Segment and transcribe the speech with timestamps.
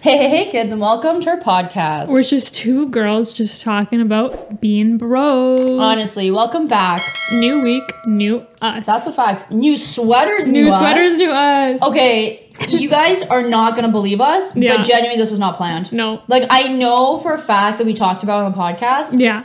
[0.00, 2.08] Hey, hey, hey, kids, and welcome to our podcast.
[2.12, 5.58] We're just two girls just talking about being bros.
[5.68, 7.00] Honestly, welcome back.
[7.32, 8.86] New week, new us.
[8.86, 9.50] That's a fact.
[9.50, 10.78] New sweaters, new new us.
[10.78, 11.82] sweaters, new us.
[11.82, 14.76] Okay, you guys are not gonna believe us, Yeah.
[14.76, 15.92] but genuinely, this was not planned.
[15.92, 16.22] No.
[16.28, 19.42] Like, I know for a fact that we talked about it on the podcast Yeah.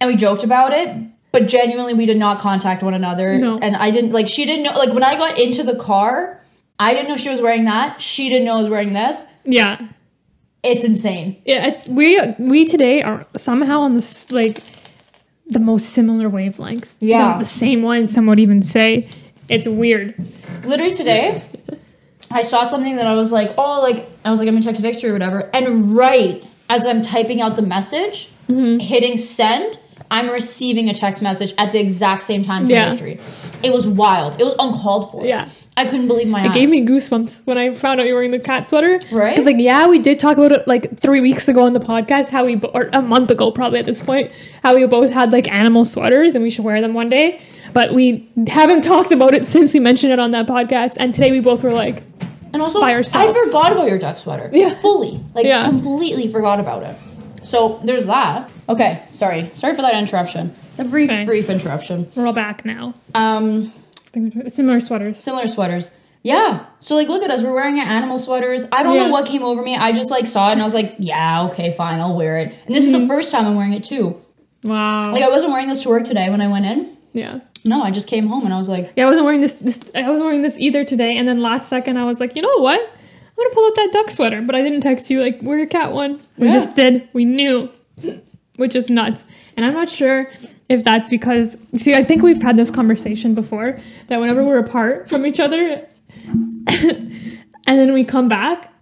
[0.00, 0.96] and we joked about it,
[1.30, 3.38] but genuinely, we did not contact one another.
[3.38, 3.58] No.
[3.58, 6.40] And I didn't, like, she didn't know, like, when I got into the car,
[6.78, 8.00] I didn't know she was wearing that.
[8.00, 9.26] She didn't know I was wearing this.
[9.44, 9.80] Yeah.
[10.62, 11.40] It's insane.
[11.44, 11.66] Yeah.
[11.66, 14.62] It's we we today are somehow on this like
[15.46, 16.92] the most similar wavelength.
[17.00, 17.34] Yeah.
[17.38, 18.06] The, the same one.
[18.06, 19.08] Some would even say
[19.48, 20.14] it's weird.
[20.64, 21.42] literally today
[22.30, 24.80] i saw something that i was like oh like i was like i'm gonna text
[24.80, 28.78] victory or whatever and right as i'm typing out the message Mm-hmm.
[28.78, 29.78] hitting send
[30.10, 32.90] i'm receiving a text message at the exact same time from Yeah.
[32.90, 33.18] victory
[33.64, 35.48] it was wild it was uncalled for Yeah.
[35.80, 36.46] I couldn't believe my eyes.
[36.46, 39.00] It eyes gave me goosebumps when I found out you were wearing the cat sweater.
[39.10, 39.30] Right?
[39.34, 42.28] Because like yeah, we did talk about it like three weeks ago on the podcast.
[42.28, 44.32] How we or a month ago probably at this point.
[44.62, 47.40] How we both had like animal sweaters and we should wear them one day.
[47.72, 50.96] But we haven't talked about it since we mentioned it on that podcast.
[50.98, 52.02] And today we both were like,
[52.52, 54.74] and also by i forgot about your duck sweater Yeah.
[54.80, 55.64] fully like Yeah.
[55.66, 56.96] completely forgot about it
[57.44, 62.32] so there's that okay sorry sorry for that interruption a brief brief interruption we're all
[62.32, 62.94] back now.
[63.14, 63.72] um
[64.12, 65.18] Similar sweaters.
[65.18, 65.90] similar sweaters.
[66.22, 66.66] Yeah.
[66.80, 67.42] So like look at us.
[67.42, 68.66] We're wearing animal sweaters.
[68.72, 69.06] I don't Yeah.
[69.06, 69.74] know what came over me.
[69.76, 72.54] I just like saw it and I was like, yeah, okay, fine, I'll wear it.
[72.66, 73.02] And this is Mm-hmm.
[73.02, 74.16] the first time I'm wearing it too.
[74.62, 75.12] Wow.
[75.12, 76.96] Like I wasn't wearing this to work today when I went in.
[77.12, 77.40] yeah.
[77.64, 79.78] No, I just came home and I was like, Yeah, I wasn't wearing this, this.
[79.94, 81.16] I wasn't wearing this either today.
[81.16, 82.78] And then last second, I was like, you know what?
[82.80, 84.42] I'm gonna pull out that duck sweater.
[84.42, 86.20] But I didn't text you like, wear your cat one.
[86.38, 86.54] We Yeah.
[86.54, 87.08] just did.
[87.14, 87.70] We knew,
[88.56, 89.24] which is nuts.
[89.56, 90.30] And I'm not sure
[90.68, 91.56] if that's because.
[91.76, 93.78] See, I think we've had this conversation before
[94.08, 95.86] that whenever we're apart from each other,
[96.66, 98.72] and then we come back,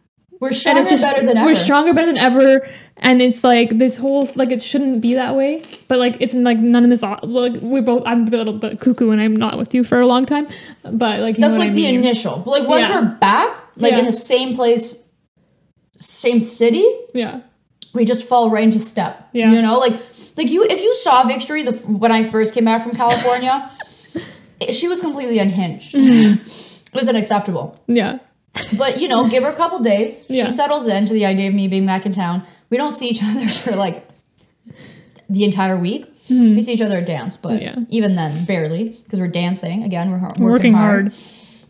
[0.41, 1.47] we're stronger just better than ever.
[1.49, 2.69] we're stronger better than ever.
[3.01, 6.59] And it's like this whole like it shouldn't be that way, but like it's like
[6.59, 7.03] none of this.
[7.23, 10.07] Like we both, I'm a little bit cuckoo, and I'm not with you for a
[10.07, 10.49] long time.
[10.83, 11.95] But like you That's like I the mean.
[11.95, 12.39] initial.
[12.45, 13.01] But like once Yeah.
[13.01, 14.01] we're back, like Yeah.
[14.01, 14.97] in the same place,
[15.97, 16.85] same city,
[17.15, 17.41] Yeah,
[17.95, 19.29] we just fall right into step.
[19.33, 19.53] Yeah.
[19.53, 20.01] You know, like
[20.37, 23.71] like you if you saw Victory the when I first came back from California,
[24.71, 25.95] she was completely unhinged.
[25.95, 26.47] Mm-hmm.
[26.47, 27.79] it was unacceptable.
[27.87, 28.19] yeah,
[28.77, 30.25] But you know, give her a couple days.
[30.29, 30.45] Yeah.
[30.47, 32.43] She settles into the idea of me being back in town.
[32.71, 34.07] We don't see each other for like
[35.31, 36.07] the entire week.
[36.31, 37.81] We see each other at dance, but Mm-hmm.
[37.81, 37.87] Yeah.
[37.89, 40.11] even then, barely because we're dancing again.
[40.11, 41.13] We're, har- working, We're working hard.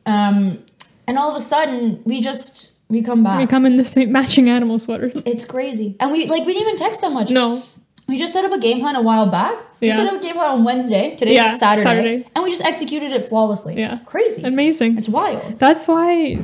[0.04, 0.34] hard.
[0.36, 0.64] Um,
[1.06, 3.38] and all of a sudden, we just we come back.
[3.38, 5.22] We come in the same matching animal sweaters.
[5.26, 7.30] it's crazy, and we like we didn't even text that much.
[7.30, 7.62] No,
[8.08, 9.54] We just set up a game plan a while back.
[9.80, 9.96] We Yeah.
[9.96, 11.14] set up a game plan on Wednesday.
[11.16, 12.26] Today's Yeah, Saturday, Saturday.
[12.34, 13.74] and we just executed it flawlessly.
[13.78, 13.98] Yeah.
[14.06, 14.42] crazy.
[14.42, 14.96] amazing.
[14.98, 15.58] It's wild.
[15.58, 16.38] That's why.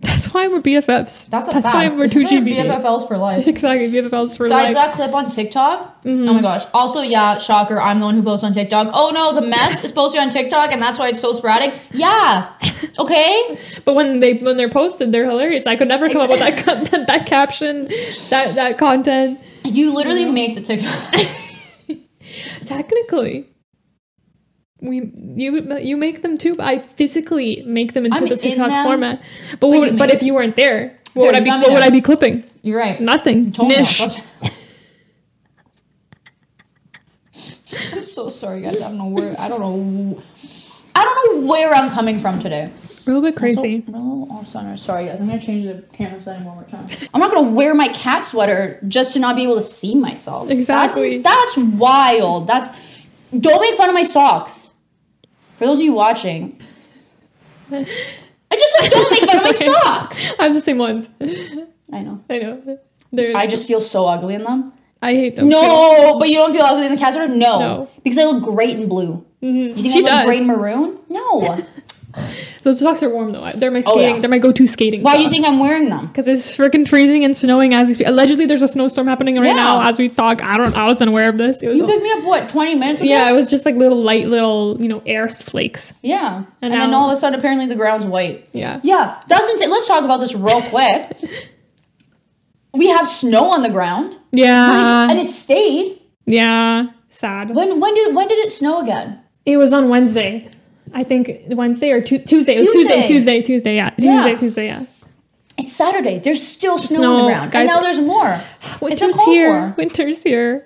[0.00, 1.26] That's why we're BFFs.
[1.28, 1.74] That's a That's fact.
[1.74, 2.54] why we're two GB.
[2.54, 3.46] BFFs for life.
[3.58, 4.66] Exactly, BFFs for life.
[4.66, 4.86] Guys, life.
[4.86, 6.04] that clip on TikTok.
[6.04, 6.28] Mm-hmm.
[6.28, 6.64] Oh my gosh.
[6.72, 7.80] Also, yeah, shocker.
[7.80, 8.90] I'm the one who posts on TikTok.
[8.92, 11.74] Oh no, the mess is posted on TikTok, and that's why it's so sporadic.
[11.92, 12.52] Yeah.
[13.00, 13.58] Okay.
[13.84, 15.66] But when they when they're posted, they're hilarious.
[15.66, 17.86] I could never come up with that that, that caption,
[18.30, 19.40] that that content.
[19.64, 21.14] You literally make the TikTok.
[22.66, 23.48] Technically,
[24.80, 26.56] we you you make them too.
[26.60, 28.86] I physically make them into I'm the in TikTok them.
[28.86, 29.22] format.
[29.60, 31.50] But what, but if you weren't there, what would I be?
[31.50, 31.82] What would.
[31.82, 32.44] I be clipping?
[32.62, 33.00] You're right.
[33.00, 33.54] Nothing.
[33.58, 34.00] Nish.
[37.92, 38.80] I'm so sorry, guys.
[38.80, 39.38] I don't know where.
[39.38, 40.22] I don't know.
[40.94, 42.70] I don't know where I'm coming from today.
[43.06, 43.82] A little bit crazy.
[43.86, 44.76] So, no, off center.
[44.76, 45.20] Sorry, guys.
[45.20, 46.86] I'm gonna change the camera setting one more time.
[47.14, 50.50] I'm not gonna wear my cat sweater just to not be able to see myself.
[50.50, 51.18] Exactly.
[51.18, 52.46] That's, that's wild.
[52.46, 52.68] That's.
[53.38, 54.72] Don't make fun of my socks.
[55.58, 56.60] For those of you watching,
[57.70, 57.84] I
[58.52, 59.52] just said don't make fun of my
[59.82, 60.32] socks.
[60.38, 61.08] I have the same ones.
[61.20, 62.22] I know.
[62.30, 62.78] I know.
[63.12, 64.72] They're, I just feel so ugly in them.
[65.00, 65.48] I hate them.
[65.48, 67.28] No, but you don't feel ugly in the sweater.
[67.28, 67.90] No, No.
[68.02, 69.24] because I look great in blue.
[69.42, 69.78] Mm-hmm.
[69.78, 70.24] You think She I look does.
[70.26, 70.98] great in maroon?
[71.08, 71.64] No.
[72.64, 73.48] Those socks are warm though.
[73.54, 74.16] They're my Oh, skating.
[74.16, 74.20] yeah.
[74.20, 75.02] They're my go-to skating.
[75.02, 76.08] Why do you think I'm wearing them?
[76.08, 78.06] Because it's freaking freezing and snowing as we speak.
[78.08, 79.52] Allegedly, there's a snowstorm happening right Yeah.
[79.54, 80.42] now as we talk.
[80.42, 80.74] I don't.
[80.76, 81.62] I wasn't aware of this.
[81.62, 81.78] It was.
[81.78, 83.10] You picked me up what 20 minutes ago?
[83.10, 85.94] yeah, it was just like little light, little you know, air flakes.
[86.02, 86.44] Yeah.
[86.60, 88.48] And, And then all of a sudden, apparently, the ground's white.
[88.52, 88.80] Yeah.
[88.82, 89.22] Yeah.
[89.28, 89.68] Doesn't it?
[89.70, 91.16] Let's talk about this real quick.
[92.74, 95.08] we have snow on the ground, Yeah.
[95.10, 96.00] and it stayed.
[96.26, 96.86] yeah.
[97.10, 97.54] Sad.
[97.54, 99.20] When when did when did it snow again?
[99.46, 100.48] It was on Wednesday.
[100.94, 102.54] I think Wednesday or Tu- Tuesday.
[102.56, 102.94] It was Tuesday.
[102.94, 103.06] Tuesday.
[103.06, 103.42] Tuesday.
[103.42, 103.76] Tuesday.
[103.76, 103.90] Yeah.
[103.98, 104.22] Yeah.
[104.24, 104.40] Tuesday.
[104.40, 104.66] Tuesday.
[104.66, 104.86] Yeah.
[105.58, 106.18] It's Saturday.
[106.20, 107.60] There's still snow, on Snow, the ground, guys.
[107.62, 108.40] and now there's more.
[108.80, 109.70] Winter's here.
[109.70, 109.74] for.
[109.76, 110.64] Winter's here.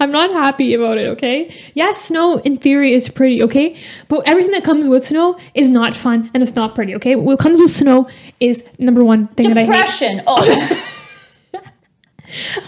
[0.00, 1.54] I'm not happy about it, okay?
[1.74, 3.76] Yeah, snow in theory is pretty, okay?
[4.08, 7.14] But everything that comes with snow is not fun and it's not pretty, okay?
[7.14, 8.08] What comes with snow
[8.40, 9.66] is number one thing that I hate.
[9.66, 10.22] Depression.
[10.26, 10.88] Oh,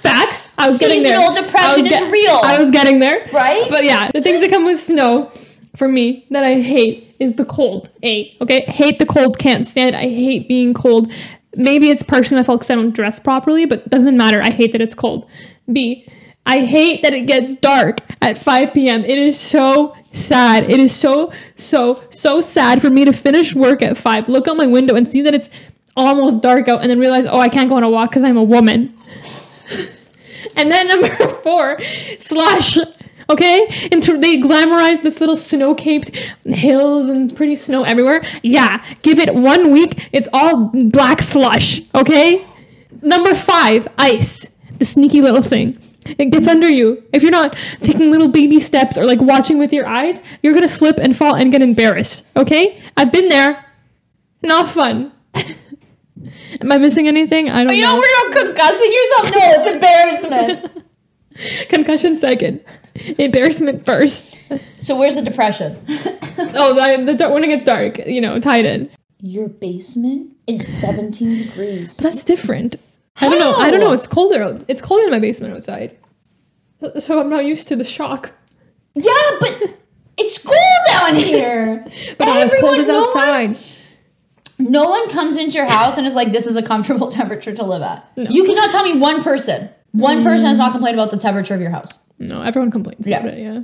[0.03, 0.49] Facts.
[0.59, 1.19] I was getting there.
[1.19, 2.39] Seasonal depression is real.
[2.45, 3.29] I was getting there.
[3.33, 3.69] Right?
[3.71, 5.33] But yeah, the things that come with snow
[5.77, 7.91] for me that I hate is the cold.
[8.03, 8.37] A.
[8.41, 8.63] Okay?
[8.63, 9.97] Hate the cold, can't stand.
[9.97, 11.13] I hate being cold.
[11.57, 14.43] Maybe it's partially my fault because I don't dress properly, but doesn't matter.
[14.43, 15.29] I hate that it's cold.
[15.73, 16.09] B.
[16.47, 19.05] I hate that it gets dark at 5 p.m.
[19.05, 20.69] It is so sad.
[20.69, 24.57] It is so, so, so sad for me to finish work at 5, look out
[24.57, 25.49] my window and see that it's
[25.97, 28.37] almost dark out, and then realize, oh, I can't go on a walk because I'm
[28.37, 28.95] a woman.
[30.57, 31.81] And then number four,
[32.19, 32.79] slush.
[33.31, 36.11] Okay, and to, they glamorize this little snow-capped
[36.45, 38.25] hills and it's pretty snow everywhere.
[38.43, 41.81] Yeah, give it one week, it's all black slush.
[41.95, 42.45] Okay.
[43.03, 44.51] Number five, ice.
[44.79, 45.79] The sneaky little thing.
[46.07, 47.03] It gets under you.
[47.13, 50.69] If you're not taking little baby steps or like watching with your eyes, you're gonna
[50.69, 52.25] slip and fall and get embarrassed.
[52.37, 52.83] Okay?
[52.97, 53.65] I've been there.
[54.43, 55.13] Not fun.
[55.35, 57.49] Am I missing anything?
[57.49, 57.97] I don't Are you know.
[57.97, 59.31] We're not worried about concussing yourself?
[59.35, 59.67] No, it's
[60.31, 60.84] embarrassment.
[61.69, 62.65] Concussion second.
[63.19, 64.39] Embarrassment first.
[64.79, 65.79] so where's the depression?
[66.37, 68.91] Oh, the, the dark, when it gets dark, you know, tied in.
[69.21, 71.97] Your basement is 17 degrees.
[71.97, 72.75] That's different.
[73.21, 73.55] I don't know.
[73.55, 73.93] I don't know.
[73.93, 74.61] It's colder.
[74.67, 75.97] It's colder in my basement outside.
[76.99, 78.33] So I'm not used to the shock.
[78.95, 79.79] Yeah, but
[80.19, 80.57] it's cool
[80.89, 81.87] down here.
[82.19, 83.57] But not as cold as no one- outside.
[84.59, 87.63] No one comes into your house and is like, this is a comfortable temperature to
[87.65, 88.09] live at.
[88.17, 89.69] You cannot tell me one person.
[89.95, 90.73] One person has not hmm.
[90.73, 92.01] complained about the temperature of your house.
[92.19, 93.21] No, everyone complains Yeah.
[93.21, 93.39] about it.
[93.39, 93.61] Yeah.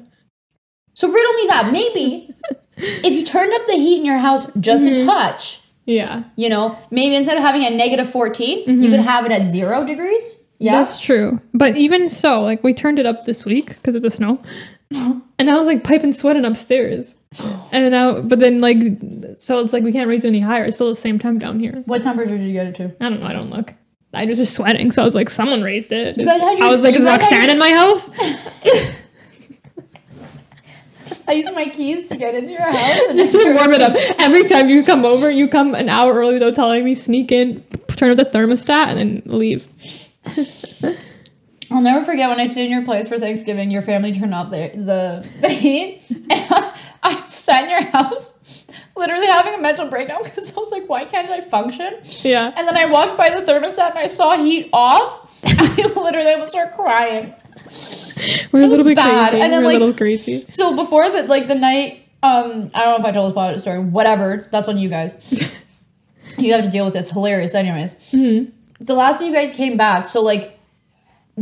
[0.95, 1.73] So riddle me that.
[1.73, 2.35] Maybe
[2.77, 5.07] if you turned up the heat in your house just a mm-hmm.
[5.07, 6.25] touch, Yeah.
[6.37, 8.91] you know, maybe instead of having a negative 14, you mm-hmm.
[8.91, 10.37] could have it at zero degrees.
[10.59, 10.77] Yeah.
[10.79, 11.41] That's true.
[11.53, 14.43] But even so, like we turned it up this week because of the snow.
[15.41, 17.17] And I was like piping sweating upstairs.
[17.73, 18.77] And now, but then like,
[19.39, 20.65] so it's like we can't raise it any higher.
[20.65, 21.83] It's still the same temp down here.
[21.87, 22.95] what temperature did you get it to?
[23.01, 23.27] I don't know.
[23.27, 23.73] I don't look.
[24.13, 26.17] I was just sweating, so I was like, someone raised it.
[26.17, 28.11] your- I was like, is guys had Roxanne your- in my house?
[31.29, 32.99] I used my keys to get into your house.
[33.17, 33.95] Just to warm it up.
[34.19, 37.63] Every time you come over, you come an hour early without telling me, sneak in,
[37.97, 39.67] turn up the thermostat, and then leave.
[41.71, 43.71] I'll never forget when I stayed in your place for Thanksgiving.
[43.71, 48.37] Your family turned out the the, the heat, and I, I sat in your house,
[49.01, 52.53] literally having a mental breakdown because I was like, "Why can't I function?" Yeah.
[52.57, 55.29] And then I walked by the thermostat and I saw heat off.
[55.45, 57.35] I literally almost started crying.
[58.53, 59.31] We're a little bit bad.
[59.31, 59.43] crazy.
[59.43, 60.45] And then, We're like- a little crazy.
[60.51, 63.51] So before the like the night, um, I don't know if I told this part
[63.51, 63.81] of the story.
[63.81, 65.17] Whatever, that's on you guys.
[66.39, 67.01] you have to deal with it.
[67.01, 67.97] It's hilarious, anyways.
[68.13, 70.59] The last time you guys came back, so like,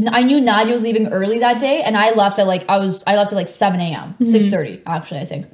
[0.08, 3.02] I knew Nadia was leaving early that day, and I left at like I was
[3.06, 4.14] I left at like seven a.m.
[4.24, 5.46] six thirty actually I think.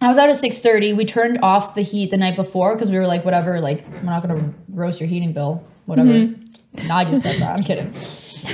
[0.00, 0.92] I was out at six thirty.
[0.92, 4.02] We turned off the heat the night before because we were like, whatever, like we're
[4.02, 6.28] not gonna roast your heating bill, whatever.
[6.84, 7.56] Nadia said that.
[7.56, 7.94] I'm kidding.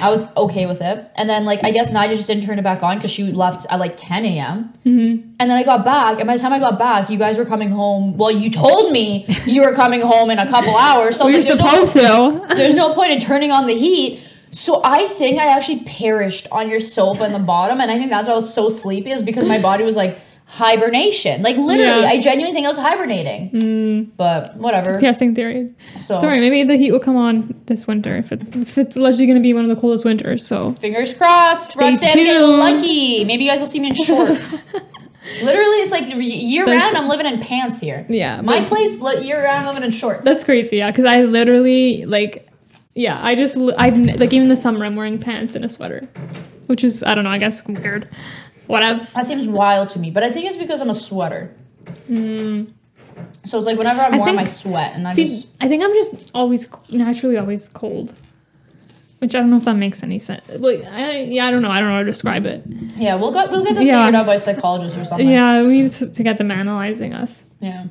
[0.01, 1.11] I was okay with it.
[1.17, 3.67] And then, like, I guess Nadia just didn't turn it back on because she left
[3.69, 4.73] at like 10 a.m.
[4.87, 5.33] Mm-hmm.
[5.39, 7.45] And then I got back, and by the time I got back, you guys were
[7.45, 8.17] coming home.
[8.17, 11.17] Well, you told me you were coming home in a couple hours.
[11.17, 12.55] So We like, supposed no, to.
[12.55, 14.23] there's no point in turning on the heat.
[14.53, 18.11] So I think I actually perished on your sofa in the bottom, and I think
[18.11, 20.19] that's why I was so sleepy is because my body was like
[20.53, 21.43] hibernation.
[21.43, 22.09] Like literally, Yeah.
[22.09, 23.51] I genuinely think I was hibernating.
[23.53, 24.99] Mm, But whatever.
[24.99, 25.71] testing theory.
[25.99, 29.25] So Sorry, maybe the heat will come on this winter if, it, if it's allegedly
[29.27, 30.47] going to be one of the coldest winters.
[30.47, 31.71] So Fingers crossed.
[31.73, 33.25] Stay Roxanne's getting lucky.
[33.25, 34.67] Maybe you guys will see me in shorts.
[35.43, 36.99] Literally, it's like year That's- round.
[36.99, 38.05] I'm living in pants here.
[38.11, 40.23] yeah, My but place, year round, I'm living in shorts.
[40.25, 40.77] that's crazy.
[40.79, 42.49] Yeah, because I literally like,
[42.95, 46.07] yeah, I just I've like even in the summer I'm wearing pants and a sweater,
[46.67, 47.31] which is I don't know.
[47.31, 48.09] I guess weird.
[48.67, 49.05] Whatever.
[49.05, 51.55] that seems wild to me, but I think it's because I'm a sweater.
[52.09, 52.73] Mm.
[53.45, 55.83] So it's like whenever I'm I warm, think- I sweat, and See, just I think
[55.83, 58.15] I'm just always naturally always cold.
[59.19, 60.43] Which I don't know if that makes any sense.
[60.49, 61.71] Like, I, yeah, I don't know.
[61.71, 62.65] I don't know how to describe it.
[62.97, 63.15] yeah.
[63.15, 64.05] We'll get we'll get this Yeah.
[64.05, 65.29] figured out by a psychologist or something.
[65.29, 67.45] Yeah, we need to, to get them analyzing us.
[67.61, 67.85] Yeah.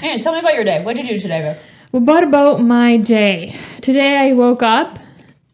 [0.00, 0.82] Anyways, tell me about your day.
[0.82, 1.58] What did you do today, Vic?
[1.92, 3.54] Well, what about my day?
[3.82, 4.98] Today I woke up.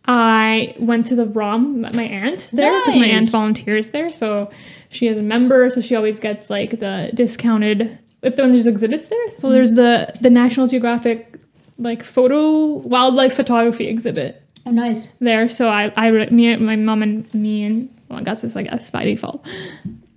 [0.07, 4.11] I went to the ROM, my aunt there because my aunt volunteers there.
[4.11, 4.51] So
[4.91, 9.31] she is a member, so she always gets like the discounted if there's exhibits there.
[9.39, 11.39] So there's the the National Geographic
[11.79, 15.09] like photo wildlife photography exhibit Oh, nice.
[15.21, 15.49] there.
[15.49, 18.91] So I, I, me, my mom and me and well, I guess it's I guess
[18.91, 19.45] by default.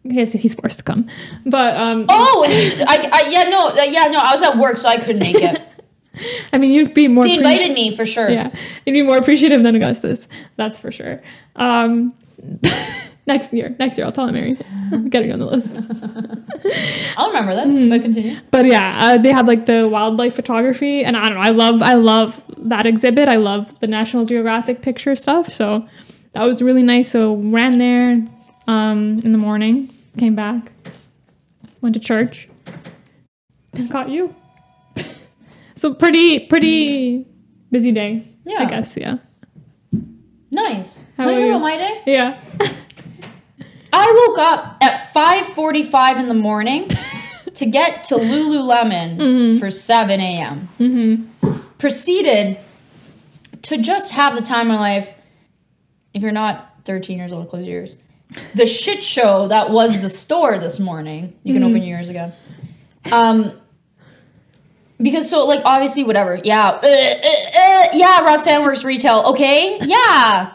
[0.03, 1.09] Yes, he's forced to come,
[1.45, 2.45] but um, Oh,
[2.87, 5.35] I, I yeah no uh, yeah no I was at work so I couldn't make
[5.35, 5.61] it.
[6.53, 7.25] I mean, you'd be more.
[7.25, 8.29] He invited me for sure.
[8.29, 8.51] Yeah,
[8.85, 10.27] you'd be more appreciative than Augustus.
[10.55, 11.19] That's for sure.
[11.55, 12.13] Um,
[13.27, 13.75] Next year.
[13.77, 14.55] Next year, I'll tell him Mary.
[15.09, 15.75] Get it on the list.
[17.17, 17.89] I'll remember this, Mm-hmm.
[17.89, 18.39] but continue.
[18.51, 21.41] But yeah, uh, they had like the wildlife photography, and I don't know.
[21.41, 23.27] I love, I love that exhibit.
[23.27, 25.51] I love the National Geographic picture stuff.
[25.51, 25.85] So
[26.33, 27.11] that was really nice.
[27.11, 28.25] So ran there
[28.67, 30.71] um, in the morning, came back,
[31.81, 32.47] went to church,
[33.73, 34.33] and got you.
[35.77, 37.25] So pretty, pretty
[37.71, 38.27] busy day.
[38.45, 38.63] Yeah.
[38.63, 38.97] I guess.
[38.97, 39.17] Yeah.
[40.51, 41.01] Nice.
[41.17, 41.51] How Wanna are hear you?
[41.53, 42.01] about my day?
[42.05, 42.41] Yeah.
[43.93, 46.87] I woke up at 5:45 in the morning
[47.55, 49.59] to get to Lululemon Mm-hmm.
[49.59, 51.29] for 7 a.m.
[51.77, 52.57] Proceeded
[53.63, 55.13] to just have the time of my life.
[56.13, 57.97] If you're not 13 years old, close your ears.
[58.55, 61.33] The shit show that was the store this morning.
[61.43, 62.33] You can open your ears again.
[63.11, 63.59] Um,
[65.01, 66.39] because so like obviously whatever.
[66.43, 68.21] Yeah, uh, uh, uh, yeah.
[68.21, 69.23] Roxanne works retail.
[69.27, 70.53] Okay, yeah.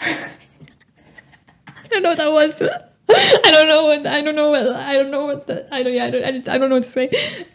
[0.00, 0.28] I
[1.90, 2.62] don't know what that was.
[3.10, 5.92] I don't know what I don't know what I don't know what the I don't
[5.92, 7.10] yeah I don't I, don't know what to say.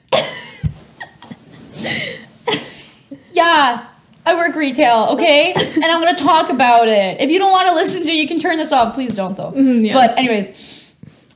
[3.35, 3.85] Yeah,
[4.25, 5.53] I work retail, okay?
[5.53, 7.19] and I'm gonna talk about it.
[7.19, 8.95] If you don't want to listen to it, you can turn this off.
[8.95, 9.51] Please don't, though.
[9.51, 9.93] Mhm, yeah.
[9.93, 10.87] But, anyways,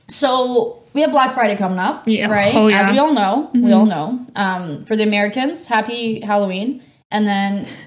[0.08, 2.30] so we have Black Friday coming up, Yeah.
[2.30, 2.54] right?
[2.54, 2.82] Oh, yeah.
[2.82, 4.26] As we all know, we all know.
[4.36, 6.82] Um, for the Americans, happy Halloween.
[7.12, 7.64] And then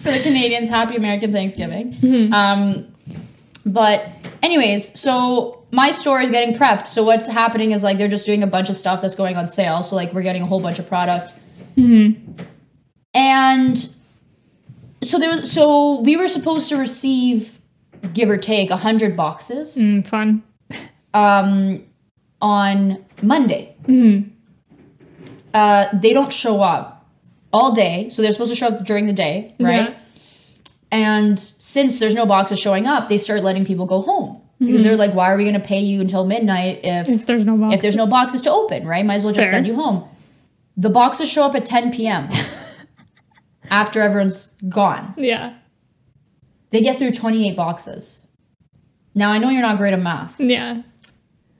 [0.00, 2.32] for the Canadians, happy American Thanksgiving.
[2.32, 2.86] Um,
[3.66, 4.06] but
[4.42, 6.86] anyways, so my store is getting prepped.
[6.88, 9.46] So what's happening is like they're just doing a bunch of stuff that's going on
[9.48, 9.82] sale.
[9.82, 11.34] So like we're getting a whole bunch of product.
[13.14, 13.78] And
[15.02, 17.58] so there was so we were supposed to receive
[18.12, 20.42] give or take 100 boxes Mm, fun.
[21.14, 21.84] Um
[22.40, 23.74] on Monday.
[25.52, 27.06] Uh they don't show up
[27.52, 28.08] all day.
[28.10, 29.90] So they're supposed to show up during the day, right?
[29.90, 29.96] Yeah.
[30.92, 34.42] And since there's no boxes showing up, they start letting people go home.
[34.58, 37.46] Because they're like, why are we going to pay you until midnight if If there's
[37.46, 37.74] no box.
[37.76, 39.06] if there's no boxes to open, right?
[39.06, 39.52] Might as well just Fair.
[39.52, 40.06] send you home.
[40.76, 42.28] The boxes show up at 10 p.m.
[43.70, 45.14] after everyone's gone.
[45.16, 45.54] Yeah.
[46.72, 48.26] They get through 28 boxes.
[49.14, 50.82] Now I know you're not great at math, Yeah.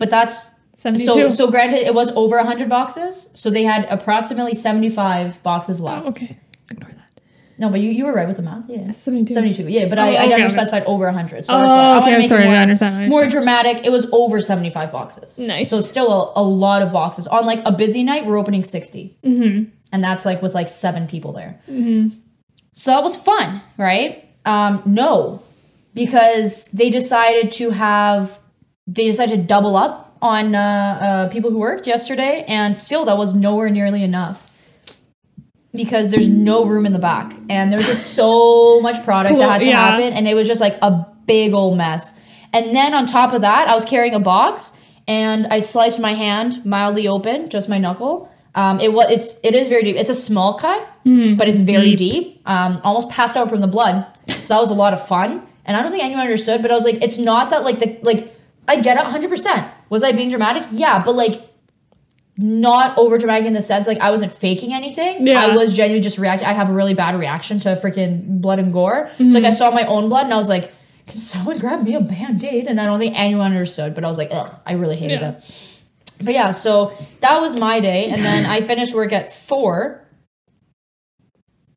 [0.01, 1.05] But that's 72.
[1.05, 6.07] so so granted it was over 100 boxes, so they had approximately 75 boxes left.
[6.07, 6.39] Oh, okay.
[6.71, 7.21] Ignore that.
[7.59, 8.65] No, but you, you were right with the math.
[8.69, 8.91] Yeah.
[8.91, 9.35] 72.
[9.35, 9.69] 72.
[9.69, 10.53] Yeah, but Oh, I, I okay, never okay.
[10.55, 11.45] specified over 100.
[11.45, 13.85] So Oh, that's why I okay, I'm sorry, more, I understand, I more dramatic.
[13.85, 15.39] It was over 75 boxes.
[15.39, 15.69] Nice.
[15.69, 17.27] So still a, a lot of boxes.
[17.29, 19.19] On like a busy night, we're opening 60.
[19.23, 19.65] Mm-hmm.
[19.93, 21.61] and that's like with like seven people there.
[22.73, 24.27] So that was fun, right?
[24.47, 25.43] Um, no,
[25.93, 28.40] because they decided to have
[28.93, 33.17] they decided to double up on uh, uh, people who worked yesterday, and still that
[33.17, 34.47] was nowhere nearly enough
[35.73, 39.59] because there's no room in the back, and there's just so much product that had
[39.61, 39.83] to Yeah.
[39.91, 42.19] happen, and it was just like a big old mess.
[42.53, 44.73] And then on top of that, I was carrying a box,
[45.07, 48.29] and I sliced my hand mildly open, just my knuckle.
[48.57, 49.95] Um, it was it's it is very deep.
[49.97, 52.43] It's a small cut, but it's very deep.
[52.47, 54.05] Um, almost passed out from the blood.
[54.43, 55.47] So that was a lot of fun.
[55.65, 57.97] And I don't think anyone understood, but I was like, it's not that like the
[58.03, 58.35] like
[58.69, 59.29] I get it 100.
[59.31, 60.65] percent Was I being dramatic?
[60.73, 61.43] Yeah, but like
[62.37, 65.27] not over dramatic in the sense like I wasn't faking anything.
[65.27, 65.41] Yeah.
[65.45, 66.49] I was genuinely just reacting.
[66.49, 69.11] I have a really bad reaction to freaking blood and gore.
[69.19, 70.73] So like I saw my own blood and I was like,
[71.07, 72.67] can someone grab me a band-aid?
[72.67, 75.31] And I don't think anyone understood, but I was like, ugh, I really hated Yeah.
[75.33, 75.45] it.
[76.23, 80.07] But yeah, so that was my day, and then I finished work at four.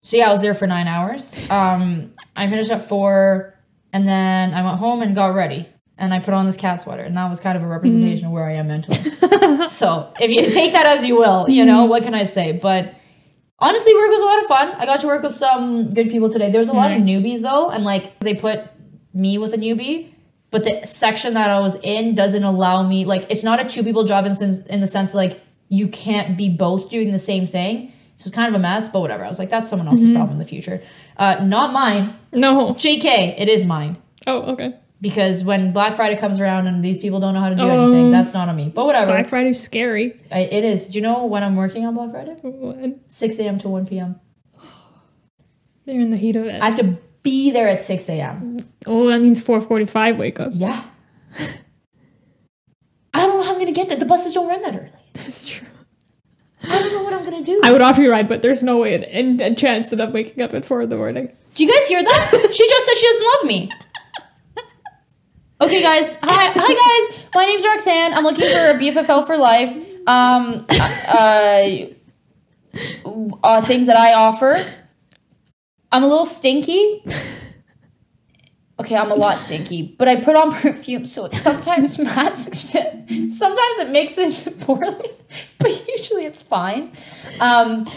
[0.01, 1.33] So yeah, I was there for nine hours.
[1.49, 3.57] Um, I finished at four,
[3.93, 7.03] and then I went home and got ready, and I put on this cat sweater,
[7.03, 9.67] and that was kind of a representation of where I am mentally.
[9.67, 12.51] so if you take that as you will, you know what can I say?
[12.53, 12.93] But
[13.59, 14.71] honestly, work was a lot of fun.
[14.81, 16.51] I got to work with some good people today.
[16.51, 18.61] There was a lot of newbies though, and like they put
[19.13, 20.13] me with a newbie,
[20.51, 23.05] but the section that I was in doesn't allow me.
[23.05, 26.37] Like it's not a two people job in sense in the sense like you can't
[26.37, 27.91] be both doing the same thing.
[28.17, 29.25] So it's kind of a mess, but whatever.
[29.25, 30.83] I was like, that's someone else's problem in the future.
[31.17, 32.15] Uh, not mine.
[32.31, 32.65] No.
[32.75, 33.97] JK, it is mine.
[34.27, 34.75] Oh, okay.
[35.03, 37.69] Because when Black Friday comes around and these people don't know how to do Oh.
[37.87, 38.71] anything, um, that's not on me.
[38.73, 39.07] But whatever.
[39.11, 40.17] Black Friday's scary.
[40.31, 40.85] I, it is.
[40.85, 42.37] Do you know when I'm working on Black Friday?
[42.41, 42.99] What?
[43.11, 43.59] 6 a.m.
[43.59, 44.15] to 1 p.m.
[45.85, 46.61] They're in the heat of it.
[46.61, 48.65] I have to be there at 6 a.m.
[48.85, 50.51] oh, that means 4:45 wake up.
[50.55, 50.85] Yeah.
[53.13, 53.97] I don't know how I'm going to get there.
[53.99, 54.89] The buses don't run that early.
[55.15, 55.67] That's true.
[56.63, 57.59] I don't know what I'm going to do.
[57.61, 60.13] I would offer you a ride, but there's no way in a chance that I'm
[60.13, 61.29] waking up at four in the morning.
[61.55, 62.29] Do you guys hear that?
[62.53, 63.71] she just said she doesn't love me.
[65.61, 66.17] Okay, guys.
[66.21, 67.25] Hi, hi, guys.
[67.33, 68.13] My name's Roxanne.
[68.13, 69.75] I'm looking for a BFFL for life.
[70.07, 71.69] Um, uh,
[73.43, 74.65] uh, things that I offer.
[75.91, 77.03] I'm a little stinky.
[78.83, 83.31] Okay, I'm a lot stinky, but I put on perfume, so it sometimes masks it.
[83.31, 85.09] Sometimes it makes it poorly,
[85.59, 86.91] but usually it's fine.
[87.39, 87.89] Um,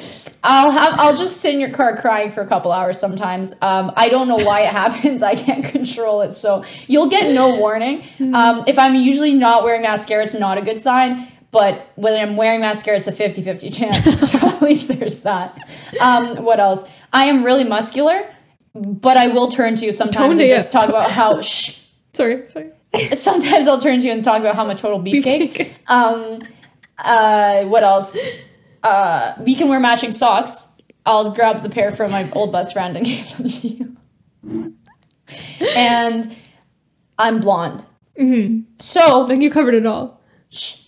[0.43, 3.53] I'll have I'll just sit in your car crying for a couple hours sometimes.
[3.63, 5.23] Um, I don't know why it happens.
[5.23, 8.05] I can't control it, so you'll get no warning.
[8.21, 11.33] Um, if I'm usually not wearing mascara, it's not a good sign.
[11.51, 14.31] But when I'm wearing mascara, it's a 50-50 chance.
[14.31, 15.59] so at least there's that.
[16.01, 16.85] Um, what else?
[17.13, 18.29] I am really muscular,
[18.83, 20.83] but I will turn to you sometimes Toned and just up.
[20.83, 21.41] talk about how.
[21.43, 21.83] Shh,
[22.15, 22.71] Sorry, sorry.
[23.15, 25.53] sometimes I'll turn to you and talk about how much total beefcake.
[25.55, 25.71] Beefcake.
[25.87, 26.43] Um,
[26.99, 28.17] uh, what else?
[28.83, 30.67] Uh, we can wear matching socks.
[31.05, 34.75] I'll grab the pair from my old best friend and give them to you.
[35.77, 36.37] And
[37.19, 37.85] I'm blonde.
[38.17, 40.21] hmm So, Like you covered it all.
[40.51, 40.81] shh.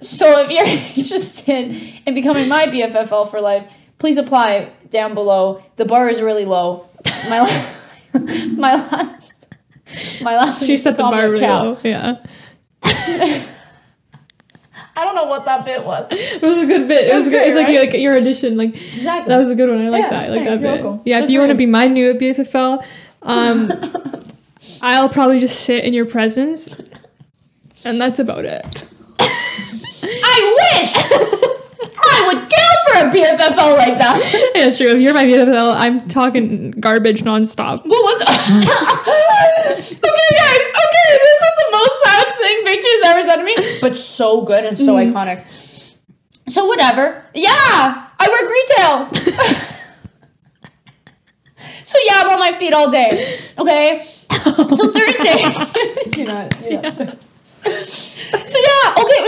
[0.00, 0.64] so if you're
[1.04, 5.62] interested in becoming my BFFL for life, please apply down below.
[5.76, 6.88] The bar is really low.
[7.28, 8.20] My la-
[8.56, 9.46] my last
[10.20, 11.62] my last She set the bar really cow.
[11.64, 11.78] low.
[11.82, 12.16] Yeah.
[14.96, 16.08] I don't know what that bit was.
[16.10, 17.04] It was a good bit.
[17.06, 17.46] It, It was, was good.
[17.46, 17.90] It's like, right?
[17.92, 18.56] like your audition.
[18.56, 19.28] Like Exactly.
[19.28, 19.80] that was a good one.
[19.84, 20.24] I like Yeah, that.
[20.24, 20.82] I like yeah, that bit.
[20.82, 21.02] welcome.
[21.04, 22.84] Yeah, if That's you want to be my new BFFL,
[23.22, 23.72] um,
[24.82, 26.74] I'll probably just sit in your presence,
[27.84, 28.84] and that's about it.
[30.02, 31.49] I wish
[32.02, 34.20] I would kill for a BFFO like that.
[34.54, 34.88] Yeah, true.
[34.88, 37.86] If you're my BFFL, I'm talking garbage nonstop.
[37.86, 38.20] What was?
[38.22, 38.34] okay,
[39.90, 40.66] guys.
[40.80, 44.64] Okay, this is the most savage thing Victor's ever said to me, but so good
[44.64, 45.16] and so mm-hmm.
[45.16, 45.44] iconic.
[46.48, 47.24] So whatever.
[47.34, 49.08] Yeah, I work retail.
[51.84, 53.38] so yeah, I'm on my feet all day.
[53.58, 54.08] Okay.
[54.30, 55.40] So Thursday.
[56.16, 56.60] you're not.
[56.62, 56.90] you know.
[56.90, 57.04] So,
[57.42, 59.18] so yeah, okay,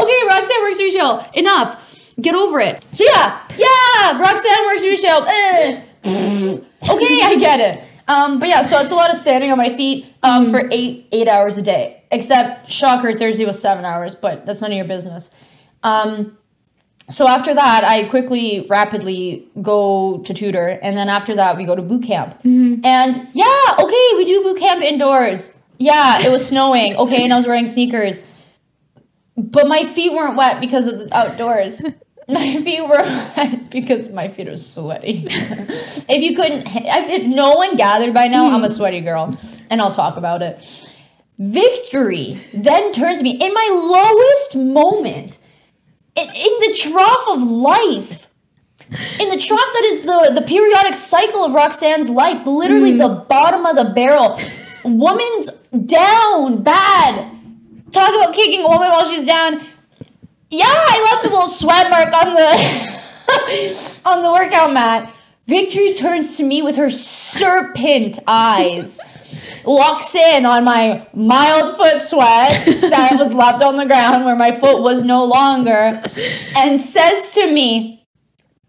[0.00, 0.18] okay.
[0.26, 1.24] Roxanne works retail.
[1.34, 1.78] Enough.
[2.20, 2.86] Get over it.
[2.92, 4.20] So yeah, yeah.
[4.20, 5.24] Roxanne works retail.
[5.26, 5.82] Eh.
[6.04, 7.84] okay, I get it.
[8.08, 11.08] Um, but yeah, so it's a lot of standing on my feet um, for eight
[11.12, 12.02] eight hours a day.
[12.10, 15.30] Except shocker, Thursday was seven hours, but that's none of your business.
[15.82, 16.36] Um,
[17.10, 21.74] so after that, I quickly, rapidly go to tutor, and then after that, we go
[21.74, 22.38] to boot camp.
[22.84, 25.58] And yeah, okay, we do boot camp indoors.
[25.78, 26.96] Yeah, it was snowing.
[26.96, 28.22] Okay, and I was wearing sneakers,
[29.36, 31.82] but my feet weren't wet because of the outdoors.
[32.28, 35.26] My feet were wet because my feet are sweaty.
[35.28, 38.76] if you couldn't, if no one gathered by now, I'm a mm.
[38.76, 39.36] sweaty girl,
[39.70, 40.64] and I'll talk about it.
[41.38, 45.38] Victory then turns me in my lowest moment,
[46.14, 46.30] in, in
[46.60, 48.28] the trough of life,
[49.18, 52.98] in the trough that is the, the periodic cycle of Roxanne's life, literally mm.
[52.98, 54.38] the bottom of the barrel.
[54.84, 55.50] Woman's
[55.86, 57.30] down bad.
[57.90, 59.66] Talk about kicking a woman while she's down.
[60.52, 65.14] Yeah, I left a little sweat mark on the on the workout mat.
[65.46, 69.00] Victory turns to me with her serpent eyes,
[69.64, 72.50] locks in on my mild foot sweat
[72.82, 76.02] that was left on the ground where my foot was no longer,
[76.54, 78.06] and says to me,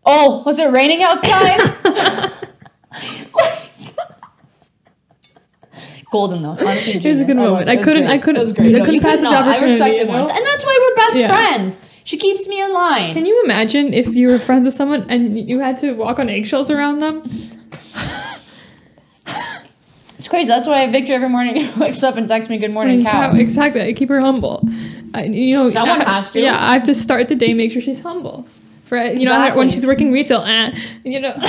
[0.06, 2.32] "Oh, was it raining outside?"
[6.14, 6.52] Golden though.
[6.52, 7.38] Honestly, It was a good.
[7.38, 7.70] I moment.
[7.70, 8.60] I couldn't- I couldn't-.
[8.60, 9.30] I No, couldn't pass could the.
[9.30, 10.28] I opportunity, respect you know?
[10.30, 11.32] And that's why we're best Yeah.
[11.36, 11.82] friends.
[12.04, 13.14] She keeps me in line.
[13.14, 16.30] Can you imagine if you were friends with someone and you had to walk on
[16.30, 17.24] eggshells around them?
[20.20, 20.48] It's crazy.
[20.48, 23.82] That's why Victor every morning wakes up and texts me, "Good morning, cow." Cow- Exactly.
[23.82, 24.66] I keep her humble.
[25.14, 26.40] I, you know, Someone I- has to.
[26.42, 28.46] Yeah, I have to start the day, make sure she's humble.
[28.86, 30.72] For you know, when she's working retail, eh,
[31.04, 31.34] you know.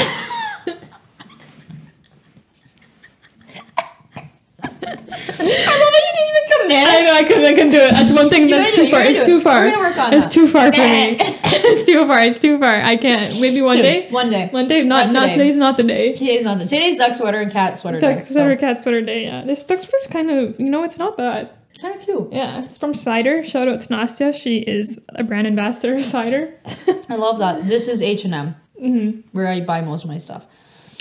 [5.14, 6.04] I love it.
[6.06, 6.88] You didn't even commit.
[6.88, 7.44] I know I couldn't.
[7.44, 7.90] I couldn't do it.
[7.92, 9.02] That's one thing that's too it, far.
[9.02, 9.60] It's too far.
[9.60, 10.32] We're gonna work on It's that.
[10.32, 11.16] too far for me.
[11.20, 12.20] it's too far.
[12.20, 12.74] It's too far.
[12.82, 13.40] I can't.
[13.40, 13.82] Maybe one Soon.
[13.82, 14.08] day.
[14.10, 14.48] One day.
[14.50, 14.82] One day.
[14.82, 15.36] Not Not not today.
[15.36, 16.12] today's not the day.
[16.14, 18.16] Today's not the today's duck sweater and cat sweater day.
[18.16, 19.24] Duck so sweater, cat sweater day.
[19.24, 20.58] Yeah, this duck sweater's kind of.
[20.58, 21.50] You know, it's not bad.
[21.72, 22.28] It's kind of cute.
[22.32, 23.42] Yeah, it's from Cider.
[23.42, 24.32] Shout out to Nastia.
[24.32, 26.54] She is a brand ambassador of Cider.
[27.08, 27.66] I love that.
[27.66, 30.44] This is H and M, hmm where I buy most of my stuff.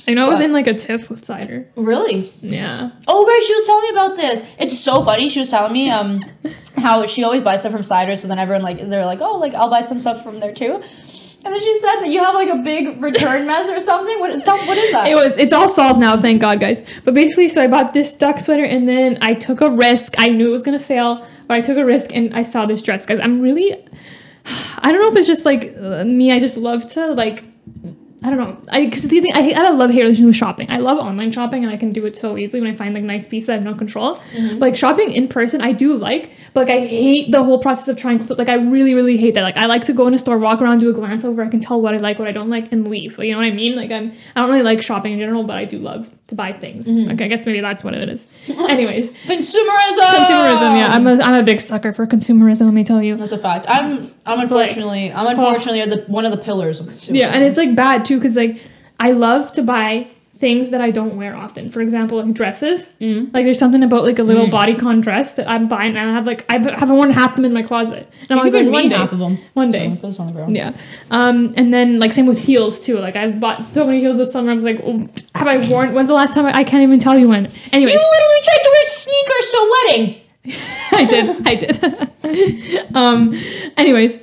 [0.08, 1.68] I know I was in like a tiff with Cider.
[1.76, 2.34] Really?
[2.42, 2.92] Yeah.
[3.08, 3.44] Oh, right.
[3.46, 4.46] She was telling me about this.
[4.60, 5.30] It's so funny.
[5.30, 6.26] She was telling me um
[6.78, 8.16] how she always buys stuff from Cider.
[8.16, 10.84] So then everyone like they're like, oh, like I'll buy some stuff from there too.
[11.46, 14.20] And then she said that you have like a big return mess or something.
[14.20, 14.32] What?
[14.46, 15.08] What is that?
[15.08, 15.38] It was.
[15.38, 16.86] It's all solved now, thank God, guys.
[17.04, 20.16] But basically, so I bought this duck sweater, and then I took a risk.
[20.18, 22.82] I knew it was gonna fail, but I took a risk, and I saw this
[22.82, 23.20] dress, guys.
[23.20, 23.74] I'm really.
[24.78, 26.32] I don't know if it's just like uh, me.
[26.32, 27.44] I just love to like.
[28.24, 28.58] I don't know.
[28.72, 30.68] I because the thing I, I love hate relationship with shopping.
[30.70, 33.04] I love online shopping and I can do it so easily when I find like
[33.04, 33.50] nice pieces.
[33.50, 34.22] I have no control.
[34.34, 37.90] But, like shopping in person, I do like, but like I hate the whole process
[37.90, 39.42] of trying to like I really really hate that.
[39.42, 41.44] Like I like to go in a store, walk around, do a glance over.
[41.44, 43.18] I can tell what I like, what I don't like, and leave.
[43.18, 43.76] Like, you know what I mean?
[43.76, 46.54] Like I'm I don't really like shopping in general, but I do love to buy
[46.54, 46.88] things.
[46.88, 47.10] Mm-hmm.
[47.10, 48.28] Like I guess maybe that's what it is.
[48.48, 50.00] Anyways, Consumerism.
[50.00, 50.78] consumerism.
[50.78, 52.66] Yeah, I'm a I'm a big sucker for consumerism.
[52.66, 53.16] Let me tell you.
[53.18, 53.66] That's a fact.
[53.68, 57.16] I'm I'm unfortunately I'm unfortunately the one of the pillars of consumerism.
[57.16, 58.62] Yeah, and it's like bad too because like
[59.00, 60.10] I love to buy
[60.44, 61.72] things that I don't wear often.
[61.72, 62.80] For example, like dresses.
[63.00, 63.34] Mm.
[63.34, 66.26] Like there's something about like a little bodycon dress that I'm buying, and I have
[66.26, 68.06] like I haven't worn half them in my closet.
[68.24, 69.38] And I'm always like one day, half of them.
[69.54, 69.90] one So, day.
[70.02, 70.54] put this on the ground.
[70.54, 70.74] Yeah.
[71.12, 72.98] Um, and then like same with heels too.
[73.00, 74.52] Like I've bought so many heels this summer.
[74.52, 75.94] I was like, oh, have I worn?
[75.94, 76.46] When's the last time?
[76.46, 77.46] I, I can't even tell you when.
[77.72, 80.06] Anyway, You literally tried to wear sneakers to a wedding.
[80.92, 81.48] I did.
[81.48, 82.96] I did.
[82.96, 83.34] um.
[83.78, 84.20] Anyways,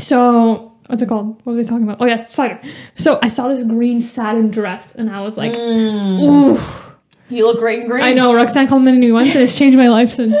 [0.00, 1.40] so what's it called?
[1.44, 1.98] What were they talking about?
[2.00, 2.60] Oh yes, cider.
[2.96, 6.20] So I saw this green satin dress, and I was like, Mm.
[6.22, 6.60] ooh.
[7.28, 8.04] You look great in green.
[8.04, 10.36] I know Roxanne complimented me new once, and it's changed my life since.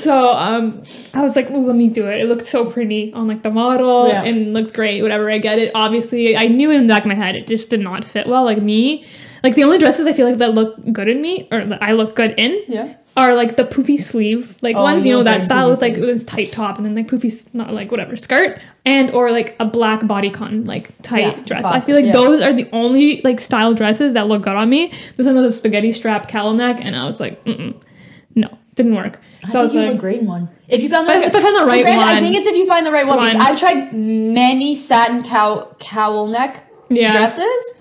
[0.00, 0.82] So um,
[1.14, 2.20] I was like, ooh, let me do it.
[2.20, 4.24] It looked so pretty on like the model, Yeah.
[4.24, 5.00] and looked great.
[5.00, 5.70] Whatever, I get it.
[5.76, 7.36] Obviously, I knew it in the back of my head.
[7.36, 8.42] It just did not fit well.
[8.44, 9.06] Like me,
[9.44, 11.92] like the only dresses I feel like that look good in me, or that I
[11.92, 12.94] look good in, Yeah.
[13.16, 16.24] Are like the poofy sleeve, like Oh, ones you know that style with like this
[16.24, 20.00] tight top and then like poofy, not like whatever skirt, and or like a black
[20.00, 21.64] bodycon like tight Yeah, dress.
[21.64, 22.12] I feel like yeah.
[22.12, 24.92] those are the only like style dresses that look good on me.
[25.16, 27.80] This one was a spaghetti strap cowl neck, and I was like, Mm-mm,
[28.34, 29.20] no, didn't work.
[29.44, 30.48] I So I, think was you like, great in one.
[30.66, 32.56] If you found the If if I found the right Granted, I think it's if
[32.56, 33.18] you find the right one.
[33.18, 33.36] One.
[33.36, 37.12] I've tried many satin cow cowl neck Yeah.
[37.12, 37.74] dresses,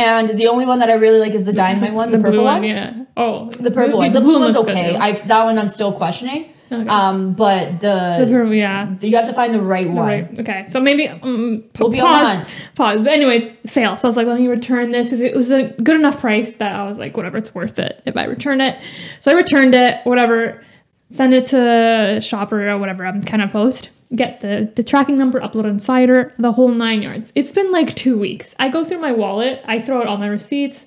[0.00, 2.44] and the only one that I really like is the dynamite one, the, purple blue
[2.44, 2.62] one.
[2.64, 3.04] yeah.
[3.16, 4.12] Oh, The purple one.
[4.12, 4.96] The blue one's okay.
[4.96, 6.52] I that one I'm still questioning.
[6.72, 6.88] Okay.
[6.88, 8.94] Um, but the the, purple, yeah.
[9.00, 10.06] you have to find the right one.
[10.06, 10.38] Right.
[10.40, 10.64] Okay.
[10.68, 12.44] So maybe um, pa- We'll be on pause.
[12.44, 13.02] the Pause.
[13.02, 13.96] But anyways, fail.
[13.98, 16.54] So I was like, let me return this because it was a good enough price
[16.56, 18.78] that I was like, whatever, it's worth it if I return it.
[19.18, 19.98] So I returned it.
[20.04, 20.64] Whatever.
[21.08, 23.04] Send it to shopper or whatever.
[23.04, 23.90] I'm kind of post.
[24.14, 27.32] Get the the tracking number, upload on Cider, the whole nine yards.
[27.36, 28.56] It's been like two weeks.
[28.58, 29.62] I go through my wallet.
[29.66, 30.86] I throw out all my receipts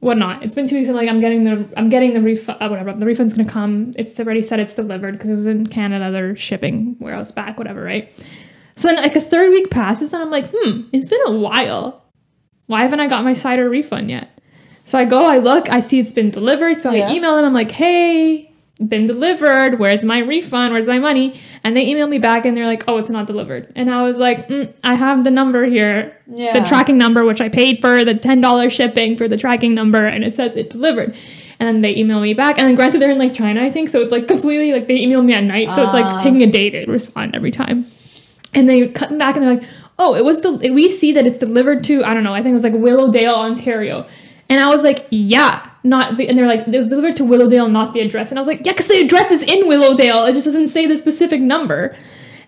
[0.00, 0.42] whatnot.
[0.42, 0.88] It's been two weeks.
[0.88, 2.92] I'm like, I'm getting the, I'm getting the refund, uh, whatever.
[2.94, 3.92] The refund's gonna come.
[3.96, 6.10] It's already said it's delivered because it was in Canada.
[6.10, 8.10] They're shipping where I was back, whatever, right?
[8.76, 12.02] So then, like a third week passes, and I'm like, hmm, it's been a while.
[12.66, 14.40] Why haven't I got my cider refund yet?
[14.86, 16.82] So I go, I look, I see it's been delivered.
[16.82, 17.08] So Yeah.
[17.08, 17.44] I email them.
[17.44, 18.49] I'm like, hey,
[18.88, 19.78] been delivered.
[19.78, 20.72] Where's my refund?
[20.72, 21.40] Where's my money?
[21.62, 23.70] And they email me back, and they're like, oh, it's not delivered.
[23.76, 26.58] And I was like, mm, I have the number here Yeah.
[26.58, 30.06] the tracking number, which I paid for the ten dollars shipping for the tracking number,
[30.06, 31.14] and it says it delivered.
[31.58, 33.90] And then they email me back, and then granted they're in like China, I think,
[33.90, 36.00] so it's like completely like they email me at night, so it's Ah.
[36.00, 37.86] like taking a day to respond every time.
[38.54, 41.38] And they cut back, and they're like, "Oh, it was the we see that it's
[41.38, 44.06] delivered to I don't know, I think it was like Willowdale, Ontario."
[44.50, 47.70] And I was like, "Yeah." Not the, and they're like, it was delivered to Willowdale,
[47.70, 48.28] not the address.
[48.28, 50.26] And I was like, yeah, because the address is in Willowdale.
[50.26, 51.96] It just doesn't say the specific number.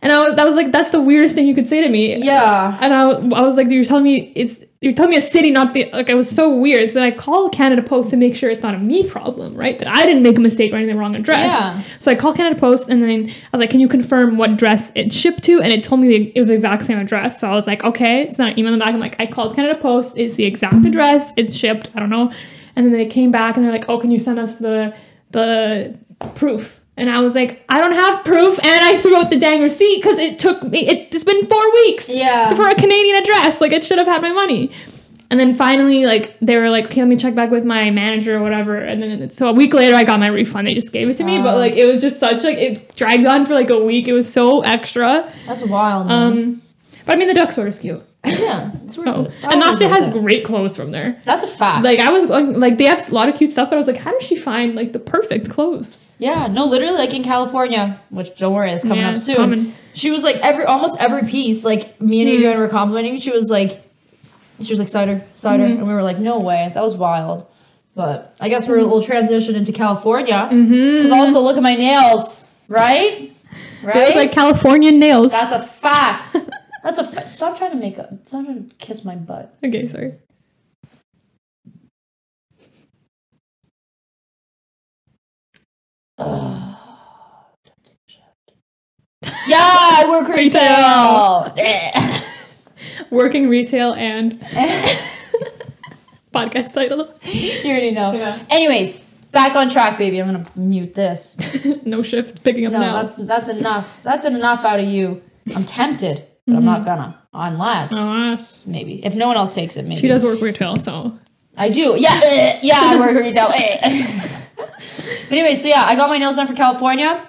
[0.03, 2.17] And I was, that was like, that's the weirdest thing you could say to me.
[2.17, 2.77] Yeah.
[2.81, 5.75] And I, I was like, you're telling me it's you're telling me a city, not
[5.75, 6.09] the like.
[6.09, 6.89] It was so weird.
[6.89, 9.79] So then I called Canada Post to make sure it's not a me problem, right?
[9.79, 11.39] That I didn't make a mistake writing the wrong address.
[11.39, 11.83] Yeah.
[12.01, 14.91] So I called Canada Post and then I was like, can you confirm what address
[14.97, 15.63] it shipped to?
[15.63, 17.39] And it told me the, it was the exact same address.
[17.39, 18.89] So I was like, okay, it's not email them back.
[18.89, 20.15] I'm like, I called Canada Post.
[20.19, 21.33] It's the exact address.
[21.37, 21.93] It's shipped.
[21.95, 22.33] I don't know.
[22.75, 24.97] And then they came back and they're like, oh, can you send us the
[25.31, 25.97] the
[26.35, 26.81] proof?
[26.97, 30.03] And I was like, I don't have proof, and I threw out the dang receipt
[30.03, 30.87] because it took me.
[30.87, 32.47] It, it's been four weeks Yeah.
[32.49, 33.61] to- for a Canadian address.
[33.61, 34.71] Like it should have had my money.
[35.31, 38.37] And then finally, like they were like, okay, let me check back with my manager
[38.37, 38.77] or whatever.
[38.77, 40.67] And then so a week later, I got my refund.
[40.67, 41.57] They just gave it to me, but Oh.
[41.59, 44.07] like it was just such like it dragged on for like a week.
[44.09, 45.33] It was so extra.
[45.47, 46.09] That's wild.
[46.09, 46.33] man.
[46.33, 46.63] Um,
[47.07, 48.03] but I mean, the duck store is cute.
[48.25, 48.71] Yeah.
[48.85, 51.21] It's worth So and Nastia has great clothes from there.
[51.25, 51.85] That's a fact.
[51.85, 53.97] Like I was like they have a lot of cute stuff, but I was like,
[53.97, 55.99] how does she find like the perfect clothes?
[56.19, 59.73] Yeah, no, literally, like in California, which don't worry, it's coming Yeah, up soon.
[59.95, 62.37] She was like every almost every piece, like me and Hmm.
[62.37, 63.17] Adriana were complimenting.
[63.19, 63.83] She was like,
[64.61, 65.79] she was like cider, cider, Hmm.
[65.79, 67.49] and we were like, no way, that was wild.
[67.97, 70.97] But I guess we're a little transition into California Mm-hmm.
[70.99, 73.33] because also look at my nails, right?
[73.83, 74.17] They look Right.
[74.17, 75.33] like Californian nails.
[75.33, 76.37] That's a fact.
[76.83, 79.55] That's a stop trying to make a stop trying to kiss my butt.
[79.65, 80.15] okay, sorry.
[89.47, 91.53] Yeah, I work retail.
[93.11, 94.41] Working retail and
[96.35, 97.13] podcast title.
[97.25, 98.13] you already know.
[98.13, 98.39] Yeah.
[98.51, 99.01] Anyways,
[99.33, 100.21] back on track, baby.
[100.21, 101.37] I'm gonna mute this.
[101.85, 103.03] no shift picking up No, now.
[103.03, 104.01] that's that's enough.
[104.03, 105.23] That's enough out of you.
[105.55, 106.27] I'm tempted.
[106.47, 108.61] But I'm not gonna unless Alas.
[108.67, 109.85] maybe if no one else takes it.
[109.85, 111.17] Maybe She does work retail, so
[111.57, 111.95] I do.
[111.99, 112.81] Yeah, eh, yeah.
[112.83, 113.51] I work retail.
[113.55, 114.21] eh.
[114.57, 117.27] but anyway, so yeah, I got my nails done for California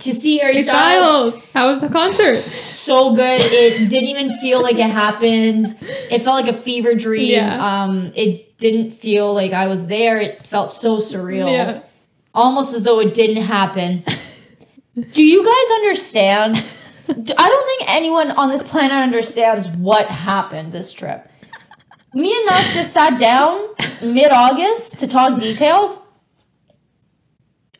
[0.00, 1.36] to see Harry Styles.
[1.38, 2.42] Styles, how was the concert?
[2.66, 3.40] So good.
[3.40, 5.76] It didn't even feel like it happened.
[6.10, 7.30] It felt like a fever dream.
[7.30, 7.82] Yeah.
[7.84, 10.20] Um, it didn't feel like I was there.
[10.20, 11.50] It felt so surreal.
[11.50, 11.80] Yeah.
[12.34, 14.04] Almost as though it didn't happen.
[15.12, 16.64] Do you guys understand?
[17.08, 17.12] I
[17.48, 21.28] don't think anyone on this planet understands what happened this trip.
[22.14, 23.68] Me and Nastya sat down
[24.02, 26.00] mid August to talk details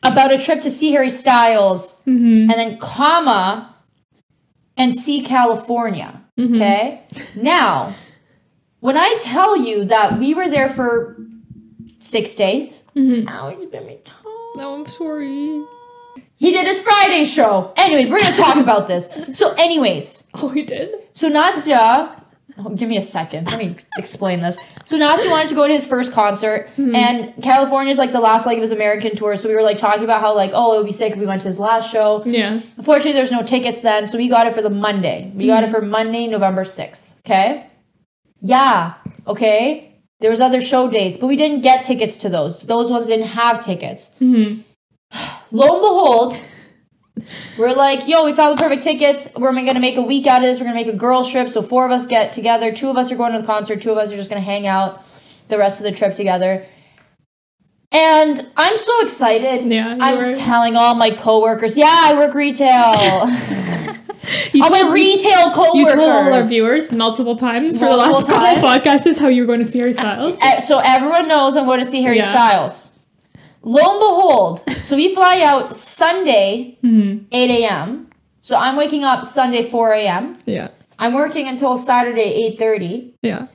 [0.03, 2.51] about a trip to see Harry Styles Mm-hmm.
[2.51, 3.75] and then comma
[4.77, 6.23] and see California.
[6.39, 7.03] Okay?
[7.35, 7.95] Now,
[8.81, 11.17] when I tell you that we were there for
[11.99, 13.25] six days, Mm-hmm.
[13.25, 13.99] now he's been me.
[14.57, 15.63] No, I'm sorry.
[16.39, 17.73] He did his Friday show.
[17.77, 19.09] Anyways, we're gonna talk about this.
[19.33, 20.91] So, anyways, Oh, he did.
[21.13, 22.23] so Nastya,
[22.59, 23.47] oh, give me a second.
[23.51, 24.59] Let me explain this.
[24.85, 28.47] So Nastya wanted to go to his first concert, and California is like the last
[28.47, 29.37] leg of his American tour.
[29.37, 31.27] So we were like talking about how like, oh, it would be sick if we
[31.27, 32.23] went to his last show.
[32.27, 32.61] Yeah.
[32.77, 35.33] Unfortunately, there's no tickets then, so we got it for the Monday.
[35.35, 37.07] We got it for Monday, November 6th.
[37.25, 37.67] Okay?
[38.41, 38.95] Yeah.
[39.27, 39.93] Okay.
[40.21, 42.59] There was other show dates, but we didn't get tickets to those.
[42.59, 44.11] Those ones didn't have tickets.
[44.21, 44.63] Mm-hmm.
[45.53, 46.39] Lo and behold,
[47.59, 49.31] we're like, yo, we found the perfect tickets.
[49.37, 50.61] We're gonna make a week out of this.
[50.61, 51.49] We're gonna make a girls trip.
[51.49, 52.73] So four of us get together.
[52.73, 53.81] Two of us are going to the concert.
[53.83, 55.05] Two of us are just gonna hang out
[55.49, 56.67] the rest of the trip together.
[57.93, 59.65] And I'm so excited.
[59.67, 63.23] Yeah, I'm were- telling all my coworkers, yeah, I work retail.
[64.61, 65.79] I'm a retail coworkers.
[65.81, 69.19] you told all our viewers multiple times for the Multiple last couple of podcasts is
[69.19, 70.37] how you were going to see Harry Styles.
[70.43, 72.29] Uh, So everyone knows I'm going to see Harry Yeah.
[72.29, 72.91] Styles.
[73.69, 77.25] Lo and behold, so we fly out Sunday, Mhm.
[77.33, 78.07] 8 a.m.
[78.41, 80.37] So I'm waking up Sunday, 4 a.m.
[80.47, 80.69] Yeah.
[81.01, 83.15] I'm working until Saturday, 8.30.
[83.23, 83.47] Yeah.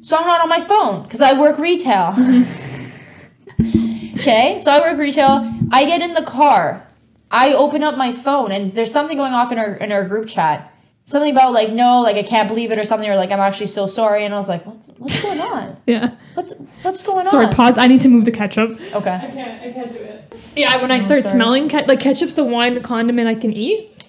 [0.00, 2.14] So I'm not on my phone because I work retail.
[4.16, 5.46] okay, so I work retail.
[5.70, 6.86] I get in the car.
[7.30, 10.28] I open up my phone and there's something going off in our in our group
[10.28, 10.71] chat.
[11.04, 13.66] Something about like no, like I can't believe it or something, or like I'm actually
[13.66, 14.24] so sorry.
[14.24, 15.76] And I was like, what's, what's going on?
[15.86, 16.14] Yeah.
[16.34, 17.30] What's what's going on?
[17.30, 17.76] Sorry, pause.
[17.76, 18.70] I need to move the ketchup.
[18.94, 19.10] Okay.
[19.10, 19.62] I can't.
[19.62, 20.34] I can't do it.
[20.56, 21.34] Yeah, when I start sorry.
[21.34, 24.04] smelling ke- like ketchup's the one condiment I can eat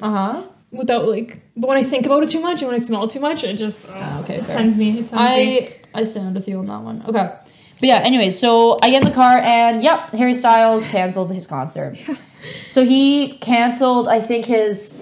[0.00, 0.42] Uh huh.
[0.70, 1.40] without like.
[1.56, 3.42] But when I think about it too much and when I smell it too much,
[3.44, 4.56] it just uh, Ah, okay, it fair.
[4.56, 4.90] sends me.
[5.00, 5.18] It sends me.
[5.68, 7.02] I I stand with you on that one.
[7.08, 7.12] Okay.
[7.80, 11.46] But yeah, anyways, so I get in the car and yep, Harry Styles canceled his
[11.46, 11.98] concert.
[12.70, 14.96] So he canceled, I think, his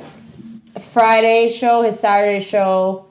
[0.92, 3.06] Friday show, his Saturday show,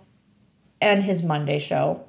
[0.82, 2.04] and his Monday show,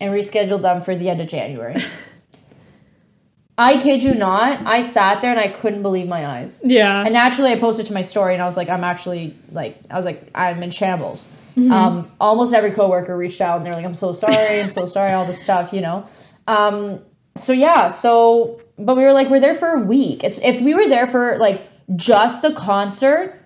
[0.00, 1.76] and rescheduled them for the end of January.
[3.58, 6.60] I kid you not, I sat there and I couldn't believe my eyes.
[6.62, 7.02] Yeah.
[7.02, 9.96] And naturally, I posted to my story, and I was like, I'm actually like, I
[9.96, 11.30] was like, I'm in shambles.
[11.56, 15.12] Um, almost every coworker reached out, and they're like, I'm so sorry, I'm so sorry,
[15.12, 16.06] all this stuff, you know.
[16.46, 17.00] Um,
[17.34, 20.22] so yeah, so but we were like, we're there for a week.
[20.22, 21.62] It's if we were there for like
[21.96, 23.40] just the concert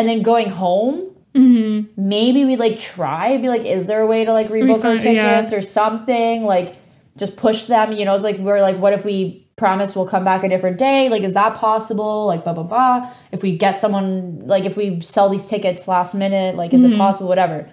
[0.00, 4.24] and then going home, hmm maybe we'd like try, be like, is there a way
[4.24, 5.36] to like rebook our Refund, yeah.
[5.36, 6.44] tickets or something?
[6.44, 6.76] Like,
[7.18, 7.92] just push them.
[7.92, 10.78] You know, it's like we're like, what if we promise we'll come back a different
[10.78, 11.10] day?
[11.10, 12.26] Like, is that possible?
[12.26, 13.12] Like, blah blah blah.
[13.30, 16.96] If we get someone, like, if we sell these tickets last minute, like, is it
[16.96, 17.28] possible?
[17.28, 17.68] Whatever.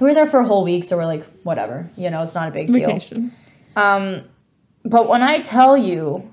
[0.00, 1.88] We were there for a whole week, so we're like, whatever.
[1.96, 2.88] You know, it's not a big deal.
[2.88, 3.30] Vacation.
[3.76, 4.24] Um,
[4.84, 6.28] but when I tell you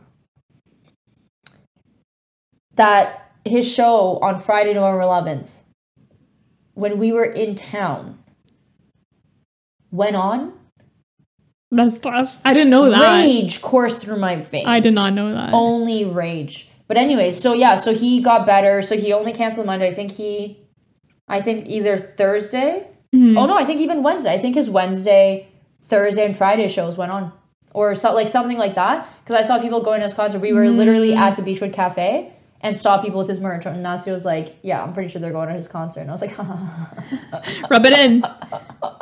[2.75, 5.47] that his show on Friday, November 11th,
[6.73, 8.19] when we were in town,
[9.91, 10.53] went on,
[11.71, 12.35] That's tough.
[12.45, 13.23] I didn't know that.
[13.25, 14.67] rage coursed through my veins.
[14.67, 15.53] I did not know that.
[15.53, 16.67] Only rage.
[16.87, 18.81] But anyways, so yeah, so he got better.
[18.81, 19.87] So he only canceled Monday.
[19.89, 20.59] I think he,
[21.27, 22.87] I think either Thursday.
[23.15, 23.37] Mhm.
[23.37, 24.33] Oh no, I think even Wednesday.
[24.33, 25.47] I think his Wednesday,
[25.83, 27.31] Thursday, and Friday shows went on,
[27.73, 29.07] or so, like something like that.
[29.23, 30.39] Because I saw people going to his concert.
[30.39, 33.65] We were literally at the Beachwood Cafe and saw people with his merch.
[33.65, 36.13] And Nasi was like, "Yeah, I'm pretty sure they're going to his concert." And I
[36.13, 36.37] was like,
[37.69, 38.21] Rub it in.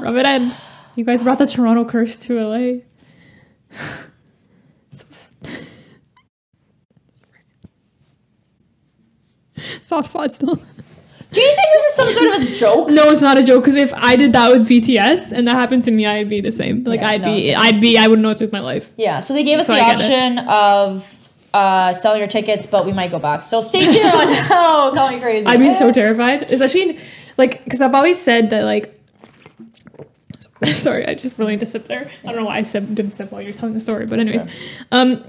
[0.01, 0.51] Rub it in.
[0.95, 2.79] You guys brought the Toronto curse to LA.
[9.81, 10.55] Soft spot still.
[10.55, 13.63] "Do you think this is some sort of a joke?" No, it's not a joke.
[13.65, 16.51] Because if I did that with BTS and that happened to me, I'd be the
[16.51, 16.83] same.
[16.85, 17.33] Like Yeah, I'd no.
[17.35, 18.91] be, I'd be, I wouldn't know what to do with my life.
[18.97, 21.18] Yeah, so they gave us So the option of
[21.53, 23.43] uh, selling your tickets, but we might go back.
[23.43, 23.95] So stay tuned.
[24.03, 25.47] oh, call me crazy.
[25.47, 26.99] I'd be so terrified, especially
[27.37, 28.95] like because I've always said that like.
[30.73, 32.11] Sorry, I just really need to sip there.
[32.25, 34.41] I don't know why I sip, didn't sip while you're telling the story, but anyways,
[34.91, 35.23] um,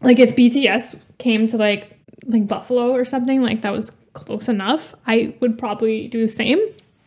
[0.00, 4.94] like if BTS came to like like Buffalo or something, like that was close enough,
[5.06, 6.58] I would probably do the same.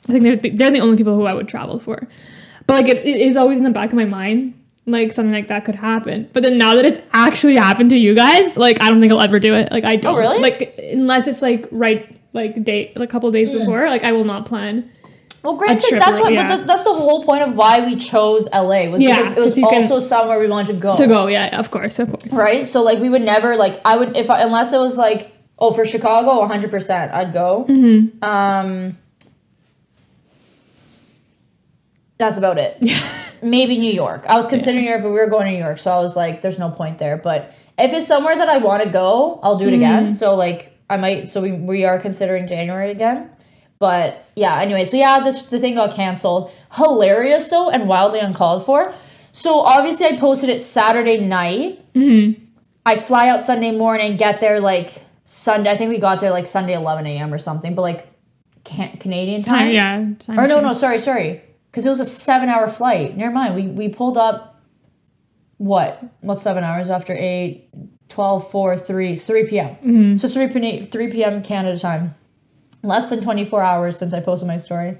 [0.08, 2.08] I think they're they're the only people who I would travel for.
[2.68, 4.54] But like it, it is always in the back of my mind,
[4.86, 6.30] like something like that could happen.
[6.34, 9.22] But then now that it's actually happened to you guys, like I don't think I'll
[9.22, 9.72] ever do it.
[9.72, 10.40] Like I don't oh, really?
[10.40, 13.88] like unless it's like right like date like a couple days before.
[13.88, 14.92] Like I will not plan.
[15.44, 16.34] Well, granted, trip that's what.
[16.34, 16.58] yeah.
[16.58, 19.60] But that's the whole point of why we chose LA was Yeah, because it was
[19.60, 20.96] also somewhere we wanted to go.
[20.96, 22.28] To go, yeah, of course, of course.
[22.32, 22.66] right?
[22.68, 25.72] So like we would never like I would if I, unless it was like oh
[25.72, 27.66] for Chicago 100 percent I'd go.
[27.70, 28.24] Mm-hmm.
[28.24, 28.98] Um,
[32.18, 32.82] that's about it.
[33.42, 34.26] Maybe New York.
[34.28, 36.42] I was considering Europe, but we were going to New York, so I was like,
[36.42, 37.18] there's no point there.
[37.18, 40.06] But if it's somewhere that I want to go, I'll do it again.
[40.06, 40.14] Mm-hmm.
[40.14, 41.30] So like I might.
[41.30, 43.30] So we we are considering January again.
[43.78, 46.52] But yeah, anyway, so yeah, this the thing got canceled.
[46.72, 48.94] Hilarious though, and wildly uncalled for.
[49.34, 51.94] So obviously, I posted it Saturday night.
[51.94, 52.42] Mm-hmm.
[52.86, 55.70] I fly out Sunday morning, get there like Sunday.
[55.72, 57.34] I think we got there like Sunday 11 a.m.
[57.34, 58.08] or something, but like
[58.64, 59.60] can- Canadian time.
[59.60, 60.16] Time, yeah.
[60.20, 60.68] time Or no, change.
[60.68, 61.42] no, sorry, sorry,
[61.76, 63.18] because it was a seven-hour flight.
[63.18, 63.54] Never mind.
[63.54, 64.62] We we pulled up.
[65.58, 66.02] What?
[66.22, 67.70] What's seven hours after eight?
[68.08, 69.76] 12, 4, 3, it's 3 p.m.
[69.76, 70.16] Mm-hmm.
[70.18, 70.84] So 3 p.m.
[70.86, 71.44] 3 p.m.
[71.44, 72.16] Canada time.
[72.82, 74.98] Less than 24 hours since I posted my story.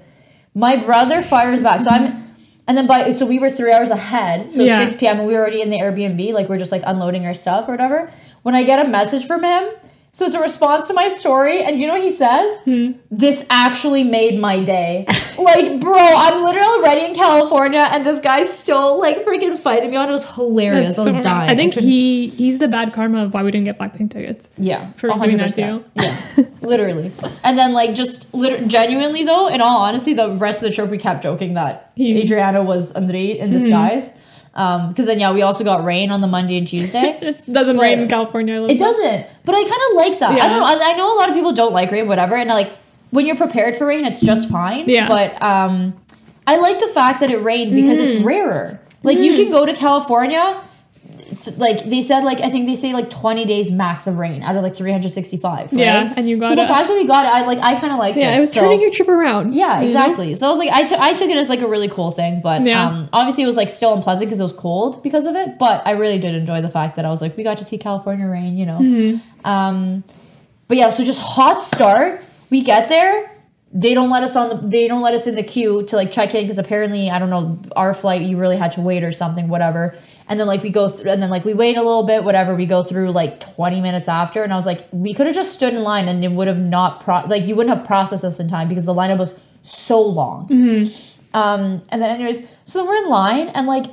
[0.54, 1.80] My brother fires back.
[1.80, 2.34] So I'm,
[2.66, 4.52] and then by, so we were three hours ahead.
[4.52, 4.84] So Yeah.
[4.86, 5.18] 6 p.m.
[5.18, 6.32] and we were already in the Airbnb.
[6.32, 8.12] Like we're just like unloading our stuff or whatever.
[8.42, 9.70] When I get a message from him,
[10.16, 11.62] so it's a response to my story.
[11.62, 12.62] And you know what he says?
[12.62, 12.92] Hmm.
[13.10, 15.04] This actually made my day.
[15.38, 19.96] like, bro, I'm literally already in California and this guy's still like freaking fighting me
[19.98, 20.08] on.
[20.08, 20.96] It was hilarious.
[20.96, 21.50] That's I was so- dying.
[21.50, 24.48] I think couldn't- he he's the bad karma of why we didn't get Blackpink tickets.
[24.56, 25.84] Yeah, for doing that to 100%.
[25.96, 27.12] Yeah, literally.
[27.44, 30.88] And then like just lit- genuinely though, in all honesty, the rest of the trip
[30.88, 34.12] we kept joking that He- Adriana was Andre in disguise.
[34.12, 34.16] Um,
[34.56, 37.18] because then yeah, we also got rain on the Monday and Tuesday.
[37.22, 38.62] It doesn't But- rain in California.
[38.64, 40.30] It doesn't, but I kind of like that.
[40.42, 40.66] I don't know.
[40.66, 42.72] I, know a lot of people don't like rain, whatever, and like
[43.10, 44.88] when you're prepared for rain, it's just fine.
[44.88, 45.08] Yeah.
[45.08, 45.94] But um,
[46.46, 48.24] I like the fact that it rained because it's Mm.
[48.24, 48.80] rarer.
[49.02, 50.62] Like you can go to California.
[51.46, 54.42] T- Like they said, like I think they say like twenty days max of rain
[54.42, 55.72] out of like three hundred sixty-five.
[55.72, 55.80] Right?
[55.80, 56.56] Yeah, and you got it.
[56.56, 58.36] so the fact that we got it, I like I kind of like Yeah, it.
[58.36, 59.54] it was So- turning your trip around.
[59.54, 59.86] yeah, you know?
[59.86, 60.34] exactly.
[60.34, 62.40] So I was like, I took I took it as like a really cool thing,
[62.42, 62.86] but Yeah.
[62.86, 65.58] um, obviously it was like still unpleasant because it was cold because of it.
[65.58, 67.78] But I really did enjoy the fact that I was like, we got to see
[67.78, 68.78] California rain, you know.
[68.78, 69.48] Mm-hmm.
[69.48, 70.04] Um,
[70.68, 72.22] but yeah, so just hot start.
[72.50, 73.30] We get there.
[73.78, 74.68] They don't let us on the.
[74.68, 77.28] They don't let us in the queue to like check in because apparently I don't
[77.28, 78.22] know our flight.
[78.22, 79.98] You really had to wait or something, whatever.
[80.28, 82.54] And then like we go through, and then like we wait a little bit, whatever.
[82.54, 85.52] We go through like twenty minutes after, and I was like, we could have just
[85.52, 88.40] stood in line, and it would have not pro like you wouldn't have processed us
[88.40, 90.48] in time because the lineup was so long.
[91.34, 93.86] Um, and then anyways, so then we're in line, and like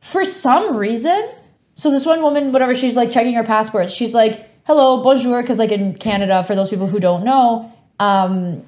[0.00, 1.30] for some reason,
[1.74, 3.92] so this one woman, whatever, she's like checking her passports.
[3.92, 8.64] She's like, "Hello, bonjour," because like in Canada, for those people who don't know, um,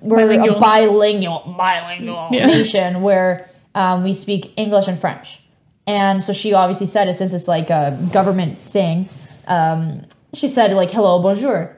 [0.00, 0.60] we're a Bilingual.
[0.60, 2.46] bilingual bilingual Yeah.
[2.46, 5.40] nation where um, we speak English and French.
[5.86, 9.08] And so she obviously said it since it's like a government thing.
[9.46, 11.74] Um, she said like, "Hello, bonjour."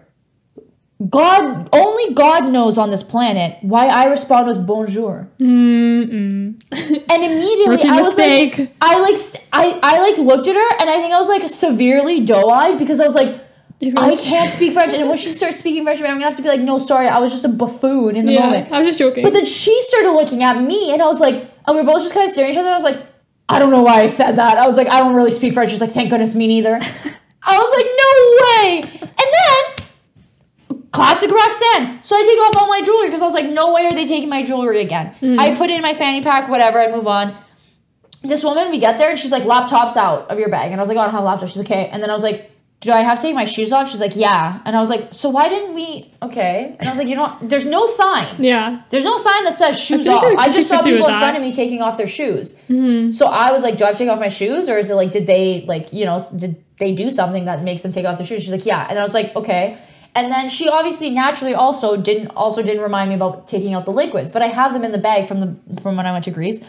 [1.09, 5.29] God, only God knows on this planet why I respond with bonjour.
[5.41, 6.61] Mm-mm.
[6.71, 8.59] And immediately I was mistake.
[8.59, 11.29] like, I like, st- I, I like looked at her and I think I was
[11.31, 13.41] like severely doe-eyed because I was like,
[13.97, 14.93] I can't speak French.
[14.93, 17.19] And when she starts speaking French, I'm gonna have to be like, no, sorry, I
[17.19, 18.73] was just a buffoon in the yeah, moment.
[18.73, 19.23] I was just joking.
[19.23, 21.35] But then she started looking at me and I was like,
[21.67, 22.69] and we were both just kind of staring at each other.
[22.69, 23.07] And I was like,
[23.49, 24.59] I don't know why I said that.
[24.59, 25.71] I was like, I don't really speak French.
[25.71, 26.75] She's like, thank goodness, me neither.
[27.43, 29.01] I was like, no way.
[29.03, 32.03] And then classic Roxanne.
[32.05, 34.07] So I take off all my jewelry because I was like, no way are they
[34.07, 35.15] taking my jewelry again.
[35.21, 35.41] Mm-hmm.
[35.41, 37.37] I put it in my fanny pack, whatever, I move on.
[38.23, 40.73] This woman, we get there and she's like, laptop's out of your bag.
[40.73, 41.49] And I was like, oh, I don't have a laptop.
[41.49, 41.89] She's okay.
[41.89, 42.50] And then I was like,
[42.81, 43.91] do I have to take my shoes off?
[43.91, 44.61] She's like, yeah.
[44.65, 46.11] And I was like, so why didn't we?
[46.23, 46.77] Okay.
[46.79, 47.49] And I was like, you know what?
[47.49, 48.43] There's no sign.
[48.43, 48.83] yeah.
[48.91, 50.39] There's no sign that says shoes like off.
[50.39, 52.57] I just saw people in front of me taking off their shoes.
[53.17, 54.95] So I was like, do I have to take off my shoes, or is it
[54.95, 58.17] like, did they like, you know, did they do something that makes them take off
[58.17, 58.43] their shoes?
[58.43, 58.87] She's like, yeah.
[58.89, 59.79] And I was like, okay.
[60.15, 63.93] And then she obviously naturally also didn't also didn't remind me about taking out the
[63.93, 66.31] liquids, but I have them in the bag from the from when I went to
[66.33, 66.61] Greece.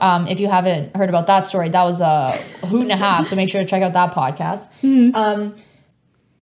[0.00, 2.32] Um, if you haven't heard about that story, that was a
[2.66, 3.26] hoot and a half.
[3.26, 4.68] So make sure to check out that podcast.
[5.16, 5.56] Um,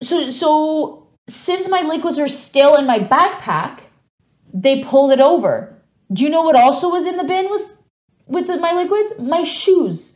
[0.02, 3.80] so so since my liquids are still in my backpack,
[4.54, 5.82] they pulled it over.
[6.14, 7.70] Do you know what also was in the bin with
[8.28, 9.14] with the, my liquids?
[9.20, 10.16] My shoes.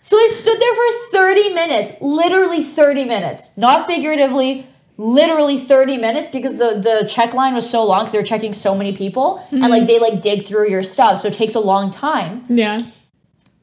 [0.00, 4.68] So I stood there for 30 minutes, literally 30 minutes, not figuratively,
[4.98, 8.52] literally 30 minutes because the the check line was so long because they were checking
[8.54, 11.60] so many people and like they like dig through your stuff, so it takes a
[11.60, 12.82] long time Yeah.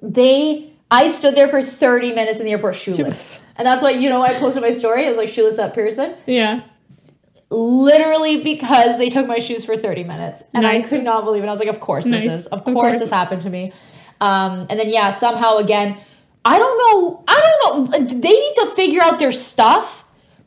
[0.01, 3.39] they I stood there for 30 minutes in the airport shoeless.
[3.55, 5.05] And that's why, you know, I posted my story.
[5.05, 6.15] I was like shoeless at Pearson.
[6.27, 6.61] Yeah.
[7.49, 10.43] literally because they took my shoes for 30 minutes.
[10.53, 11.47] And I could not believe it.
[11.47, 12.47] I was like, of course this is.
[12.47, 12.99] Of Of course, course.
[12.99, 13.71] this happened to me.
[14.21, 15.97] Um, and then yeah, somehow again,
[16.45, 17.23] I don't know.
[17.27, 17.97] I don't know.
[18.07, 20.02] They need to figure out their stuff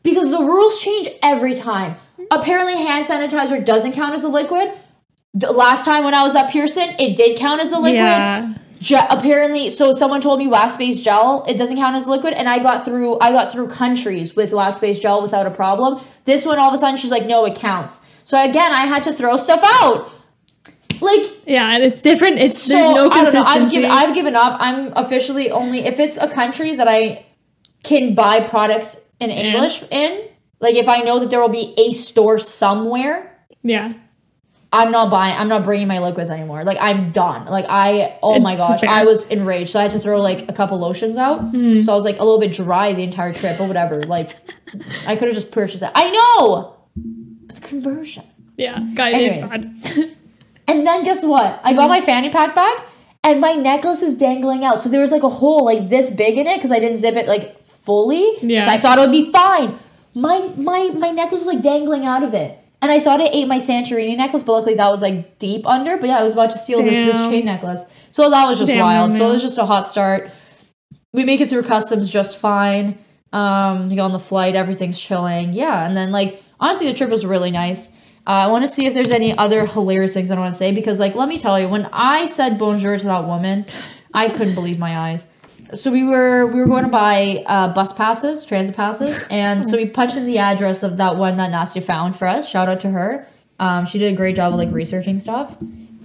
[0.07, 1.97] because the rules change every time.
[2.31, 4.71] Apparently, hand sanitizer doesn't count as a liquid.
[5.33, 7.95] The last time when I was at Pearson, it did count as a liquid.
[7.95, 8.53] Yeah.
[8.79, 12.59] Je- apparently, so someone told me wax-based gel it doesn't count as liquid, and I
[12.59, 13.19] got through.
[13.19, 16.01] I got through countries with wax-based gel without a problem.
[16.25, 19.03] This one, all of a sudden, she's like, "No, it counts." So again, I had
[19.05, 20.11] to throw stuff out.
[21.01, 22.37] Like Yeah, and it's different.
[22.39, 23.43] It's so, there's no I don't know.
[23.43, 23.65] consistency.
[23.65, 24.57] I've given I've given up.
[24.59, 27.25] I'm officially only if it's a country that I
[27.83, 30.27] can buy products in English in.
[30.59, 33.93] Like if I know that there will be a store somewhere, yeah.
[34.73, 35.35] I'm not buying.
[35.37, 36.63] I'm not bringing my liquids anymore.
[36.63, 37.45] Like I'm done.
[37.45, 38.17] Like I.
[38.21, 38.89] Oh my gosh, fair.
[38.89, 39.71] I was enraged.
[39.71, 41.39] So I had to throw like a couple lotions out.
[41.39, 41.81] Hmm.
[41.81, 44.03] So I was like a little bit dry the entire trip, but whatever.
[44.03, 44.35] Like
[45.05, 45.91] I could have just purchased it.
[45.95, 46.75] I know.
[47.45, 48.25] But the conversion.
[48.57, 48.79] Yeah.
[48.93, 50.15] Guys, it's bad.
[50.67, 51.59] And then guess what?
[51.63, 52.85] I got my fanny pack back
[53.23, 54.81] and my necklace is dangling out.
[54.81, 57.15] So there was like a hole like this big in it because I didn't zip
[57.15, 57.57] it like
[57.87, 58.37] fully.
[58.41, 58.69] Yeah.
[58.69, 59.79] I thought it would be fine.
[60.13, 62.59] My my my necklace was like dangling out of it.
[62.81, 65.97] And I thought it ate my Santorini necklace, but luckily that was like deep under.
[65.97, 67.81] But yeah, I was about to steal this, this chain necklace.
[68.11, 69.15] So that was just Damn, wild.
[69.15, 70.29] So it was just a hot start.
[71.13, 72.99] We make it through customs just fine.
[73.33, 75.53] Um, we go on the flight, everything's chilling.
[75.53, 77.89] Yeah, and then like honestly, the trip was really nice.
[78.27, 80.73] Uh, I want to see if there's any other hilarious things I want to say
[80.73, 83.65] because, like, let me tell you, when I said bonjour to that woman,
[84.13, 85.29] I couldn't believe my eyes.
[85.73, 89.77] So we were we were going to buy uh, bus passes, transit passes, and so
[89.77, 92.47] we punched in the address of that one that Nastia found for us.
[92.47, 93.27] Shout out to her.
[93.59, 95.57] Um, she did a great job of like researching stuff.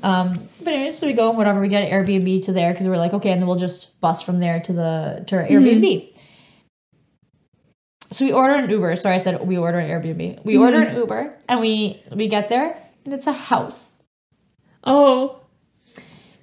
[0.03, 2.89] Um, but anyways, so we go and whatever we get an Airbnb to there because
[2.89, 6.13] we're like okay, and then we'll just bus from there to the to our Airbnb.
[8.11, 8.97] So we order an Uber.
[8.97, 10.45] Sorry, I said we order an Airbnb.
[10.45, 13.95] We order an Uber and we we get there and it's a house.
[14.85, 15.41] Oh.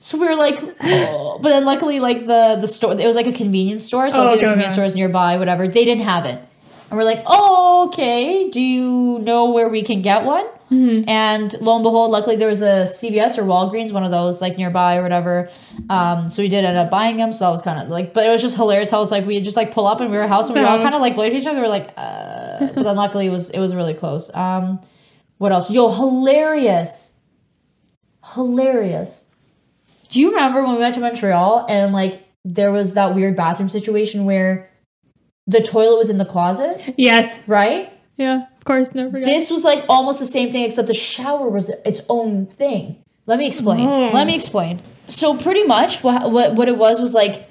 [0.02, 1.40] So we were like, oh.
[1.42, 4.10] but then luckily, like the the store, it was like a convenience store.
[4.10, 6.42] So Oh, like, the convenience stores nearby, whatever, they didn't have it.
[6.90, 8.50] And we're like, oh, okay.
[8.50, 10.46] Do you know where we can get one?
[10.72, 11.04] Mhm.
[11.08, 14.58] And lo and behold, luckily there was a CVS or Walgreens, one of those like
[14.58, 15.50] nearby or whatever.
[15.90, 17.34] Um, so we did end up buying them.
[17.34, 18.90] So that was kind of like, but it was just hilarious.
[18.92, 20.58] How it was like we just like pull up and we were a house and
[20.58, 21.60] we all kind of like looked at each other.
[21.62, 24.34] We're like, uh, but then luckily it was it was really close.
[24.34, 24.80] Um,
[25.40, 25.70] what else?
[25.70, 27.14] Yo, hilarious,
[28.34, 29.26] hilarious.
[30.10, 33.70] Do you remember when we went to Montreal and like there was that weird bathroom
[33.70, 34.70] situation where
[35.48, 37.40] the toilet was in the closet, Yes.
[37.48, 37.92] right?
[38.18, 38.44] Yeah.
[38.58, 38.94] Of course.
[38.94, 39.26] Never forget.
[39.28, 43.02] This was like almost the same thing, except the shower was its own thing.
[43.26, 43.88] Let me explain.
[43.88, 44.10] Oh.
[44.12, 44.82] Let me explain.
[45.08, 47.46] So pretty much what what what it was was like.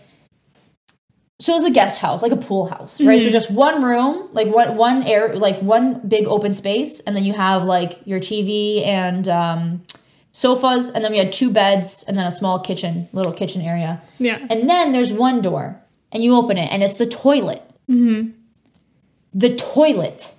[1.40, 3.20] So it was a guest house, like a pool house, right?
[3.20, 7.24] So just one room, like one one air, like one big open space, and then
[7.24, 9.82] you have like your TV and um,
[10.42, 14.00] sofas, and then we had two beds, and then a small kitchen, little kitchen area,
[14.18, 14.38] yeah.
[14.50, 15.80] and then there's one door,
[16.12, 18.32] and you open it, and it's the toilet Mm-hmm.
[19.32, 20.34] the toilet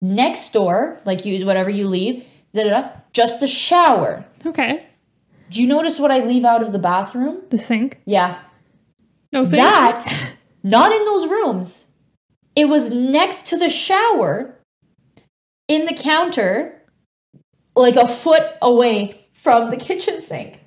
[0.00, 4.24] next door, like you whatever you leave, da da da, just the shower.
[4.46, 4.86] Okay.
[5.50, 7.42] Do you notice what I leave out of the bathroom?
[7.50, 7.98] The sink.
[8.06, 8.38] Yeah,
[9.32, 9.56] No sink.
[9.56, 10.06] that
[10.62, 11.88] not in those rooms.
[12.54, 14.54] It was next to the shower,
[15.66, 16.79] in the counter,
[17.80, 20.58] like a foot away from the kitchen sink.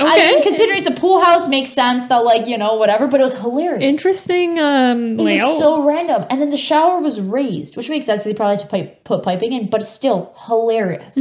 [0.00, 3.18] I mean, considering it's a pool house, makes sense that like you know whatever, but
[3.20, 3.82] it was hilarious.
[3.82, 5.48] Interesting um It layout.
[5.48, 6.24] was so random.
[6.30, 8.22] And then the shower was raised, which makes sense.
[8.22, 11.18] They probably had to pipe, put piping in, but it's still hilarious.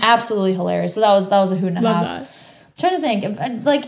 [0.00, 0.94] Absolutely hilarious.
[0.94, 1.84] So that was that was a hoot and a Mm-hmm.
[1.86, 2.76] Love half.
[2.76, 2.78] that.
[2.78, 3.64] trying to think.
[3.66, 3.86] Like,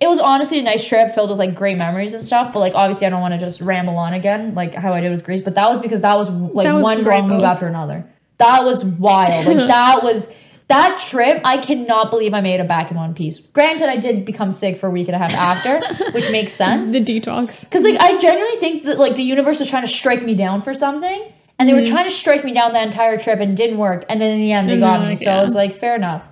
[0.00, 2.52] it was honestly a nice trip filled with like great memories and stuff.
[2.52, 5.12] But like, obviously, I don't want to just ramble on again like how I did
[5.12, 5.40] with Greece.
[5.42, 8.04] But that was because that was like That was one wrong move after another.
[8.38, 9.46] That was wild.
[9.46, 10.32] Like that was.
[10.68, 13.40] That trip, I cannot believe I made it back in one piece.
[13.40, 15.80] Granted, I did become sick for a week and a half after,
[16.12, 16.92] which makes sense.
[16.92, 17.60] The detox.
[17.64, 20.60] Because like I genuinely think that like the universe was trying to strike me down
[20.60, 23.78] for something, and they were trying to strike me down that entire trip and didn't
[23.78, 24.04] work.
[24.10, 25.06] And then in the end, they And got me.
[25.06, 26.22] like, so I was like, fair enough.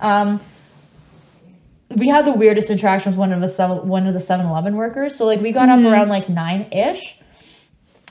[0.00, 0.40] Um,
[1.96, 5.14] we had the weirdest interaction with one of the seven, one of the 7-Eleven workers.
[5.14, 7.16] So like we got up around like nine ish.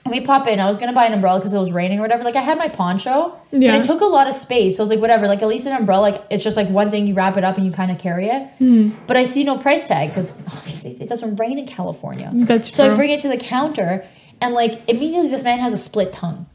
[0.09, 0.59] We pop in.
[0.59, 2.23] I was gonna buy an umbrella because it was raining or whatever.
[2.23, 3.77] Like I had my poncho, Yeah.
[3.77, 4.75] it took a lot of space.
[4.75, 5.27] So I was like, whatever.
[5.27, 7.57] Like at least an umbrella, like it's just like one thing you wrap it up
[7.57, 8.47] and you kind of carry it.
[8.57, 8.89] Hmm.
[9.07, 12.31] But I see no price tag because obviously it doesn't rain in California.
[12.33, 12.93] That's So true.
[12.93, 14.05] I bring it to the counter,
[14.41, 16.47] and like immediately this man has a split tongue.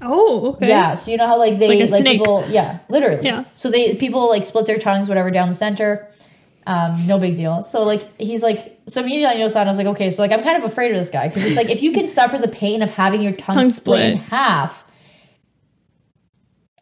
[0.00, 0.68] oh, okay.
[0.68, 3.24] Yeah, so you know how like they Like a like, people, yeah, literally.
[3.24, 3.44] Yeah.
[3.54, 6.08] So they people like split their tongues, whatever, down the center.
[6.66, 7.62] Um, no big deal.
[7.62, 10.22] So like he's like, so immediately I noticed that and I was like, okay, so
[10.22, 12.38] like I'm kind of afraid of this guy because it's like if you can suffer
[12.38, 14.84] the pain of having your tongue, Tongue split in half,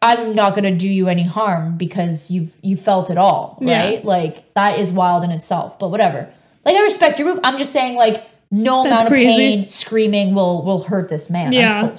[0.01, 3.95] I'm not gonna do you any harm because you've you felt it all right.
[3.95, 4.01] Yeah.
[4.03, 5.77] Like that is wild in itself.
[5.79, 6.31] But whatever.
[6.65, 7.39] Like I respect your move.
[7.43, 9.29] I'm just saying like no That's amount crazy.
[9.29, 11.51] of pain, screaming will will hurt this man.
[11.51, 11.97] Yeah.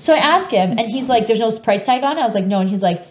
[0.00, 2.34] So I ask him, and he's like, "There's no price tag on it." I was
[2.34, 3.06] like, "No," and he's like,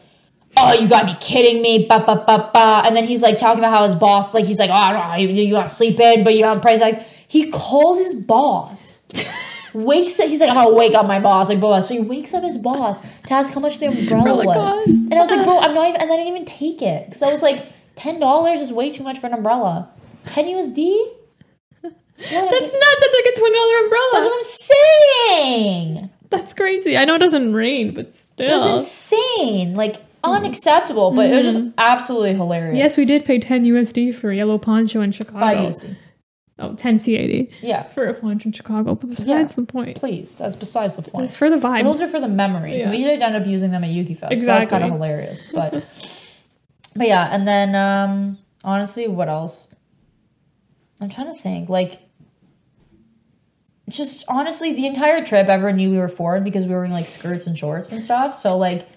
[0.61, 2.83] "Oh, you gotta be kidding me!" Ba ba ba ba.
[2.85, 5.09] And then he's like talking about how his boss, like, he's like, "Oh, I don't
[5.09, 6.97] know, you, you gotta sleep in, but you have price tags."
[7.27, 9.01] He called his boss.
[9.73, 10.27] wakes up.
[10.27, 11.81] He's like, "I'm gonna wake up my boss." Like, blah, blah.
[11.81, 14.87] So he wakes up his boss to ask how much the umbrella was, cost.
[14.87, 17.05] and I was like, "Bro, I'm not even." And then I didn't even take it
[17.07, 19.89] because I was like, ten dollars is way too much for an umbrella.
[20.25, 20.93] Ten USD.
[21.81, 21.93] What
[22.29, 22.99] That's nuts.
[22.99, 24.09] That's like a twenty dollar umbrella.
[24.13, 24.43] That's what I'm
[25.31, 26.09] saying.
[26.29, 26.97] That's crazy.
[26.97, 28.57] I know it doesn't rain, but It still.
[28.57, 32.77] was insane, like unacceptable, but it was just absolutely hilarious.
[32.77, 35.69] Yes, we did pay 10 USD for a yellow poncho in Chicago.
[35.69, 35.95] USD.
[36.59, 38.93] Oh, 10 CAD Yeah, for a poncho in Chicago.
[38.93, 39.45] But besides Yeah.
[39.55, 40.35] the point, please.
[40.35, 41.25] That's besides the point.
[41.25, 41.83] it's for the vibes.
[41.83, 42.81] those are for the memories.
[42.81, 42.91] Yeah.
[42.91, 44.29] We did end up using them at Yuki Fest.
[44.39, 44.69] So that's Exactly.
[44.69, 45.47] kind of hilarious.
[45.51, 45.71] But
[46.95, 49.69] but yeah, and then um honestly, what else?
[50.99, 51.67] I'm trying to think.
[51.67, 51.99] Like
[53.91, 57.05] just honestly, the entire trip everyone knew we were foreign because we were wearing like
[57.05, 58.33] skirts and shorts and stuff.
[58.35, 58.87] So like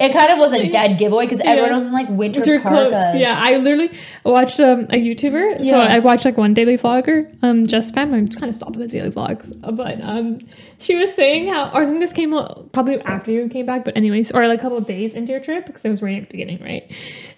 [0.00, 1.74] it kind of was a dead giveaway because everyone Yeah.
[1.74, 2.92] was in like winter Winter clothes.
[3.16, 3.90] Yeah, I literally
[4.24, 5.58] watched um, a YouTuber.
[5.60, 5.70] Yeah.
[5.72, 8.12] So I watched like one daily vlogger, um, Just Spam.
[8.14, 10.38] I'm kind of stopping the daily vlogs, but um,
[10.78, 13.84] she was saying how, or I think this came out probably after you came back,
[13.84, 16.22] but anyways, or like a couple of days into your trip because it was raining
[16.22, 16.90] at the beginning, right?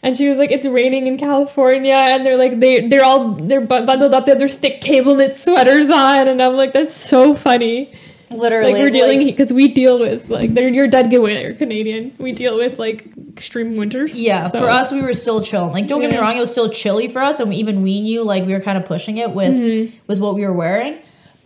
[0.03, 3.61] And she was like, "It's raining in California," and they're like, they they're all they're
[3.61, 4.27] bundled up.
[4.27, 7.93] They have their thick cable knit sweaters on, and I'm like, that's so funny.
[8.31, 8.73] Literally.
[8.75, 11.43] Like we're dealing because we deal with like they're you're dead giveaway.
[11.43, 12.15] You're Canadian.
[12.19, 14.15] We deal with like extreme winters.
[14.19, 15.73] Yeah, so- for us, we were still chilling.
[15.73, 18.01] Like, don't get me wrong, it was still chilly for us, and we, even we
[18.03, 19.97] knew like we were kind of pushing it with Mm-hmm.
[20.09, 20.99] with what we were wearing.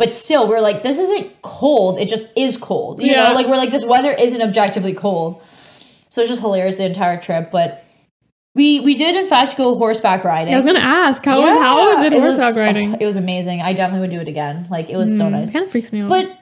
[0.02, 2.00] But still, we're like, this isn't cold.
[2.00, 3.00] It just is cold.
[3.00, 3.28] You Yeah.
[3.28, 5.40] know, like we're like this weather isn't objectively cold.
[6.08, 7.50] So it's just hilarious the entire trip.
[7.52, 7.84] But
[8.56, 10.52] we we did in fact go horseback riding.
[10.54, 12.94] I was gonna ask how was how was it was- horseback riding?
[12.94, 13.62] oh, it was amazing.
[13.62, 14.66] I definitely would do it again.
[14.70, 15.50] Like it was so nice.
[15.50, 16.08] It kind of freaks me out.
[16.08, 16.36] But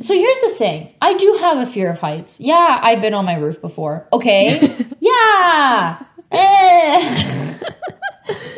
[0.00, 0.90] so here's the thing.
[1.02, 2.40] I do have a fear of heights.
[2.40, 4.06] Yeah, I've been on my roof before.
[4.12, 4.86] Okay.
[5.00, 5.98] yeah.
[6.30, 7.54] Eh.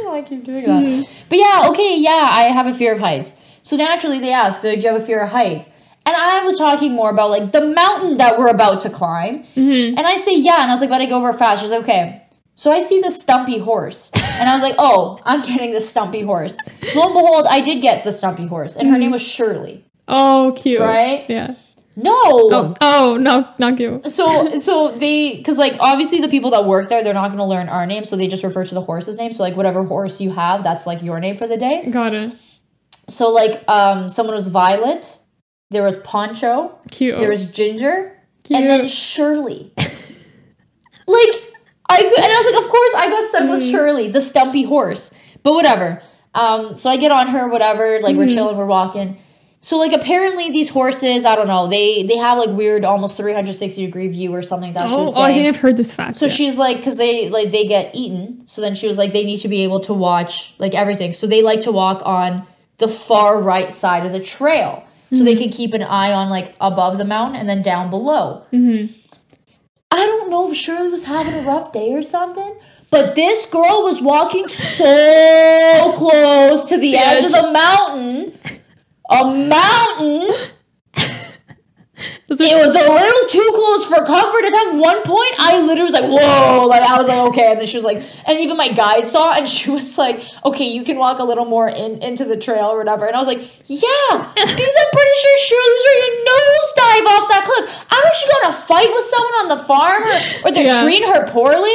[0.02, 1.08] Oh, I keep doing that.
[1.28, 3.36] But yeah, okay, yeah, I have a fear of heights.
[3.70, 5.68] So naturally they ask, do you have a fear of heights?
[6.04, 9.44] And I was talking more about like the mountain that we're about to climb.
[9.54, 9.94] Mhm.
[9.96, 10.62] And I say, yeah.
[10.62, 11.62] And I was like, but I go over fast.
[11.62, 12.20] She's like, okay.
[12.56, 14.10] So I see the stumpy horse.
[14.16, 16.56] And I was like, oh, I'm getting the stumpy horse.
[16.96, 18.74] Lo and behold, I did get the stumpy horse.
[18.74, 19.84] And her name was Shirley.
[20.08, 20.80] oh, cute.
[20.80, 21.26] Right?
[21.28, 21.54] Yeah.
[21.94, 22.12] No.
[22.22, 24.10] Oh, oh no, not cute.
[24.10, 27.44] So so they because like obviously the people that work there they're not going to
[27.44, 30.20] learn our name so they just refer to the horse's name so like whatever horse
[30.20, 31.88] you have that's like your name for the day.
[31.90, 32.32] Got it.
[33.10, 35.18] So like um someone was Violet,
[35.70, 37.18] there was Poncho, Cute.
[37.18, 38.58] there was Ginger, cute.
[38.60, 39.72] and then Shirley.
[39.76, 41.42] like
[41.88, 43.70] I and I was like of course I got stuck with Mm.
[43.70, 46.02] Shirley the stumpy horse but whatever.
[46.34, 48.34] Um so I get on her whatever like we're Mm.
[48.34, 49.18] chilling we're walking.
[49.62, 53.84] So like apparently these horses I don't know they they have like weird almost 360
[53.86, 56.16] degree view or something that she oh, oh, I think I've heard this fact.
[56.16, 56.32] So yeah.
[56.32, 58.44] she's like, because they like they get eaten.
[58.46, 61.12] So then she was like, they need to be able to watch like everything.
[61.12, 62.46] So they like to walk on
[62.80, 66.54] the far right side of the trail, so they can keep an eye on like
[66.60, 68.42] above the mountain and then down below.
[68.52, 68.94] Mhm.
[69.90, 72.54] I don't know if Shirley was having a rough day or something,
[72.90, 78.38] but this girl was walking so close to the edge of the mountain.
[79.10, 80.28] A mountain.
[82.30, 84.44] Those It was a little too close for comfort.
[84.44, 87.66] At one point, I literally was like, "Whoa!" Like I was like, "Okay," and then
[87.66, 90.96] she was like, and even my guide saw, and she was like, "Okay, you can
[90.96, 94.32] walk a little more in into the trail or whatever." And I was like, "Yeah,"
[94.36, 97.84] because I'm pretty sure Shirley was ready to nosedive off that cliff.
[97.90, 100.66] I don't know she got a fight with someone on the farm or, or they're
[100.66, 100.82] Yeah.
[100.84, 101.74] treating her poorly.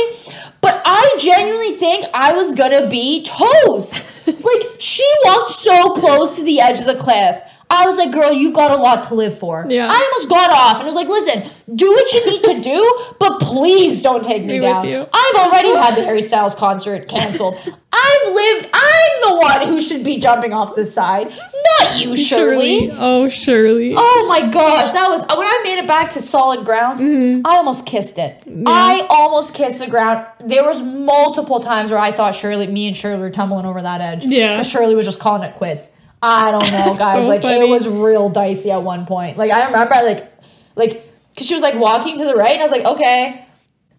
[0.62, 4.02] But I genuinely think I was gonna be toast.
[4.26, 7.42] like she walked so close to the edge of the cliff.
[7.70, 9.66] I was like, girl, you've got a lot to live for.
[9.68, 9.88] Yeah.
[9.92, 13.40] I almost got off and was like, listen, do what you need to do, but
[13.40, 15.08] please don't take me with down.
[15.12, 17.56] I've already had the Harry Styles concert canceled.
[17.92, 21.34] I've lived, I'm the one who should be jumping off the side,
[21.80, 22.92] not you, Shirley.
[22.92, 23.94] Oh, Shirley.
[23.98, 27.00] Oh my gosh, that was when I made it back to solid ground.
[27.00, 27.48] Mm-hmm.
[27.48, 28.44] I almost kissed it.
[28.68, 30.28] I almost kissed the ground.
[30.46, 34.02] There was multiple times where I thought Shirley, me and Shirley were tumbling over that
[34.02, 34.26] edge.
[34.26, 34.62] Yeah.
[34.62, 35.90] Shirley was just calling it quits.
[36.26, 37.24] I don't know, guys.
[37.24, 37.60] So like funny.
[37.60, 39.38] it was real dicey at one point.
[39.38, 40.32] Like I remember, like,
[40.76, 43.46] like because she was like walking to the right, and I was like, okay,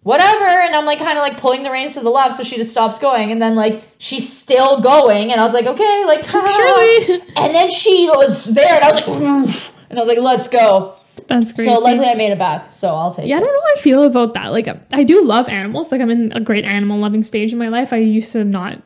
[0.03, 0.45] whatever.
[0.45, 2.71] And I'm like kind of like pulling the reins to the left, so she just
[2.71, 6.33] stops going, and then like she's still going, and I was like, okay, like
[7.37, 9.73] and then she was there, and I was like, Oof.
[9.89, 10.95] and I was like, let's go.
[11.27, 11.69] That's crazy.
[11.69, 12.71] So luckily, I made it back.
[12.73, 14.51] So I'll take Yeah, I don't know how I feel about that.
[14.51, 15.91] Like, I do love animals.
[15.91, 17.91] Like, I'm in a great animal loving stage in my life.
[17.91, 18.81] I used to not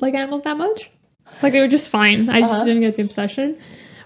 [0.00, 0.90] like animals that much.
[1.42, 2.28] Like, they were just fine.
[2.28, 2.64] I just Uh-huh.
[2.64, 3.56] didn't get the obsession.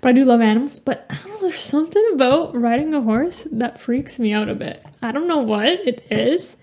[0.01, 0.81] But I do love animals.
[0.81, 4.55] But I don't know, there's something about riding a horse that freaks me out a
[4.55, 4.85] bit.
[5.01, 6.57] I don't know what it is.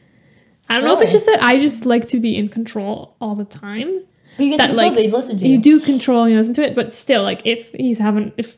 [0.68, 3.36] I don't know if it's just that I just like to be in control all
[3.36, 4.04] the time.
[4.38, 5.62] But you get That, like, they'd listen to You you.
[5.62, 8.56] do control and you listen to it, but still, like, if he's having, if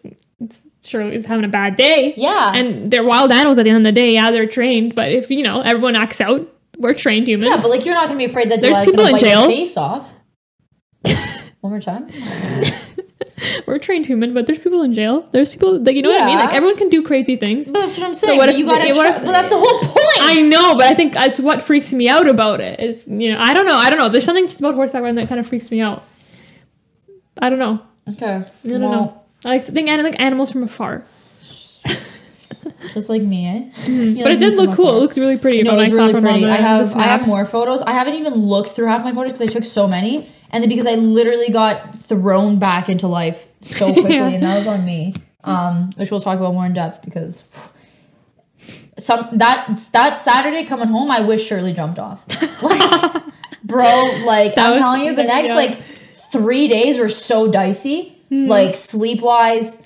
[0.84, 2.52] Shirley is having a bad day, Yeah.
[2.54, 4.14] and they're wild animals at the end of the day.
[4.14, 6.47] Yeah, they're trained, but if you know everyone acts out,
[6.78, 7.49] we're trained humans.
[7.52, 9.45] yeah, but like you're not gonna be afraid that There's people in jail.
[9.47, 10.14] face off.
[11.62, 12.09] One more time.
[13.68, 15.28] we're trained human, but there's people in jail.
[15.32, 16.38] There's people like you know what I mean.
[16.38, 16.45] Yeah.
[16.45, 17.70] Like everyone can do crazy things.
[17.70, 18.38] But that's what I'm saying.
[18.38, 20.18] what but if- you gotta what if- but that's the whole point.
[20.22, 22.80] I know, but I think that's what freaks me out about it.
[22.80, 24.09] Is you know I don't know I don't know.
[24.09, 26.03] There's something just about horseback riding that kind of freaks me out.
[27.38, 27.82] I don't know.
[28.09, 28.43] Okay.
[28.66, 29.22] I don't know.
[29.45, 31.05] I like think I like animals from afar,
[32.93, 34.24] Just like me, eh?
[34.24, 34.89] but it did look cool.
[34.89, 35.64] It looked really pretty.
[35.64, 36.45] No, when it was I really pretty.
[36.45, 37.82] I have I have more photos.
[37.82, 40.70] I haven't even looked through half my photos because I took so many, and then
[40.70, 44.28] because I literally got thrown back into life so quickly, Yeah.
[44.30, 45.16] and that was on me.
[45.43, 47.43] Um, which we'll talk about more in depth because
[48.99, 52.26] some that that Saturday coming home, I wish Shirley jumped off.
[52.62, 53.24] Like,
[53.64, 55.56] bro, like That I'm telling you, the next yeah.
[55.56, 55.82] like
[56.32, 58.45] three days were so dicey, Hmm.
[58.45, 59.82] like sleep wise.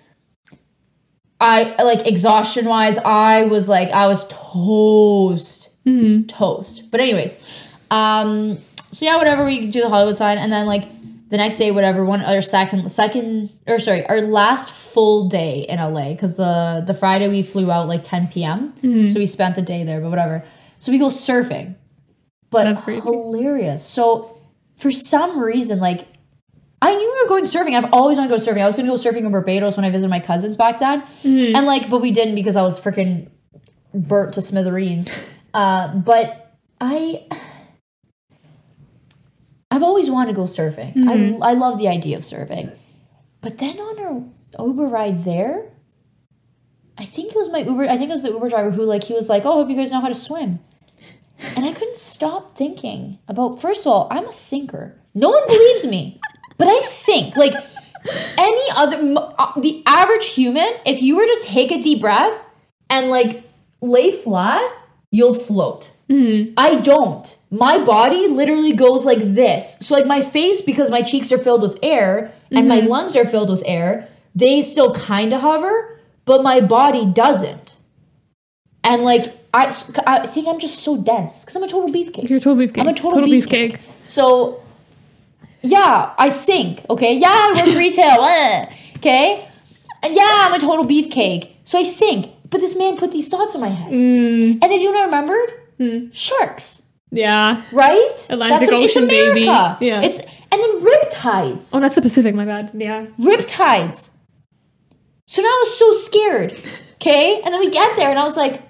[1.40, 6.28] I like exhaustion wise, I was like I was toast Mhm.
[6.28, 6.90] toast.
[6.92, 7.38] But anyways,
[7.92, 8.58] um,
[8.96, 9.44] so yeah, whatever.
[9.46, 10.84] We do the Hollywood sign, and then like
[11.30, 12.06] the next day, whatever.
[12.06, 16.94] One other second, second, or sorry, our last full day in LA because the the
[16.94, 18.74] Friday we flew out like 10 p.m.
[18.82, 19.10] Mm-hmm.
[19.10, 20.46] So we spent the day there, but whatever.
[20.80, 21.76] So we go surfing,
[22.50, 22.66] but
[23.04, 23.86] hilarious.
[23.86, 24.38] So
[24.78, 26.08] for some reason, like.
[26.82, 27.74] I knew we were going surfing.
[27.76, 28.62] I've always wanted to go surfing.
[28.62, 31.02] I was going to go surfing in Barbados when I visited my cousins back then,
[31.24, 31.56] Mm-hmm.
[31.56, 33.30] and like, but we didn't because I was freaking
[33.94, 35.12] burnt to smithereens.
[35.56, 37.26] Uh, but I,
[39.76, 40.96] I've always wanted to go surfing.
[40.96, 41.44] Mm-hmm.
[41.44, 42.74] I I love the idea of surfing,
[43.42, 45.66] but then on our Uber ride there,
[46.98, 47.84] I think it was my Uber.
[47.90, 49.70] I think it was the Uber driver who like he was like, "Oh, I hope
[49.70, 50.60] you guys know how to swim,"
[51.58, 53.60] and I couldn't stop thinking about.
[53.60, 54.96] First of all, I'm a sinker.
[55.14, 56.22] No one believes me,
[56.58, 57.54] but I sink like
[58.38, 62.40] any other uh, the average human if you were to take a deep breath
[62.90, 63.44] and like
[63.82, 64.72] lay flat
[65.12, 66.54] you'll float Mhm.
[66.58, 71.32] i don't my body literally goes like this so like my face because my cheeks
[71.32, 75.42] are filled with air and my lungs are filled with air they still kind of
[75.42, 77.76] hover but my body doesn't
[78.84, 79.74] and like i,
[80.06, 82.82] I think i'm just so dense because i'm a total beefcake You're a total beefcake.
[82.82, 83.72] I'm a total, beefcake.
[83.74, 83.80] beefcake.
[84.06, 84.62] So,
[85.64, 86.86] yeah, I sink.
[86.92, 88.24] Okay, yeah, I work retail.
[88.30, 89.50] eh, okay,
[90.04, 91.54] and yeah, I'm a total beefcake.
[91.64, 92.30] So I sink.
[92.50, 95.02] But this man put these thoughts in my head, Mm, and then you know what
[95.02, 95.50] I remembered?
[95.78, 96.12] Hmm.
[96.12, 97.64] Sharks, yeah.
[97.72, 98.28] right?
[98.30, 99.42] Atlantic That's- Ocean, baby.
[99.42, 99.78] Yeah.
[99.82, 101.72] It's and then riptides.
[101.74, 102.34] Oh, that's the Pacific.
[102.36, 102.72] My bad.
[102.74, 103.08] Yeah.
[103.20, 104.12] Riptides.
[105.28, 106.58] So now I was so scared.
[107.02, 108.62] Okay, and then we get there, and I was like,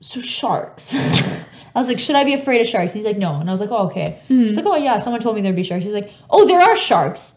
[0.00, 0.94] so sharks.
[0.94, 2.92] I was like, should I be afraid of sharks?
[2.92, 3.34] He's like, no.
[3.40, 4.20] And I was like, oh, okay.
[4.28, 5.84] He's like, oh, yeah, someone told me there'd be sharks.
[5.84, 7.34] He's like, oh, there are sharks.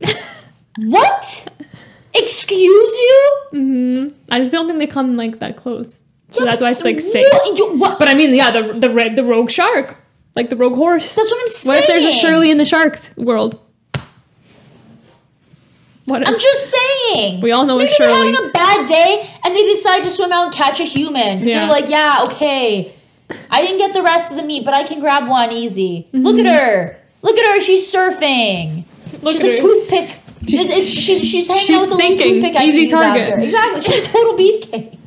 [0.78, 1.48] what?
[2.14, 3.32] Excuse you?
[3.52, 5.98] hmm I just don't think they come like that close.
[6.30, 7.26] So Yeah, that's why it's like safe.
[7.56, 9.96] you- But I mean, yeah, the the red the rogue shark,
[10.36, 11.12] like the rogue horse.
[11.14, 11.74] That's what I'm saying.
[11.74, 13.58] What if there's a Shirley in the sharks world?
[16.04, 16.26] What?
[16.28, 17.40] I'm just saying.
[17.42, 18.32] We all know Maybe it's they're Shirley.
[18.32, 21.40] having a bad day and they decide to swim out and catch a human.
[21.42, 21.60] Yeah.
[21.60, 22.94] They're like, yeah, okay.
[23.50, 26.08] I didn't get the rest of the meat, but I can grab one easy.
[26.12, 26.46] Look Mm-hmm.
[26.46, 26.96] at her.
[27.22, 27.60] Look at her.
[27.60, 28.84] She's surfing.
[29.22, 29.62] Look she's at a her.
[29.62, 30.16] toothpick.
[30.48, 32.40] She's- She's, it's, she's, she's hanging she's out with sinking.
[32.42, 32.60] toothpick.
[32.62, 33.38] Easy target.
[33.38, 33.80] Exactly.
[33.82, 34.98] She's a total beefcake.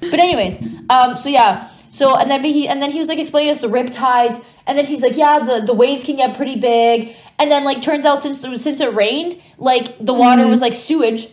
[0.00, 3.50] But anyways, um, so yeah, so and then he and then he was like explaining
[3.50, 7.16] us the riptides, and then he's like, yeah, the, the waves can get pretty big,
[7.38, 10.50] and then like turns out since the, since it rained, like the water Mm-hmm.
[10.50, 11.28] was like sewage,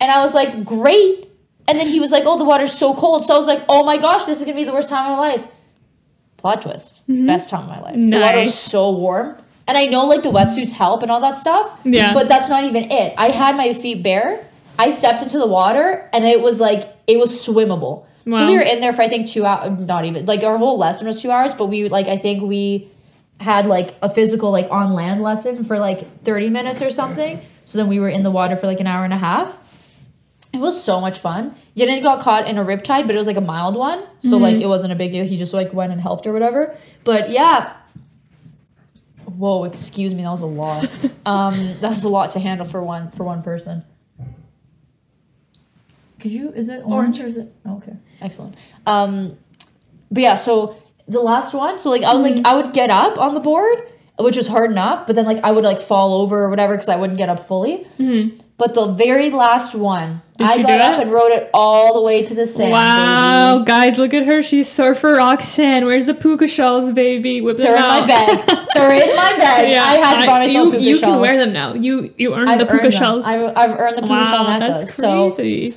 [0.00, 1.28] and I was like, great,
[1.66, 3.84] and then he was like, oh, the water's so cold, so I was like, oh
[3.84, 5.44] my gosh, this is gonna be the worst time of my life.
[6.36, 7.94] Plot twist, best time of my life.
[7.96, 8.70] The water was Mm-hmm.
[8.70, 9.38] So warm.
[9.66, 11.78] And I know like the wetsuits help and all that stuff.
[11.84, 12.12] Yeah.
[12.12, 13.14] But that's not even it.
[13.16, 14.46] I had my feet bare.
[14.78, 18.06] I stepped into the water and it was like it was swimmable.
[18.26, 19.78] So we were in there for I think two hours.
[19.78, 22.90] Not even like our whole lesson was two hours, but we like I think we
[23.38, 27.40] had like a physical like on land lesson for like thirty minutes or something.
[27.66, 29.58] So then we were in the water for like an hour and a half.
[30.54, 31.54] It was so much fun.
[31.76, 34.54] Yenen got caught in a riptide, but it was like a mild one, so like
[34.54, 34.64] mm-hmm.
[34.64, 35.24] it wasn't a big deal.
[35.24, 36.76] He just like went and helped or whatever.
[37.02, 37.74] But yeah.
[39.36, 40.88] Whoa, excuse me, that was a lot.
[41.26, 43.84] um, that was a lot to handle for one for one person.
[46.20, 46.50] Could you?
[46.52, 47.52] Is it orange, or is it?
[47.66, 48.56] Okay, excellent.
[48.86, 49.36] Um,
[50.10, 50.76] but yeah, so
[51.06, 51.78] the last one.
[51.78, 52.46] So like I was like Mm-hmm.
[52.46, 55.50] I would get up on the board, which was hard enough, but then like I
[55.50, 57.86] would like fall over or whatever because I wouldn't get up fully.
[58.56, 62.24] But the very last one, Did I got up and rode it all the way
[62.24, 62.70] to the sand.
[62.70, 63.64] wow, baby.
[63.66, 64.42] guys, look at her.
[64.42, 65.84] She's surfer Roxanne.
[65.86, 67.40] Where's the puka shells, baby?
[67.40, 68.44] Whip They're in my bed.
[68.74, 69.76] They're in my bag.
[69.76, 70.88] I had to buy myself you, puka shell.
[70.88, 71.12] you shells.
[71.14, 71.74] can wear them now.
[71.74, 73.24] You you earned I've the puka earned shells.
[73.24, 74.78] I've, I've earned the puka shell necklace.
[74.82, 75.30] that's So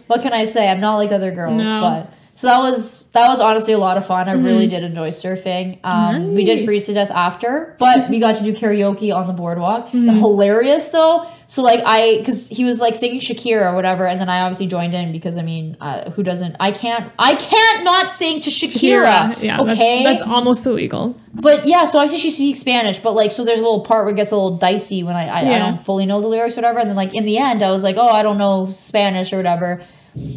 [0.05, 0.69] what can I say?
[0.69, 1.81] I'm not like other girls, No.
[1.81, 4.29] but so that was that was honestly a lot of fun.
[4.29, 5.79] I really did enjoy surfing.
[5.83, 6.65] Um, We did Mm-hmm.
[6.67, 9.87] Freeze to death after, but we got to do karaoke on the boardwalk.
[9.87, 10.09] Mm-hmm.
[10.09, 11.25] Hilarious though.
[11.47, 14.67] So like I, because he was like singing Shakira or whatever, and then I obviously
[14.67, 16.55] joined in because I mean, uh, who doesn't?
[16.59, 17.11] I can't.
[17.17, 19.33] I can't not sing to Shakira.
[19.33, 19.41] Shakira.
[19.41, 20.03] Yeah, okay.
[20.03, 21.19] that's, that's almost illegal.
[21.33, 24.13] But yeah, so obviously she speaks Spanish, but like, so there's a little part where
[24.13, 26.61] it gets a little dicey when I, I, I don't fully know the lyrics or
[26.61, 26.79] whatever.
[26.79, 29.37] And then like in the end, I was like, oh, I don't know Spanish or
[29.37, 29.83] whatever.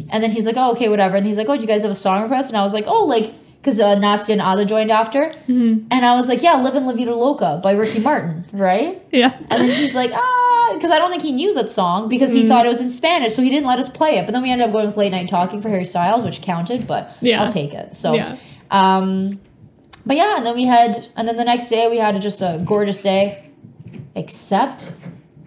[0.09, 1.15] And then he's like, oh, okay, whatever.
[1.15, 2.49] And he's like, oh, do you guys have a song request?
[2.49, 5.25] And I was like, oh, like, because uh, Nastia and Ada joined after.
[5.47, 5.87] Mm-hmm.
[5.91, 9.01] And I was like, yeah, Livin' La Vida Loca by Ricky Martin, right?
[9.11, 9.37] Yeah.
[9.49, 12.41] And then he's like, ah, because I don't think he knew that song because Mm-hmm.
[12.41, 14.25] he thought it was in Spanish, so he didn't let us play it.
[14.25, 16.87] But then we ended up going with Late Night Talking for Harry Styles, which counted,
[16.87, 17.43] but Yeah.
[17.43, 17.93] I'll take it.
[17.95, 18.35] So, Yeah.
[18.71, 19.39] um,
[20.05, 22.61] but yeah, and then we had, and then the next day we had just a
[22.65, 23.51] gorgeous day,
[24.15, 24.91] except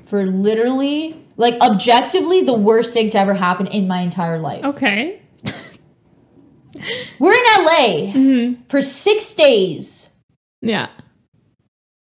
[0.05, 4.65] for literally, like, objectively, the worst thing to ever happen in my entire life.
[4.65, 5.21] Okay.
[7.19, 10.09] We're in LA hmm for six days.
[10.61, 10.89] Yeah.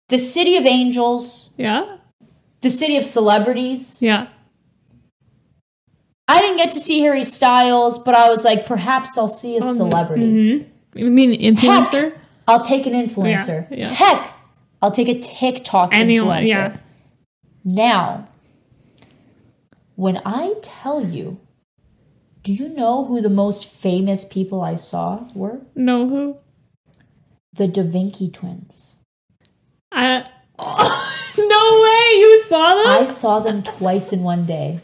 [0.09, 1.97] The city of angels, Yeah.
[2.61, 3.97] the city of celebrities.
[4.01, 4.27] Yeah.
[6.27, 9.61] I didn't get to see Harry Styles, but I was like, perhaps I'll see a
[9.61, 10.29] celebrity.
[10.57, 10.63] hmm
[10.99, 12.17] You mean influencer?
[12.47, 13.67] I'll take an influencer.
[13.71, 13.89] Yeah, yeah.
[13.93, 14.33] Heck,
[14.81, 16.43] I'll take a TikTok Anyone?
[16.43, 16.47] influencer.
[16.47, 16.77] Yeah.
[17.63, 18.27] Now,
[19.95, 21.39] when I tell you,
[22.43, 25.61] do you know who the most famous people I saw were?
[25.75, 26.37] No who?
[27.53, 28.97] The Da Vinci twins.
[29.91, 30.25] I.
[31.37, 32.19] no way!
[32.19, 32.87] You saw them?
[32.87, 34.79] I saw them twice in one day.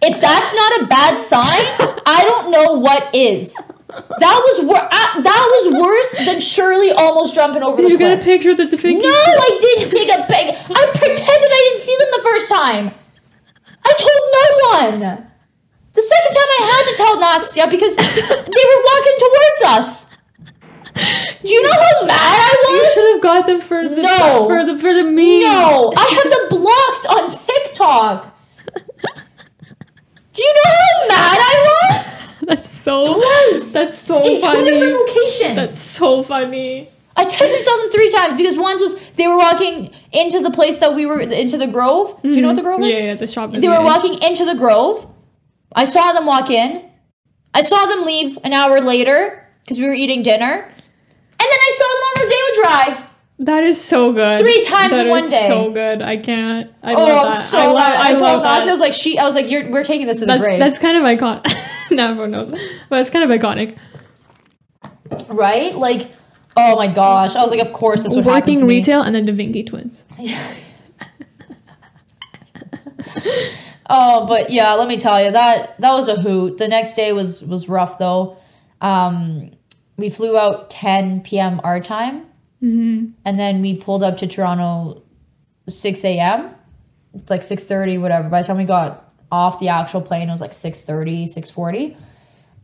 [0.00, 1.64] If that's not a bad sign,
[2.06, 3.56] I don't know what is.
[3.88, 7.96] That was wor- I, that was worse than Shirley almost jumping over Did the you
[7.96, 8.10] cliff.
[8.10, 9.02] get a picture of the Da Vinci?
[9.02, 10.56] No, I didn't take a pic.
[10.70, 12.94] I pretended I didn't see them the first time.
[13.88, 14.46] I told no
[15.08, 15.24] one.
[15.94, 20.06] The second time I had to tell Nastya because they were walking towards us.
[21.44, 22.70] Do you know how mad I was?
[22.70, 24.46] You should have got them for the No.
[24.48, 25.42] for the for the meme.
[25.42, 28.34] No, I have them blocked on TikTok.
[30.32, 31.56] Do you know how mad I
[31.96, 32.22] was?
[32.48, 33.14] That's so.
[33.14, 33.72] Twice.
[33.72, 35.54] That's so In two different locations.
[35.56, 36.88] That's so funny.
[37.18, 40.78] I technically saw them three times because once was they were walking into the place
[40.78, 42.20] that we were into the Grove.
[42.22, 42.86] Do you know what the Grove is?
[42.94, 43.04] Mm-hmm.
[43.04, 43.52] Yeah, yeah, the shop.
[43.52, 45.06] They were walking into the Grove.
[45.74, 46.88] I saw them walk in.
[47.52, 50.54] I saw them leave an hour later because we were eating dinner.
[51.40, 53.10] And then I saw them on Rodeo Drive.
[53.40, 54.40] That is so good.
[54.40, 55.46] Three times That in one is day.
[55.48, 56.02] So good.
[56.02, 56.70] I can't.
[56.82, 57.42] I Oh, love that.
[57.42, 57.76] so I love.
[57.76, 59.16] I, I told love I was like, she.
[59.18, 61.44] I was like, You're, we're taking this to the grave, that's kind of iconic.
[61.92, 62.52] now everyone knows,
[62.88, 63.76] but it's kind of iconic.
[65.28, 65.74] right?
[65.74, 66.10] Like,
[66.58, 67.34] oh my gosh!
[67.36, 70.04] I was like, of course this would happen Working retail and then Da Vinci twins.
[73.90, 76.58] Oh, but yeah, let me tell you that that was a hoot.
[76.58, 78.36] The next day was was rough though.
[78.82, 79.52] Um,
[79.96, 81.60] we flew out 10 p.m.
[81.64, 82.26] our time,
[82.62, 83.12] Mm-hmm.
[83.24, 85.02] and then we pulled up to Toronto
[85.68, 86.50] 6 a.m.
[87.30, 88.28] like 6:30, whatever.
[88.28, 91.96] By the time we got off the actual plane, it was like 6:30, 6:40,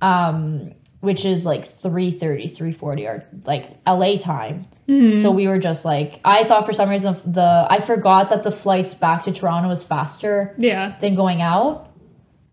[0.03, 0.73] um,
[1.05, 4.67] which is like 3:30, 3:40, or like LA time.
[4.87, 8.43] So we were just like, I thought for some reason the, the I forgot that
[8.43, 10.97] the flights back to Toronto was faster Yeah.
[11.01, 11.89] than going out.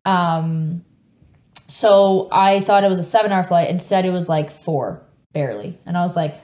[0.05, 0.85] Um,
[1.67, 3.69] so I thought it was a seven hour flight.
[3.69, 5.01] Instead, it was like four,
[5.33, 5.77] barely.
[5.85, 6.35] And I was like,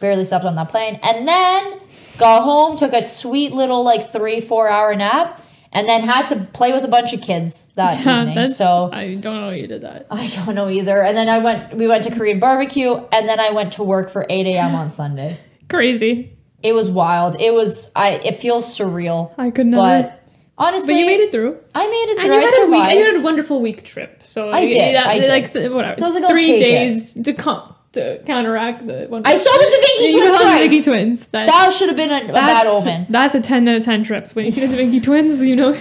[0.00, 0.98] barely slept on that plane.
[1.02, 1.80] And then
[2.18, 5.42] got home, took a sweet little like three, four hour nap,
[5.76, 8.46] and then had to play with a bunch of kids that evening.
[8.48, 10.06] So I don't know you did that.
[10.10, 11.02] I don't know either.
[11.02, 14.10] And then I went, we went to Korean barbecue, and then I went to work
[14.10, 14.74] for 8 a.m.
[14.74, 15.38] on Sunday.
[15.68, 16.32] Crazy.
[16.62, 17.38] It was wild.
[17.40, 19.32] It was, I, it feels surreal.
[19.38, 19.82] I could never.
[19.82, 20.22] But
[20.56, 21.58] honestly, but you made it through.
[21.74, 22.34] I made it And through.
[22.34, 22.80] you I had a week.
[22.80, 24.22] And you had a wonderful week trip.
[24.24, 25.28] So I you- did, that- I did.
[25.28, 25.94] Like whatever.
[25.96, 26.64] So I was like, three take it.
[26.64, 29.22] days to come to counteract the one.
[29.26, 30.58] I saw the Da Vinci you twins saw the.
[30.58, 31.26] Vinci twins.
[31.28, 33.06] That, That should have been a, a bad that's, omen.
[33.10, 34.30] That's a ten out of ten trip.
[34.34, 35.76] When you see the Da Vinci twins, you know,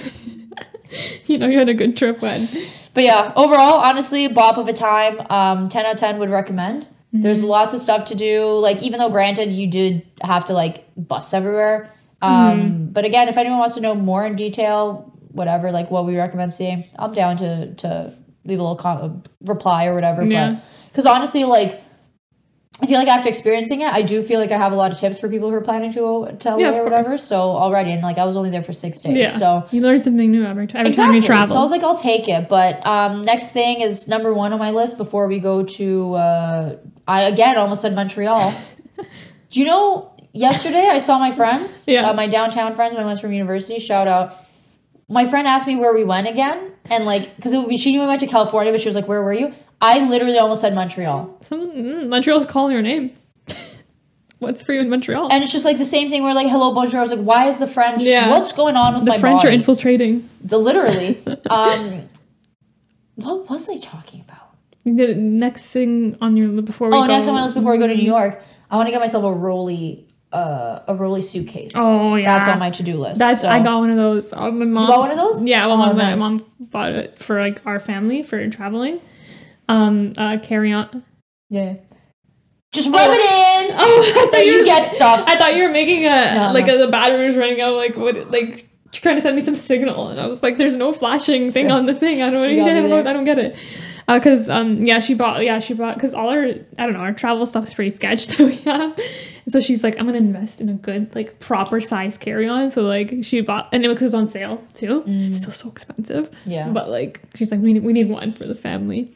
[1.25, 2.47] you know you had a good trip when.
[2.93, 5.19] But yeah, overall, honestly, bop of a time.
[5.29, 6.87] Um, ten out of ten would recommend.
[7.13, 7.47] There's Mm-hmm.
[7.47, 8.43] lots of stuff to do.
[8.57, 11.91] Like even though granted you did have to like bus everywhere.
[12.21, 12.85] Um, Mm-hmm.
[12.87, 16.53] but again, if anyone wants to know more in detail, whatever, like what we recommend
[16.53, 18.13] seeing, I'm down to to
[18.45, 20.25] leave a little com- reply or whatever.
[20.25, 20.53] Yeah.
[20.53, 21.81] But because honestly, like.
[22.81, 24.97] I feel like after experiencing it, I do feel like I have a lot of
[24.97, 27.09] tips for people who are planning to go to LA Yeah, or whatever.
[27.11, 27.23] course.
[27.23, 29.37] So already, and like I was only there for six days, Yeah.
[29.37, 31.53] so you learn something new every, every time you travel.
[31.55, 32.49] so I was like, I'll take it.
[32.49, 36.13] But um, next thing is number one on my list before we go to.
[36.15, 36.75] Uh,
[37.07, 38.53] I again almost said Montreal.
[39.51, 40.11] Do you know?
[40.33, 42.09] Yesterday I saw my friends, Yeah.
[42.09, 43.79] uh, my downtown friends when I went from university.
[43.79, 44.35] Shout out.
[45.07, 48.19] My friend asked me where we went again, and like, because she knew we went
[48.19, 49.53] to California, but she was like, "Where were you?"
[49.85, 53.11] I literally almost said Montreal, Some, mm, Montreal's calling your name.
[54.39, 55.31] What's for you in Montreal?
[55.31, 56.23] and it's just like the same thing.
[56.23, 58.03] Where like, "Hello, bonjour." I was like, "Why is the French?
[58.03, 58.29] Yeah.
[58.31, 60.29] What's going on with the my French body?" are infiltrating.
[60.41, 61.23] the literally.
[61.49, 62.09] um,
[63.15, 64.55] what was I talking about?
[64.85, 67.07] The next thing on your before we Oh, go.
[67.07, 69.23] next on my list before I go to New York, I want to get myself
[69.23, 71.71] a rolly, uh, a rolly suitcase.
[71.75, 73.17] Oh yeah, That's on my to do list.
[73.19, 73.49] That's so.
[73.49, 74.31] I got one of those.
[74.33, 75.43] Uh, my mom got one of those?
[75.45, 75.97] Yeah, well, Oh, my, nice.
[75.97, 78.99] my mom bought it for like our family for traveling.
[79.67, 81.03] Um, uh, carry on.
[81.49, 81.75] Yeah.
[82.71, 83.75] Just rub it in.
[83.79, 85.23] Oh, I thought you you get stuff.
[85.27, 86.75] I thought you were making a No, like no.
[86.75, 87.75] A, the battery was running out.
[87.75, 88.31] Like what?
[88.31, 91.71] Like trying to send me some signal, and I was like, "There's no flashing thing
[91.71, 92.21] on the thing.
[92.21, 92.49] I don't.
[92.49, 92.99] You got I don't, know.
[92.99, 93.55] I don't get it."
[94.07, 96.43] Because um yeah she bought yeah she bought because all our
[96.77, 98.95] I don't know our travel stuff's pretty sketched that we have,
[99.47, 102.83] so she's like I'm gonna invest in a good like proper size carry on so
[102.83, 106.35] like she bought and it was on sale too it's still so expensive Mm.
[106.45, 106.69] Yeah.
[106.69, 109.11] but like she's like we need, we need one for the family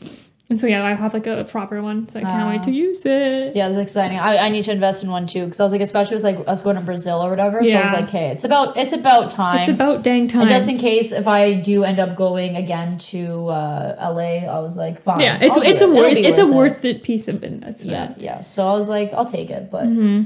[0.50, 2.88] and so yeah I have like a proper one so I can't wait to Ah.
[2.88, 4.18] use it Yeah, that's exciting.
[4.18, 6.40] I, I need to invest in one too because I was like, especially with like
[6.48, 7.62] us going to Brazil or whatever.
[7.62, 7.74] Yeah.
[7.74, 9.60] So I was like, hey, it's about it's about time.
[9.60, 12.98] it's about dang time and just in case if I do end up going again
[13.14, 15.22] to uh, LA, I was like, fine.
[15.22, 15.90] yeah it's it's it.
[15.90, 16.54] a worth it's a it.
[16.54, 18.42] worth it piece of investment Yeah, yeah.
[18.42, 19.70] So I was like, I'll take it.
[19.72, 20.24] But hmm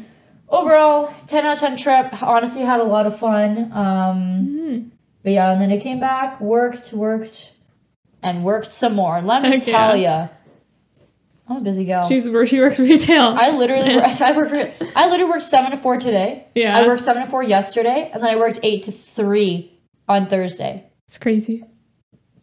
[0.49, 2.21] overall, ten out of ten trip.
[2.21, 3.71] Honestly, had a lot of fun.
[3.73, 4.17] Um,
[4.47, 4.89] Mhm.
[5.23, 7.52] but yeah, and then it came back, worked, worked,
[8.23, 9.21] and worked some more.
[9.21, 10.29] Let me Heck tell ya,
[11.47, 12.07] I'm a busy gal.
[12.07, 14.53] she's where she works retail I literally, I worked.
[14.95, 16.47] I literally worked seven to four today.
[16.55, 20.27] yeah I worked seven to four yesterday, and then I worked eight to three on
[20.27, 20.85] Thursday.
[21.07, 21.63] it's crazy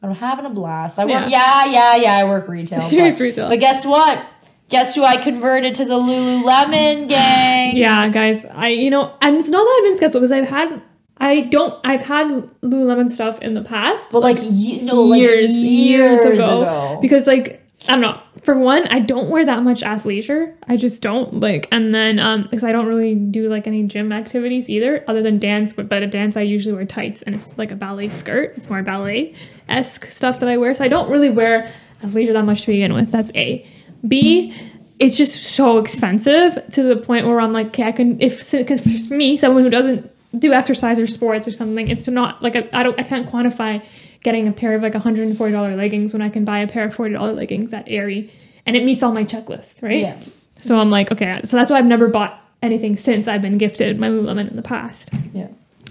[0.03, 0.99] I'm having a blast.
[0.99, 1.29] I work.
[1.29, 1.65] Yeah.
[1.65, 2.15] Yeah, yeah, yeah.
[2.15, 2.81] I work retail.
[2.91, 4.25] But, retail but guess what?
[4.71, 7.77] Guess who I converted to the Lululemon gang?
[7.77, 10.81] Yeah, guys, I you know, and it's not that I've been skeptical because I've had
[11.21, 12.29] I don't I've had
[12.63, 16.63] Lululemon stuff in the past, But like you no, like years, years, years ago.
[16.63, 16.99] ago.
[17.03, 18.21] because like I don't know.
[18.43, 20.55] For one, I don't wear that much athleisure.
[20.69, 24.13] I just don't like, and then um, because I don't really do like any gym
[24.13, 25.73] activities either, other than dance.
[25.73, 28.53] But but at dance, I usually wear tights, and it's like a ballet skirt.
[28.57, 29.35] It's more ballet
[29.69, 30.75] esque stuff that I wear.
[30.75, 33.11] So I don't really wear athleisure that much to begin with.
[33.11, 33.67] That's a.
[34.07, 34.55] B.
[34.99, 38.83] It's just so expensive to the point where I'm like, okay, I can if because
[39.09, 42.69] for me, someone who doesn't do exercise or sports or something, it's not like I,
[42.73, 43.85] I don't I can't quantify
[44.23, 47.35] getting a pair of like $140 leggings when I can buy a pair of $40
[47.35, 48.31] leggings at Aerie
[48.67, 50.01] and it meets all my checklists, right?
[50.01, 50.21] Yeah.
[50.57, 53.99] So I'm like, okay, so that's why I've never bought anything since I've been gifted
[53.99, 55.11] my Lululemon in the past.
[55.33, 55.49] Yeah.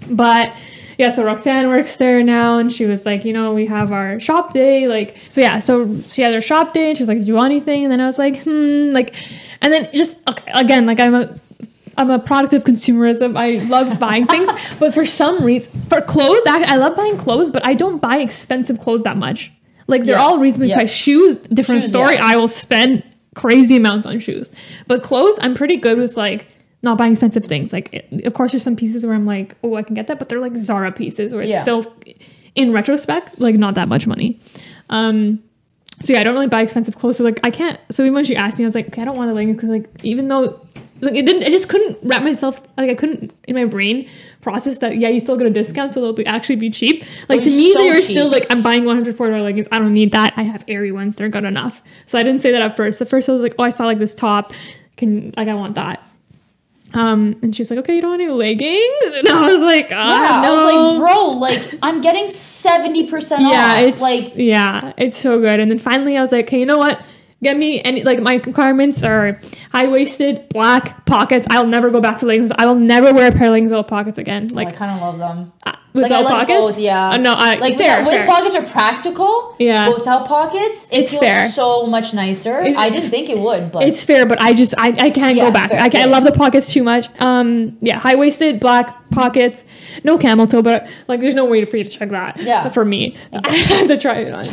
[0.08, 0.54] But
[0.96, 4.20] yeah, so Roxanne works there now, and she was like, you know, we have our
[4.20, 7.18] shop day, like, so yeah, so she had her shop day, and she was like,
[7.18, 7.84] do you want anything?
[7.84, 9.14] And then I was like, hmm, like,
[9.60, 11.40] and then just okay, again, like I'm a.
[11.96, 13.36] I'm a product of consumerism.
[13.36, 17.50] I love buying things, but for some reason, for clothes, I, I love buying clothes,
[17.50, 19.50] but I don't buy expensive clothes that much.
[19.86, 20.76] Like they're Yeah, all reasonably yeah.
[20.76, 20.94] priced.
[20.94, 22.14] Shoes, different Shoes, story.
[22.14, 22.24] yeah.
[22.24, 23.02] I will spend
[23.34, 24.50] crazy amounts on shoes,
[24.86, 26.46] but clothes, I'm pretty good with like
[26.82, 27.72] not buying expensive things.
[27.72, 30.18] Like, it- of course, there's some pieces where I'm like, oh, I can get that,
[30.18, 31.84] but they're like Zara pieces where it's still,
[32.54, 34.40] in retrospect, like not that much money.
[34.88, 35.42] Um,
[36.00, 37.18] so yeah, I don't really buy expensive clothes.
[37.18, 37.78] So like, I can't.
[37.90, 39.56] So even when she asked me, I was like, okay, I don't want the leggings
[39.56, 40.66] because like, even though
[41.00, 44.08] like it didn't, I just couldn't wrap myself like I couldn't in my brain
[44.42, 44.96] process that.
[44.96, 47.04] Yeah, you still get a discount, so they'll be actually be cheap.
[47.28, 49.66] Like to me, so they were still like, I'm buying 140 dollar leggings.
[49.72, 50.34] I don't need that.
[50.36, 51.16] I have Aerie ones.
[51.16, 51.82] They're good enough.
[52.06, 53.00] So I didn't say that at first.
[53.00, 54.52] At first, I was like, oh, I saw like this top.
[54.96, 56.02] Can like I want that.
[56.92, 59.14] Um, and she was like, okay, you don't want any leggings?
[59.20, 60.48] And I was like, ah, Yeah, no.
[60.48, 63.52] I was like, bro, like I'm getting seventy percent off.
[63.52, 65.60] yeah, it's like yeah, it's so good.
[65.60, 67.00] And then finally, I was like, okay, you know what?
[67.42, 69.40] Get me any like my requirements are
[69.72, 71.46] high waisted, black pockets.
[71.48, 72.52] I'll never go back to leggings.
[72.58, 74.48] I will never wear a pair of leggings without pockets again.
[74.48, 75.52] like Like I kind of love them.
[75.66, 76.58] uh, Like without like pockets.
[76.58, 77.10] both, yeah.
[77.12, 78.20] Uh, no, I like fair, with, fair.
[78.20, 79.56] with pockets are practical.
[79.58, 79.88] Yeah.
[79.88, 81.48] Without pockets, it It's feels fair.
[81.48, 82.60] so much nicer.
[82.60, 85.34] It- I didn't think it would, but It's fair, but I just I, I can't
[85.34, 85.70] Yeah, go back.
[85.70, 87.08] fair, I, can't, I love the pockets too much.
[87.20, 89.64] Um, yeah, high waisted black pockets,
[90.04, 92.36] no camel toe, but like there's no way for you to check that.
[92.40, 92.68] Yeah.
[92.70, 94.46] for me, I have to try it on.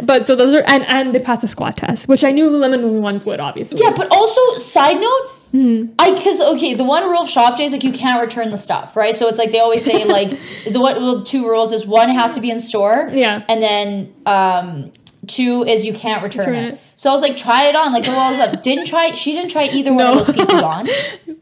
[0.06, 3.00] but so those are and and they passed the squat test, which I knew Lululemon
[3.00, 3.80] ones would obviously.
[3.82, 3.90] yeah.
[3.94, 7.92] But also, side note, I because okay, the one rule of shop days like you
[7.92, 9.16] can't return the stuff, right?
[9.16, 10.38] So it's like they always say like
[10.70, 13.42] the one well, two rules is one has to be in store, Yeah.
[13.48, 14.92] and then um
[15.28, 16.74] two is you can't return, Return it.
[16.74, 16.80] it.
[16.96, 17.92] So I was like, try it on.
[17.92, 18.62] Like the walls up.
[18.62, 19.12] Didn't try.
[19.14, 20.18] She didn't try either one No.
[20.20, 20.88] of those pieces on.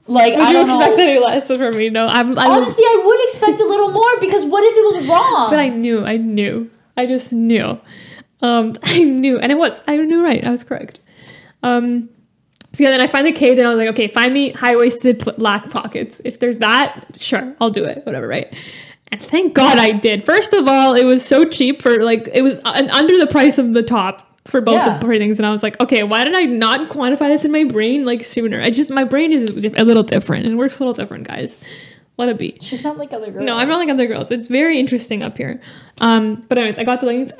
[0.09, 0.79] Like Would I don't know.
[0.79, 1.91] expect any less from me?
[1.91, 2.39] No, I'm.
[2.39, 5.51] I Honestly, I would expect a little more because what if it was wrong?
[5.51, 6.05] but I knew.
[6.05, 6.71] I knew.
[6.97, 7.77] I just knew.
[8.41, 9.83] Um, I knew, and it was.
[9.89, 10.45] I knew right.
[10.45, 11.01] I was correct.
[11.65, 12.09] Um,
[12.73, 15.25] so yeah, then I finally caved, and I was like, okay, find me high waisted
[15.39, 16.21] black pockets.
[16.25, 18.07] If there's that, sure, I'll do it.
[18.07, 18.55] Whatever, right?
[19.13, 20.27] And thank God I did.
[20.27, 23.57] First of all, it was so cheap for like it was uh, under the price
[23.59, 24.95] of the top for both Yeah.
[24.97, 27.53] of the things, and I was like, okay, why did I not quantify this in
[27.53, 28.61] my brain like sooner?
[28.61, 31.57] I just my brain is a little different and works a little different, guys.
[32.19, 32.57] Let it be.
[32.63, 33.45] She's not like other girls.
[33.45, 34.31] No, I'm not like other girls.
[34.31, 35.61] It's very interesting up here.
[36.01, 37.33] Um, but anyways, I got the leggings.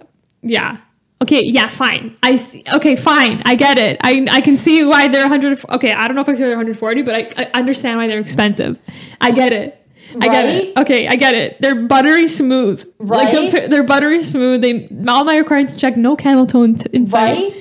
[0.43, 0.77] Yeah.
[1.23, 1.45] Okay.
[1.47, 1.69] Yeah.
[1.69, 2.15] Fine.
[2.23, 2.63] I see.
[2.75, 2.95] Okay.
[2.95, 3.43] Fine.
[3.47, 3.97] I get it.
[4.03, 5.65] I I can see why they're 100.
[5.71, 5.93] Okay.
[5.93, 8.79] I don't know if I say they're 140, but I, I understand why they're expensive.
[9.21, 9.83] I get it.
[10.23, 10.77] I get it.
[10.79, 11.61] Okay, I get it.
[11.61, 12.85] They're buttery smooth.
[12.99, 13.35] Right?
[13.35, 14.63] compa- they're buttery smooth.
[14.63, 15.97] They all my requirements check.
[15.97, 17.23] No camel toe t- inside.
[17.25, 17.55] right.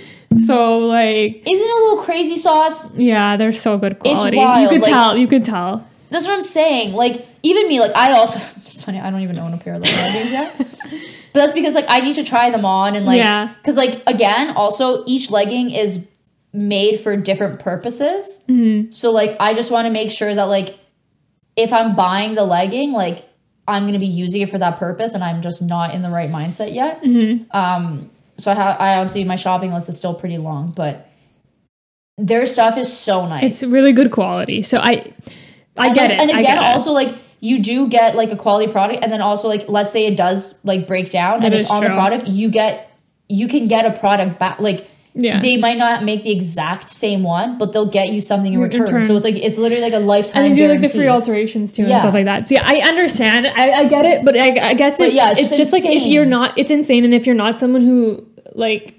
[0.46, 2.94] So like, Isn't it a little crazy sauce?
[2.96, 4.36] yeah, they're so good quality.
[4.38, 5.18] you wild, could like- tell.
[5.18, 5.88] You could tell.
[6.10, 6.94] That's what I'm saying.
[6.94, 8.40] Like even me, like I also.
[8.58, 9.00] It's funny.
[9.00, 10.56] I don't even own a pair of those leggings yet.
[11.34, 13.54] But that's because like I need to try them on and like Yeah.
[13.62, 16.06] because like again also each legging is
[16.54, 18.42] made for different purposes.
[18.48, 18.92] Mm-hmm.
[18.94, 20.78] So like I just want to make sure that like
[21.56, 23.26] if I'm buying the legging like
[23.68, 26.30] I'm gonna be using it for that purpose and I'm just not in the right
[26.30, 27.02] mindset yet.
[27.02, 27.56] Mm-hmm.
[27.56, 31.10] Um, so I have I obviously my shopping list is still pretty long, but
[32.18, 33.62] their stuff is so nice.
[33.62, 34.62] It's really good quality.
[34.62, 35.14] So I,
[35.78, 36.20] I And, get like, it.
[36.20, 36.64] And I again, get it.
[36.64, 40.06] also like you do get like a quality product, and then also like let's say
[40.06, 42.92] it does like break down and it's on the product, you get
[43.28, 44.60] you can get a product back.
[44.60, 45.40] Like Yeah.
[45.40, 48.64] they might not make the exact same one, but they'll get you something in mm,
[48.66, 48.82] In return.
[48.84, 49.06] return.
[49.06, 50.44] So it's like it's literally like a lifetime.
[50.44, 51.92] and they do like the free alterations too Yeah.
[51.92, 52.48] and stuff like that.
[52.48, 53.48] So yeah, I understand.
[53.48, 55.74] I, I get it, but I, I guess But it's, yeah, it's it's, just just
[55.74, 57.06] like if you're not, it's insane.
[57.06, 58.96] And if you're not someone who like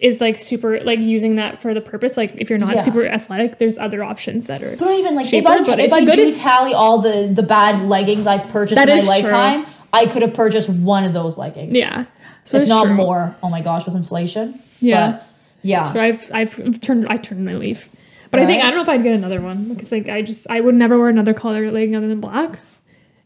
[0.00, 2.80] is like super like using that for the purpose, like if you're not Yeah.
[2.82, 4.76] super athletic, there's other options that are.
[4.76, 8.28] But even like if I but if I do tally all the the bad leggings
[8.28, 9.10] I've purchased in my is true.
[9.10, 11.74] lifetime, I could have purchased one of those leggings.
[11.74, 12.04] Yeah.
[12.44, 12.94] So if not true.
[12.94, 13.34] more.
[13.42, 14.62] Oh my gosh, with inflation.
[14.80, 15.10] Yeah.
[15.12, 15.24] But,
[15.62, 15.92] yeah.
[15.92, 17.88] So I've I've turned I turned my leaf,
[18.30, 20.48] but I think I don't know if I'd get another one because like I just
[20.50, 22.58] I would never wear another color legging other than black,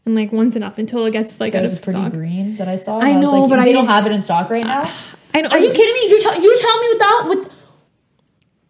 [0.05, 2.13] and like one's enough until it gets like out There's of a pretty stock.
[2.13, 2.99] green that I saw.
[2.99, 4.91] I was know, like, but they I- don't have it in stock right now.
[5.33, 5.49] I know.
[5.49, 6.09] Are you kidding me?
[6.09, 7.49] You tell you tell me with that with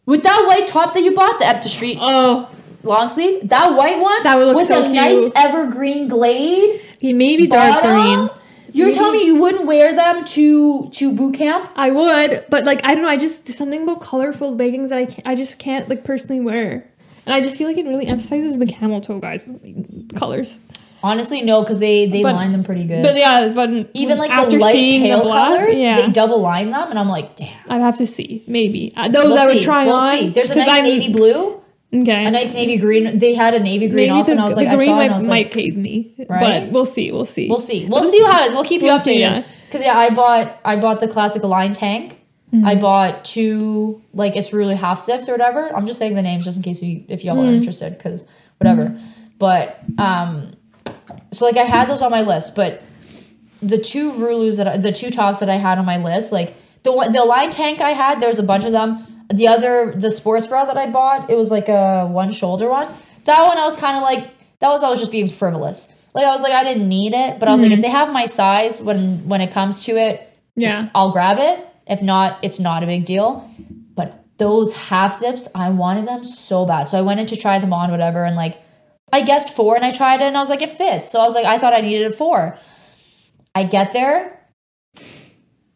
[0.05, 2.49] with that white top that you bought, the Epta Street Oh,
[2.83, 5.31] long sleeve, that white one That would look with so a nice cute.
[5.35, 6.81] evergreen glade.
[6.99, 8.29] He maybe dark green.
[8.73, 11.69] You're Maybe- telling me you wouldn't wear them to to boot camp?
[11.75, 13.09] I would, but like I don't know.
[13.09, 16.41] I just there's something about colorful leggings that I can't, I just can't like personally
[16.41, 16.89] wear,
[17.25, 19.49] and I just feel like it really emphasizes the camel toe guys
[20.15, 20.57] colors.
[21.03, 23.03] Honestly, no, because they they But- line them pretty good.
[23.03, 26.11] But yeah, but Even like after the light seeing pale the black, colors, yeah, they
[26.11, 27.53] double line them, and I'm like, damn.
[27.69, 29.63] I'd have to see maybe uh, those We'll I would see.
[29.65, 30.15] try we'll on.
[30.17, 30.29] see.
[30.29, 31.59] There's a nice I'm- navy blue,
[31.93, 33.19] Okay, a nice navy green.
[33.19, 34.87] They had a navy green maybe also, the, and I was like, I saw it,
[34.87, 36.65] might, and I was might like, cave me, Right?
[36.65, 37.11] but we'll see.
[37.11, 37.47] We'll see.
[37.49, 37.85] We'll see.
[37.87, 38.55] We'll see what happens.
[38.55, 39.41] We'll keep you We'll see, yeah.
[39.41, 39.45] updated.
[39.67, 42.19] Because yeah, I bought I bought the classic line tank.
[42.53, 42.65] Mm-hmm.
[42.65, 45.75] I bought two like it's really half zips or whatever.
[45.75, 47.49] I'm just saying the names just in case you if y'all Mm-hmm.
[47.49, 48.25] are interested because
[48.57, 48.99] whatever.
[49.39, 50.55] But um,
[51.31, 52.81] so like I had those on my list, but
[53.61, 56.55] the two Rulus that I, the two tops that I had on my list, like
[56.83, 59.07] the one the line tank I had, there's a bunch of them.
[59.33, 62.93] The other the sports bra that I bought, it was like a one shoulder one.
[63.25, 65.87] That one I was kind of like that was I was just being frivolous.
[66.13, 67.83] Like I was like I didn't need it, but I was like if mm-hmm.
[67.83, 71.67] they have my size when when it comes to it, yeah, I'll grab it.
[71.87, 73.49] If not, it's not a big deal.
[73.95, 76.89] But those half zips, I wanted them so bad.
[76.89, 78.61] So I went in to try them on, whatever, and like
[79.11, 81.11] I guessed four and I tried it and I was like, it fits.
[81.11, 82.57] So I was like, I thought I needed a four.
[83.53, 84.32] I get there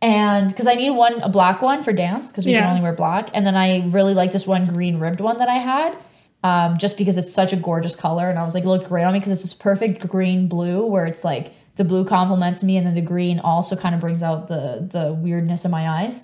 [0.01, 2.93] and because I need one, a black one for dance, because we can only wear
[2.93, 3.29] black.
[3.33, 5.97] And then I really like this one green ribbed one that I had.
[6.43, 9.03] Um, just because it's such a gorgeous color, and I was like, it looked great
[9.03, 12.77] on me because it's this perfect green blue where it's like the blue complements me,
[12.77, 16.23] and then the green also kind of brings out the the weirdness in my eyes.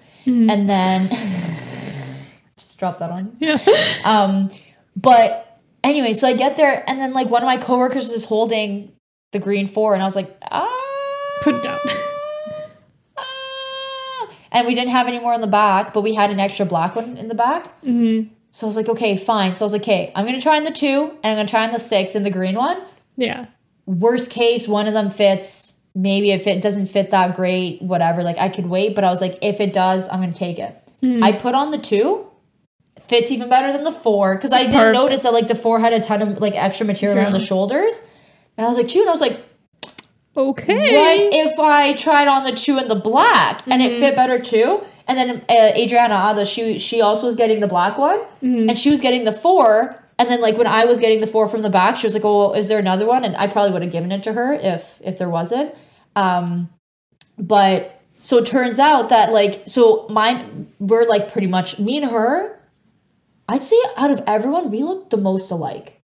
[0.49, 1.09] And then
[2.57, 3.35] just drop that on.
[3.39, 3.57] yeah.
[4.05, 4.51] Um,
[4.95, 8.91] but anyway, so I get there, and then like one of my coworkers is holding
[9.31, 10.69] the green four, and I was like, ah.
[11.41, 11.79] Put it down.
[14.53, 16.95] And we didn't have any more in the back, but we had an extra black
[16.95, 17.67] one in the back.
[17.81, 19.55] hmm So I was like, okay, fine.
[19.55, 21.65] So I was like, okay, I'm gonna try on the two, and I'm gonna try
[21.65, 22.81] on the six and the green one.
[23.17, 23.47] Yeah,
[23.85, 25.71] Worst case, one of them fits.
[25.95, 28.23] Maybe if it doesn't fit that great, whatever.
[28.23, 30.73] Like I could wait, but I was like, if it does, I'm gonna take it.
[31.03, 31.23] Mm-hmm.
[31.23, 32.25] I put on the two,
[33.07, 34.93] fits even better than the four because I did Perfect.
[34.93, 38.01] notice that like the four had a ton of like extra material around the shoulders,
[38.57, 39.39] and I was like two, and I was like,
[40.35, 40.73] Okay.
[40.75, 44.81] what if I tried on the two in the black and it fit better too?
[45.07, 48.89] And then uh, Adriana Ada, she she also was getting the black one, and she
[48.89, 49.99] was getting the four.
[50.17, 52.23] And then like when I was getting the four from the back, she was like,
[52.25, 54.99] "Oh, is there another one?" And I probably would have given it to her if
[55.03, 55.75] if there wasn't.
[56.15, 56.69] Um,
[57.37, 62.09] but so it turns out that like so mine we're like pretty much me and
[62.11, 62.57] her.
[63.49, 65.99] I'd say out of everyone, we look the most alike.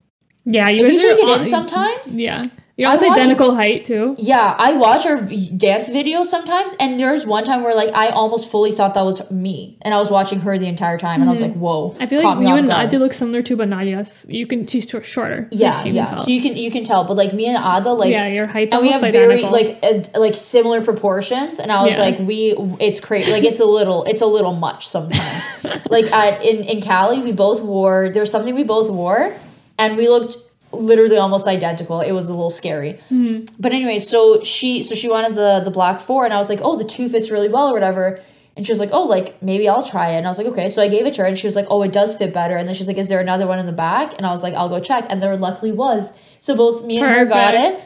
[0.44, 2.48] Yeah, you If guys you are in on- sometimes, Yeah.
[2.78, 4.16] You're almost watch- identical height too.
[4.20, 5.18] Yeah, I watch her
[5.58, 9.30] dance videos sometimes, and there's one time where like I almost fully thought that was
[9.32, 12.04] me, and I was watching her the entire time, and I was like, "Whoa!" Mm-hmm.
[12.04, 12.86] I feel like you and guard.
[12.86, 15.48] Nadia look similar too, but not Nadia's you can she's shorter.
[15.52, 16.16] so yeah, you yeah.
[16.16, 18.72] So you can you can tell, but like me and Ada, like, yeah, your height's
[18.72, 19.80] and we have almost very like
[20.16, 22.04] like similar proportions, and I was Yeah.
[22.04, 25.44] like, we, it's crazy, like it's a little, it's a little much sometimes.
[25.90, 29.34] like at in in Cali, we both wore there was something we both wore,
[29.80, 30.38] and we looked
[30.72, 32.02] literally almost identical.
[32.02, 32.94] It was a little scary.
[33.10, 33.56] Mm-hmm.
[33.60, 36.60] But anyway, so she so she wanted the the black four, and I was like,
[36.62, 38.22] oh, the two fits really well or whatever.
[38.56, 40.18] And she was like, oh, like maybe I'll try it.
[40.18, 40.70] And I was like, okay.
[40.70, 42.56] So I gave it to her, and she was like, oh, it does fit better.
[42.58, 44.14] And then she's like, is there another one in the back?
[44.18, 45.06] And I was like, I'll go check.
[45.10, 46.18] And there luckily was.
[46.40, 47.84] So both me and her got it.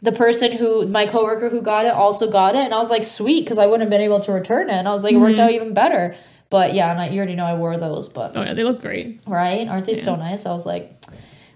[0.00, 3.04] The person who my coworker who got it also got it, and I was like,
[3.04, 4.74] sweet, because I wouldn't have been able to return it.
[4.74, 6.16] And I was like, it worked out even better.
[6.50, 8.80] But yeah, and I, you already know I wore those, but oh yeah, they look
[8.80, 9.20] great.
[9.26, 9.68] right?
[9.68, 10.46] Aren't they so nice?
[10.46, 11.04] I was like,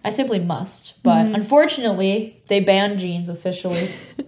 [0.05, 0.95] I simply must.
[1.03, 1.35] But Mm-hmm.
[1.37, 3.89] unfortunately, they banned jeans officially.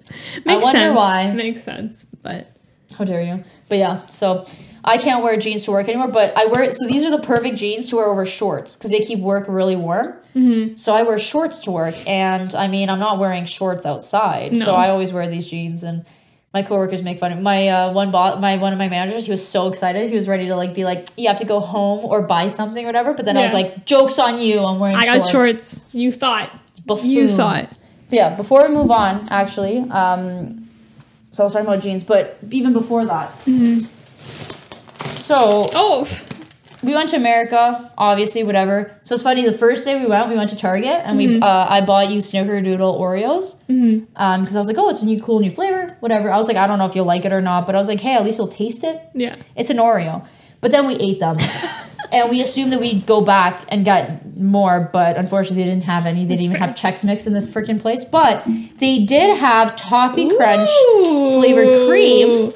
[0.44, 0.96] Makes I wonder sense.
[0.96, 1.32] why.
[1.32, 2.46] Makes sense, but
[2.96, 3.42] How dare you?
[3.68, 4.46] But yeah, so
[4.84, 6.08] I can't wear jeans to work anymore.
[6.08, 9.00] But I wear so these are the perfect jeans to wear over shorts because they
[9.00, 10.14] keep work really warm.
[10.36, 10.76] Mm-hmm.
[10.76, 14.74] So I wear shorts to work, and I mean I'm not wearing shorts outside, so
[14.74, 15.82] I always wear these jeans.
[15.84, 16.04] And
[16.54, 19.24] my coworkers make fun of my uh, one boss, my one of my managers.
[19.26, 20.08] He was so excited.
[20.08, 22.84] He was ready to like be like, you have to go home or buy something
[22.84, 23.12] or whatever.
[23.12, 24.60] But then I was like, jokes on you.
[24.60, 24.96] I'm wearing.
[24.96, 25.84] I got shorts.
[25.92, 26.50] You thought.
[26.86, 27.10] Buffoon.
[27.10, 27.68] You thought.
[28.10, 30.68] yeah, before we move on, actually, um,
[31.32, 33.32] so I was talking about jeans, but even before that.
[35.16, 36.06] So Oh,
[36.84, 38.96] we went to America, obviously, whatever.
[39.02, 39.44] So it's funny.
[39.44, 41.42] The first day we went, we went to Target, and we mm-hmm.
[41.42, 44.04] uh, I bought you Snickerdoodle Oreos mm-hmm.
[44.16, 46.30] um, because I was like, oh, it's a new cool new flavor, whatever.
[46.30, 47.88] I was like, I don't know if you'll like it or not, but I was
[47.88, 49.02] like, hey, at least you'll taste it.
[49.14, 49.36] yeah.
[49.56, 50.26] It's an Oreo.
[50.60, 51.36] But then we ate them.
[52.12, 56.06] and we assumed that we'd go back and get more, but unfortunately they didn't have
[56.06, 56.24] any.
[56.24, 56.68] They didn't even fair.
[56.68, 58.04] have Chex Mix in this freaking place.
[58.04, 58.44] But
[58.76, 60.70] they did have Toffee Crunch
[61.02, 62.52] flavored cream.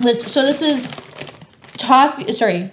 [0.00, 0.90] with so this is
[1.76, 2.72] toffee sorry.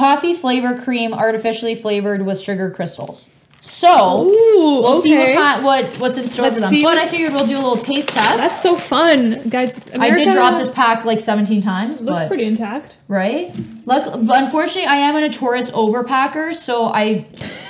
[0.00, 3.28] Toffee flavor cream artificially flavored with sugar crystals.
[3.60, 6.82] So Ooh, we'll see what, kind, what what's in store Let's for them.
[6.82, 8.38] But I figured we'll do a little taste test.
[8.38, 9.78] That's so fun, guys.
[9.98, 12.96] I did drop this pack like 17 times, Looks but pretty intact.
[13.08, 13.54] right?
[13.84, 17.26] Look, but unfortunately, I am a notorious overpacker, so I,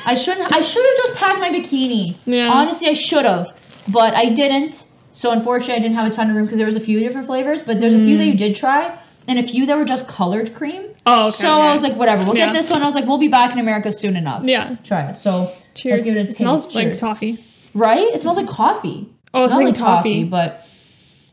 [0.07, 0.53] I shouldn't.
[0.53, 2.17] I should have just packed my bikini.
[2.27, 2.49] Yeah.
[2.49, 3.59] Honestly, I should have,
[3.89, 4.87] but I didn't.
[5.11, 7.27] So unfortunately, I didn't have a ton of room because there was a few different
[7.27, 8.19] flavors, but there's a few mm.
[8.19, 10.91] that you did try, and a few that were just colored cream.
[11.07, 12.47] Oh, okay, So I was like, whatever, we'll Yeah.
[12.47, 12.83] get this one.
[12.83, 14.45] I was like, we'll be back in America soon enough.
[14.45, 14.77] Yeah.
[14.85, 15.15] Try it.
[15.15, 15.93] So Cheers.
[15.93, 16.39] let's give it a taste.
[16.39, 17.01] smells like Cheers.
[17.01, 17.45] toffee.
[17.75, 18.09] right?
[18.13, 19.09] It smells like coffee.
[19.33, 20.09] Oh, it's Not like like toffee.
[20.11, 20.67] toffee, but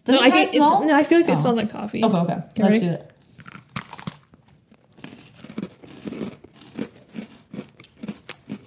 [0.06, 0.78] does No, it I kinda think smell?
[0.82, 0.96] it's no.
[0.96, 1.42] I feel like it Oh.
[1.42, 2.04] smells like toffee.
[2.04, 2.36] Okay, okay.
[2.36, 2.80] Let's ready?
[2.80, 3.12] do it.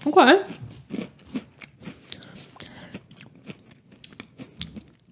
[0.06, 0.42] Okay.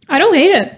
[0.08, 0.74] I don't hate it.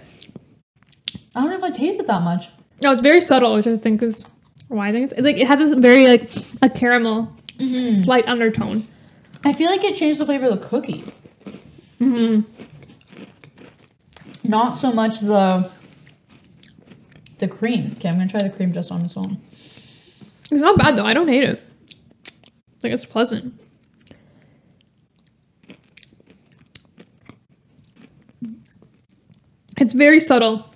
[1.35, 2.49] I don't know if I taste it that much.
[2.83, 4.25] No, it's very subtle, which I think is
[4.71, 6.31] why I think it's like it has a very like
[6.63, 8.05] a caramel Mm-hmm.
[8.05, 8.89] slight undertone.
[9.45, 11.05] I feel like it changed the flavor of the cookie.
[12.01, 12.41] Mm-hmm.
[14.49, 15.71] Not so much the
[17.37, 17.93] the cream.
[17.99, 19.37] Okay, I'm gonna try the cream just on its own.
[20.51, 21.05] It's not bad though.
[21.05, 21.63] I don't hate it.
[21.85, 23.53] It's like it's pleasant.
[29.77, 30.70] It's very subtle.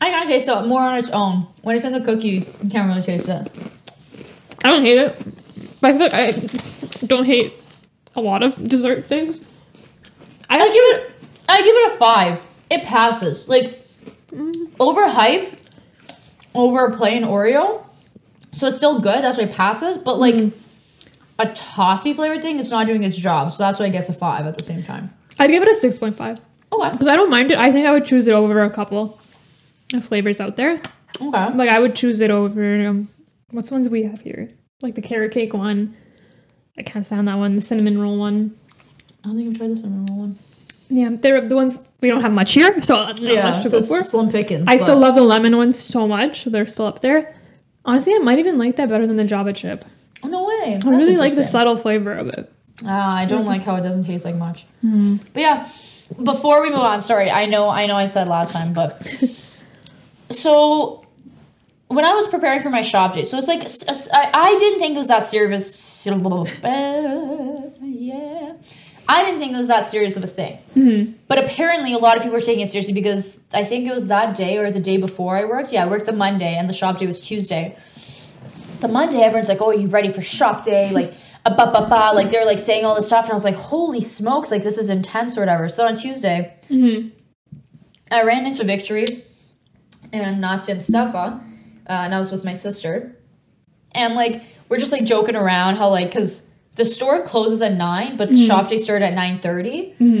[0.00, 1.46] I kind of taste it more on its own.
[1.62, 3.50] When it's in the cookie, you can't really taste it.
[4.62, 5.22] I don't hate it.
[5.80, 7.54] But I feel like I don't hate
[8.14, 9.40] a lot of dessert things.
[10.48, 11.12] I give it.
[11.48, 12.40] I give it a five.
[12.70, 13.48] It passes.
[13.48, 13.86] Like
[14.30, 14.74] mm-hmm.
[14.76, 15.58] overhype
[16.54, 17.84] over a plain Oreo.
[18.52, 19.22] So it's still good.
[19.22, 19.98] That's why it passes.
[19.98, 20.58] But like mm-hmm.
[21.38, 23.52] a toffee flavored thing, it's not doing its job.
[23.52, 25.12] So that's why it gets a five at the same time.
[25.38, 26.40] I'd give it a six point five
[26.72, 26.90] Okay.
[26.90, 27.58] because I don't mind it.
[27.58, 29.20] I think I would choose it over a couple
[30.02, 30.80] flavors out there.
[31.20, 31.52] Okay.
[31.54, 33.08] Like I would choose it over um,
[33.50, 34.50] what's the ones we have here?
[34.82, 35.96] Like the carrot cake one.
[36.78, 37.56] I can't stand that one.
[37.56, 38.56] The cinnamon roll one.
[39.24, 40.38] I don't think I've tried the cinnamon roll one.
[40.88, 43.80] Yeah, they're the ones we don't have much here, so not Yeah, much to so
[43.80, 44.02] go for.
[44.02, 44.68] slim pickings.
[44.68, 46.44] I still love the lemon ones so much.
[46.44, 47.34] They're still up there.
[47.84, 49.84] Honestly, I might even like that better than the Java chip.
[50.24, 52.52] No That's I really like the subtle flavor of it.
[52.84, 54.66] Ah, I don't like how it doesn't taste like much.
[54.82, 55.68] But yeah,
[56.22, 59.00] before we move on, sorry, I know, I know, I said last time, but
[60.30, 61.04] so
[61.88, 63.66] when I was preparing for my shop day, so it's like
[64.34, 66.06] I didn't think it was that serious.
[67.88, 68.54] Yeah,
[69.08, 70.58] I didn't think it was that serious of a thing.
[70.74, 71.12] Mm-hmm.
[71.28, 74.08] But apparently, a lot of people were taking it seriously because I think it was
[74.08, 75.72] that day or the day before I worked.
[75.72, 77.76] Yeah, I worked the Monday, and the shop day was Tuesday
[78.80, 82.12] the Monday, everyone's like, "Oh, you ready for shop day?" Like, a ba ba ba.
[82.14, 84.50] Like they're like saying all this stuff, and I was like, "Holy smokes!
[84.50, 87.08] Like this is intense or whatever." So on Tuesday, mm-hmm.
[88.10, 89.24] I ran into Victory
[90.12, 91.40] and Nastya and Stefa, uh,
[91.88, 93.16] and I was with my sister,
[93.92, 96.46] and like we're just like joking around how like because
[96.76, 99.40] the store closes at nine, but shop day started at nine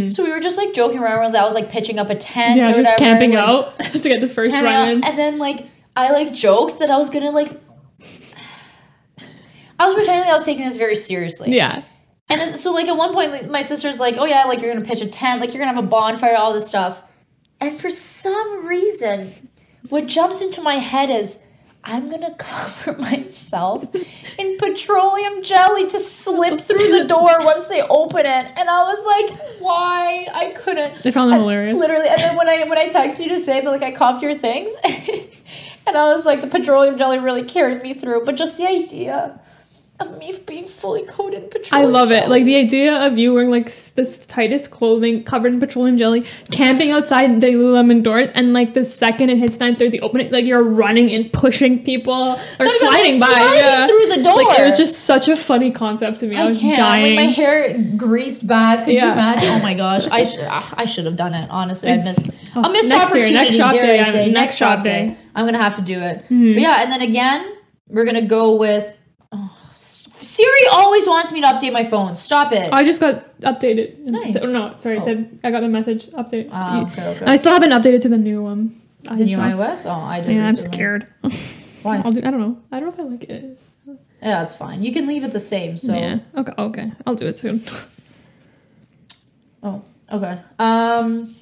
[0.08, 1.32] So we were just like joking around.
[1.32, 2.56] That I was like pitching up a tent.
[2.56, 5.04] Yeah, or just whatever, camping like, out to get the first run.
[5.04, 7.52] And then like I like joked that I was gonna like
[9.78, 11.54] I was pretending I was taking this very seriously.
[11.54, 11.82] Yeah.
[12.28, 14.74] And then, so like at one point like, my sister's like, "Oh yeah, like you're
[14.74, 17.00] to pitch a tent, like you're to have a bonfire, all this stuff."
[17.60, 19.45] And for some reason,
[19.88, 21.44] what jumps into my head is
[21.88, 23.86] I'm to cover myself
[24.38, 28.52] in petroleum jelly to slip through the door once they open it.
[28.56, 30.26] And I was like, "Why?
[30.32, 31.78] I couldn't." They found that hilarious.
[31.78, 34.22] Literally, and then when I when I texted you to say that like I copped
[34.22, 34.74] your things,
[35.86, 38.24] and I was like the petroleum jelly really carried me through.
[38.24, 39.38] But just the idea
[39.98, 41.88] of me being fully coated in petroleum.
[41.88, 42.28] I love it.
[42.28, 46.90] Like the idea of you wearing like this tightest clothing covered in petroleum jelly, camping
[46.90, 50.62] outside the Lululemon doors, and like the second it hits 9:30, open it, like you're
[50.68, 53.26] running and pushing people or sliding by.
[53.26, 53.86] sliding yeah.
[53.86, 54.36] through the door.
[54.36, 56.36] Like it was just such a funny concept to me.
[56.36, 56.76] I, I was can't.
[56.76, 57.16] dying.
[57.16, 58.84] Like my hair greased back.
[58.84, 59.06] Could Yeah.
[59.06, 59.46] you imagine?
[59.56, 60.40] Oh my gosh, I should.
[60.44, 61.46] I should have done it.
[61.50, 63.32] Honestly, I missed oh, a missed next year, opportunity.
[63.32, 64.24] next shop day, I yeah, say.
[64.26, 65.06] next next shop day.
[65.06, 65.14] Mm-hmm.
[65.14, 65.18] day.
[65.34, 66.24] I'm gonna have to do it.
[66.28, 67.56] But yeah, and then again,
[67.88, 68.95] we're gonna go with.
[70.26, 72.16] Oh, Siri always wants me to update my phone.
[72.16, 72.68] Stop it.
[72.72, 73.98] I just got updated.
[74.00, 74.34] Nice.
[74.34, 75.04] No, sorry, it Oh.
[75.04, 76.48] said I got the message update.
[76.50, 77.24] Ah, okay, okay.
[77.26, 78.80] I still haven't updated to the new one.
[79.06, 79.86] I the new iOS?
[79.88, 80.34] Oh, I did.
[80.34, 81.06] Yeah, I'm scared.
[81.82, 81.98] Why?
[82.04, 82.58] I'll do, I don't know.
[82.72, 83.60] I don't know if I like it.
[83.86, 84.82] Yeah, that's fine.
[84.82, 85.76] You can leave it the same.
[85.76, 85.94] So.
[85.94, 86.18] Yeah.
[86.36, 86.52] Okay.
[86.58, 86.92] Okay.
[87.06, 87.62] I'll do it soon.
[89.62, 89.82] Oh.
[90.12, 90.38] Okay.
[90.58, 91.34] Um.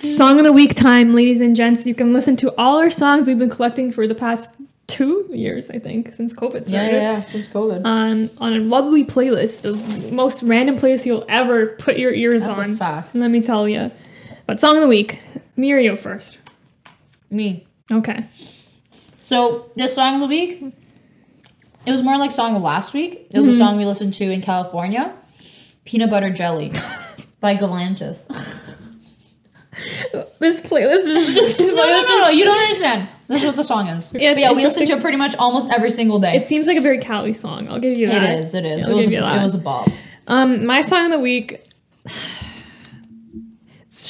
[0.00, 1.86] Song of the week time, ladies and gents.
[1.86, 4.50] You can listen to all our songs we've been collecting for the past
[4.90, 6.92] two years, I think, since COVID started.
[6.92, 7.20] yeah, yeah.
[7.22, 7.84] Since COVID.
[7.84, 12.58] On on a lovely playlist, the most random playlist you'll ever put your ears That's
[12.58, 12.76] on.
[12.76, 13.14] fact.
[13.14, 13.90] Let me tell you.
[14.46, 15.20] But song of the week,
[15.56, 16.38] you first.
[17.30, 17.66] Me.
[17.90, 18.26] Okay.
[19.18, 20.74] So this song of the week,
[21.86, 23.28] it was more like song of last week.
[23.30, 23.60] It was a mm-hmm.
[23.60, 25.14] song we listened to in California,
[25.84, 26.72] "Peanut Butter Jelly"
[27.40, 28.26] by Galantis.
[30.40, 33.08] This playlist is this is no, no, no, no, you don't understand.
[33.28, 34.12] This is what the song is.
[34.12, 36.34] Yeah, but yeah, we listen to it pretty much almost every single day.
[36.36, 37.68] It seems like a very Cali song.
[37.68, 38.22] I'll give you that.
[38.24, 38.54] It is.
[38.54, 38.84] It is.
[38.84, 39.04] I'll It was.
[39.06, 39.40] give A, you that.
[39.40, 39.88] it was a bop.
[40.26, 41.62] Um, my song of the week.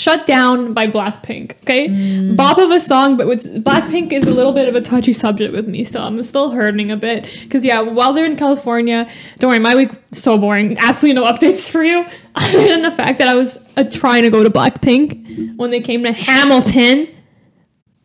[0.00, 1.52] Shut Down by Blackpink.
[1.62, 2.36] Okay, Mm.
[2.36, 5.52] bop of a song, but with Blackpink is a little bit of a touchy subject
[5.52, 7.26] with me, so I'm still hurting a bit.
[7.50, 9.08] Cause yeah, while they're in California,
[9.38, 10.78] don't worry, my week so boring.
[10.78, 14.30] Absolutely no updates for you, other than the fact that I was uh, trying to
[14.30, 17.08] go to Blackpink when they came to Hamilton,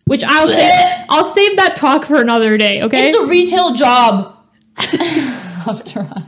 [0.05, 0.71] which I'll save.
[1.09, 2.81] I'll save that talk for another day.
[2.83, 3.09] Okay.
[3.09, 4.33] It's a retail job.
[5.67, 6.21] of Toronto.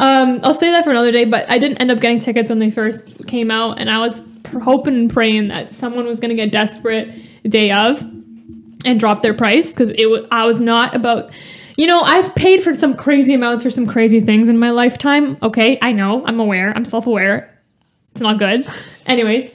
[0.00, 2.58] Um, I'll say that for another day, but I didn't end up getting tickets when
[2.58, 4.22] they first came out, and I was
[4.62, 7.08] hoping and praying that someone was gonna get desperate
[7.44, 8.00] day of
[8.86, 11.30] and drop their price because it was I was not about.
[11.76, 15.36] You know, I've paid for some crazy amounts for some crazy things in my lifetime.
[15.42, 17.58] Okay, I know, I'm aware, I'm self-aware.
[18.12, 18.66] It's not good.
[19.06, 19.52] Anyways,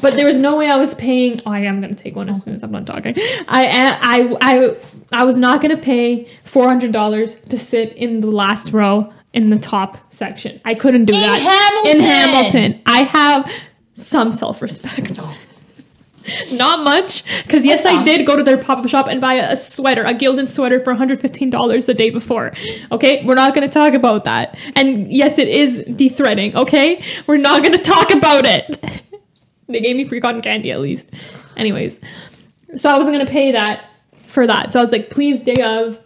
[0.00, 1.42] but there was no way I was paying.
[1.44, 3.14] Oh, I am gonna take one as soon as I'm done talking.
[3.48, 4.76] I I I
[5.12, 9.50] I was not gonna pay four hundred dollars to sit in the last row in
[9.50, 10.60] the top section.
[10.64, 12.52] I couldn't do In that in Hamilton!
[12.62, 12.82] Hamilton.
[12.86, 13.50] I have
[13.94, 15.20] some self-respect.
[16.52, 20.04] Not much, because yes, I did go to their pop-up shop and buy a, sweater,
[20.04, 22.54] a Gildan sweater for $115 the day before.
[22.90, 24.56] Okay, we're not gonna talk about that.
[24.74, 26.56] And yes, it is de-threading.
[26.56, 28.82] Okay, we're not gonna talk about it.
[29.68, 31.10] they gave me free cotton candy at least.
[31.58, 32.00] Anyways,
[32.74, 33.84] so I wasn't gonna pay that
[34.26, 34.72] for that.
[34.72, 35.98] So I was like, please, day of,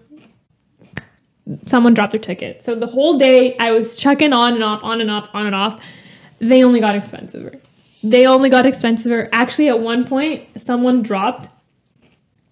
[1.67, 2.63] someone dropped their ticket.
[2.63, 5.55] So the whole day I was checking on and off, on and off, on and
[5.55, 5.83] off.
[6.41, 7.61] They only got expensiver.
[8.03, 9.29] They only got expensiver.
[9.33, 11.51] Actually, at one point, someone dropped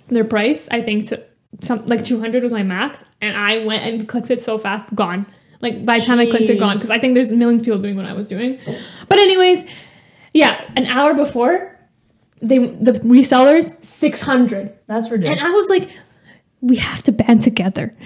[0.08, 0.68] their price.
[0.70, 1.22] I think to
[1.60, 4.94] some like two hundred was my max, and I went and clicked it so fast,
[4.94, 5.26] gone.
[5.60, 7.80] Like by the time I clicked it, gone because I think there's millions of people
[7.80, 8.58] doing what I was doing.
[9.08, 9.64] But anyways,
[10.32, 11.78] yeah, an hour before,
[12.42, 14.76] they the resellers six hundred.
[14.86, 15.40] That's ridiculous.
[15.40, 15.48] And.
[15.48, 15.90] I was like,
[16.60, 17.96] we have to band together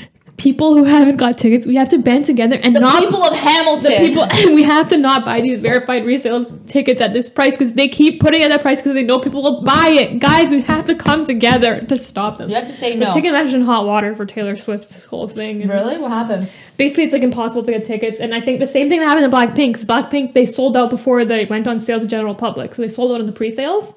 [0.40, 3.34] people who haven't got tickets, we have to band together and The not people of
[3.34, 3.92] Hamilton.
[3.92, 7.74] the people we have to not buy these verified resale tickets at this price because
[7.74, 10.18] they keep putting it at that price because they know people will buy it.
[10.18, 12.48] Guys, we have to come together to stop them.
[12.48, 13.10] You have to say no.
[13.10, 15.68] Ticketmaster in hot water for Taylor Swift's whole thing.
[15.68, 15.98] Really?
[15.98, 16.48] What happened?
[16.78, 18.18] Basically, it's like impossible to get tickets.
[18.18, 19.84] And I think the same thing that happened to Blackpink.
[19.84, 22.74] Blackpink, they sold out before they went on sale to general public.
[22.74, 23.94] So they sold out in the pre-sales.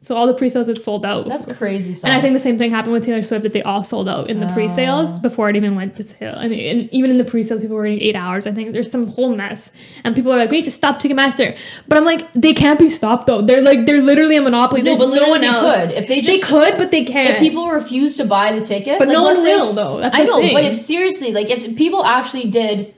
[0.00, 1.26] So all the pre-sales had sold out.
[1.26, 1.92] That's crazy.
[2.04, 4.30] And I think the same thing happened with Taylor Swift that they all sold out
[4.30, 5.20] in the pre-sales Oh.
[5.20, 6.34] before it even went to sale.
[6.34, 8.46] And, and even in the pre-sales, people were waiting eight hours.
[8.46, 9.72] I think there's some whole mess,
[10.04, 11.58] and people are like, "We need to stop Ticketmaster,"
[11.88, 13.42] but I'm like, they can't be stopped though.
[13.42, 14.82] They're like, they're literally a monopoly.
[14.82, 15.76] no, There's but no one else.
[15.76, 17.30] could if they They could, but they can't.
[17.30, 18.98] if people refuse to buy the tickets.
[19.00, 19.98] but like, no one say- will though.
[20.00, 20.54] That's I know, thing.
[20.54, 22.94] but if seriously, like if people actually did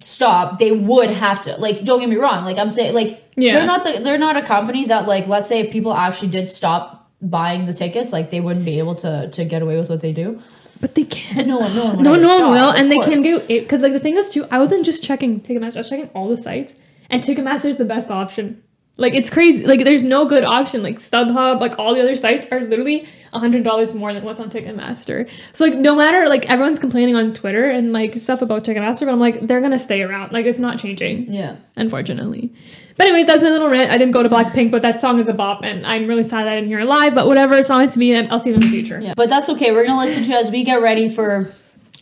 [0.00, 1.56] stop, they would have to.
[1.56, 2.44] Like, don't get me wrong.
[2.44, 3.54] Like I'm saying, like Yeah.
[3.54, 6.48] they're not the they're not a company that like let's say if people actually did
[6.50, 10.00] stop buying the tickets, like they wouldn't be able to to get away with what
[10.00, 10.40] they do.
[10.80, 11.36] but they can't.
[11.36, 13.82] But no one, no one, No, no one will, and they can do it because
[13.82, 14.46] like the thing is too.
[14.50, 16.74] I wasn't just checking Ticketmaster; I was checking all the sites,
[17.10, 18.62] and Ticketmaster is the best option.
[18.96, 19.64] Like it's crazy.
[19.64, 20.82] Like there's no good option.
[20.82, 24.40] Like StubHub, like all the other sites are literally a hundred dollars more than what's
[24.40, 25.28] on Ticketmaster.
[25.54, 29.08] So like no matter like everyone's complaining on Twitter and like stuff about Ticketmaster, but
[29.12, 30.32] I'm like they're gonna stay around.
[30.32, 31.56] Like it's not changing, Yeah.
[31.76, 32.52] unfortunately.
[32.96, 33.90] But anyways, that's my little rant.
[33.90, 36.46] I didn't go to Blackpink, but that song is a bop, and I'm really sad
[36.46, 37.14] I didn't hear it live.
[37.14, 39.00] But whatever, song it's me, and I'll see them in the future.
[39.00, 39.72] Yeah, but that's okay.
[39.72, 41.50] We're gonna listen to as we get ready for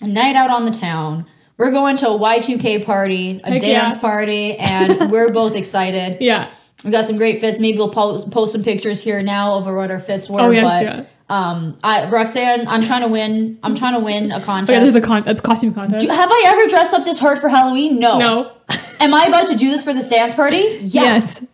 [0.01, 1.27] a night out on the town.
[1.59, 4.01] We're going to a Y2K party, a Heck dance yeah.
[4.01, 6.19] party, and we're both excited.
[6.21, 6.51] Yeah.
[6.85, 7.59] We got some great fits.
[7.59, 10.41] Maybe we'll post post some pictures here now of what our fits were.
[10.41, 11.05] Oh, yes, but yeah.
[11.29, 13.59] um, I Roxanne, I'm trying to win.
[13.65, 14.69] I'm trying to win a Oh, yeah, contest.
[14.83, 16.07] there's a, con- a costume contest.
[16.07, 17.99] Have I ever dressed up this hard for Halloween?
[17.99, 18.19] No.
[18.19, 18.53] No.
[19.01, 20.79] Am I about to do this for the dance party?
[20.83, 21.03] Yeah.
[21.03, 21.45] Yes.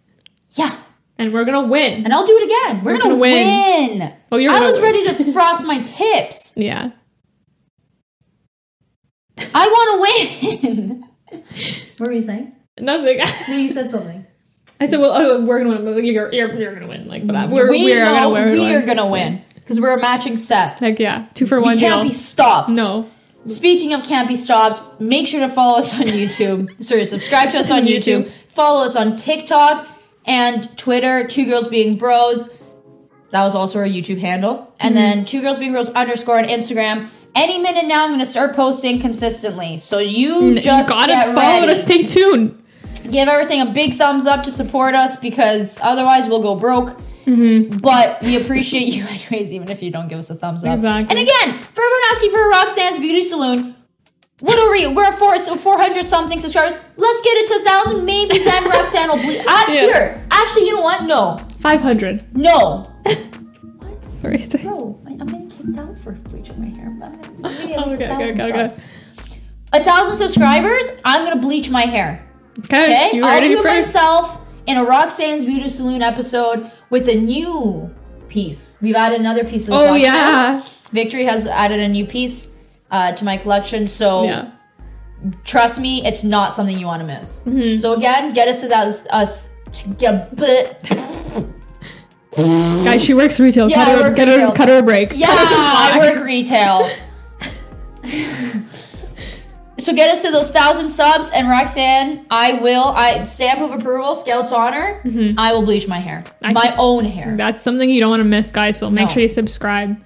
[0.51, 0.79] Yeah.
[1.17, 2.05] And we're gonna win.
[2.05, 2.85] And I'll do it again.
[2.85, 3.99] We're, We're gonna, gonna win.
[4.01, 4.15] win.
[4.33, 4.83] Oh, you're I was win.
[4.83, 6.53] ready to frost my tips.
[6.57, 6.91] Yeah.
[9.39, 11.05] I want to win.
[11.99, 12.55] what were you saying?
[12.79, 13.19] Nothing.
[13.49, 14.27] No, you said something.
[14.81, 16.05] I said, well, oh, we're gonna win.
[16.05, 17.07] You're, you're, you're gonna win.
[17.07, 18.53] Like, but I- we're, we we're know gonna win.
[18.53, 20.79] we are gonna win because we're a matching set.
[20.79, 21.27] Heck yeah.
[21.35, 21.77] Two for one.
[21.77, 22.11] We can't deal.
[22.11, 22.71] be stopped.
[22.71, 23.11] no.
[23.47, 26.83] Speaking of can't be stopped, make sure to follow us on YouTube.
[26.85, 28.31] Sorry, subscribe to us on YouTube.
[28.49, 29.87] Follow us on TikTok
[30.25, 31.29] and Twitter.
[31.29, 32.49] Two girls being bros.
[33.33, 34.73] That was also our YouTube handle.
[34.81, 35.17] And mm-hmm.
[35.19, 37.11] then two girls being bros underscore on Instagram.
[37.35, 39.77] Any minute now, I'm gonna start posting consistently.
[39.79, 41.75] So you just you gotta follow ready.
[41.75, 42.64] to stay tuned.
[43.11, 46.99] Give everything a big thumbs up to support us because otherwise we'll go broke.
[47.27, 47.79] Mm-hmm.
[47.79, 50.75] But we appreciate you anyways, even if you don't give us a thumbs up.
[50.75, 51.17] Exactly.
[51.17, 53.75] And again, for everyone asking for a Roxanne's Beauty Salon,
[54.41, 54.87] what are we?
[54.95, 56.75] We're at four, so 400 something subscribers.
[56.97, 58.05] Let's get it to a thousand.
[58.05, 59.43] Maybe then Roxanne will bleed.
[59.47, 59.81] Ah, Yeah.
[59.81, 61.05] Here, actually, you know what?
[61.05, 62.37] No, 500.
[62.37, 62.85] no.
[64.21, 64.43] Sorry.
[64.45, 64.65] sorry.
[64.65, 66.87] Bro, I- I'm getting kicked out for bleaching my hair.
[66.89, 68.83] I'm gonna- we need at Oh, a okay, okay, okay, okay.
[69.75, 72.25] A thousand subscribers, I'm gonna bleach my hair.
[72.61, 72.85] Okay.
[72.85, 77.91] Okay, You I'll do it myself in a Roxanne's Beauty Saloon episode with a new
[78.29, 78.79] piece.
[78.81, 80.05] We've added another piece to the Oh, collection.
[80.05, 80.65] yeah.
[80.93, 82.49] Victory has added a new piece
[82.91, 84.51] uh, to my collection, so Yeah.
[85.45, 87.41] trust me, it's not something you want to miss.
[87.41, 87.77] Mm-hmm.
[87.77, 90.31] So again, get us to that us to get
[92.37, 93.69] Guys, she works retail.
[93.71, 94.51] Yeah, cut, her, cut, retail.
[94.51, 95.13] her, cut her a break.
[95.15, 96.91] yeah, Cut her some I work retail.
[99.79, 102.85] So get us to those thousand subs, and Roxanne, I will.
[102.85, 105.01] I stamp of approval, Scouts honor.
[105.37, 106.45] I will bleach my hair, Mm-hmm.
[106.47, 107.37] I my can- own hair.
[107.37, 108.79] That's something you don't want to miss, guys.
[108.79, 109.15] So make No.
[109.15, 109.97] sure you subscribe.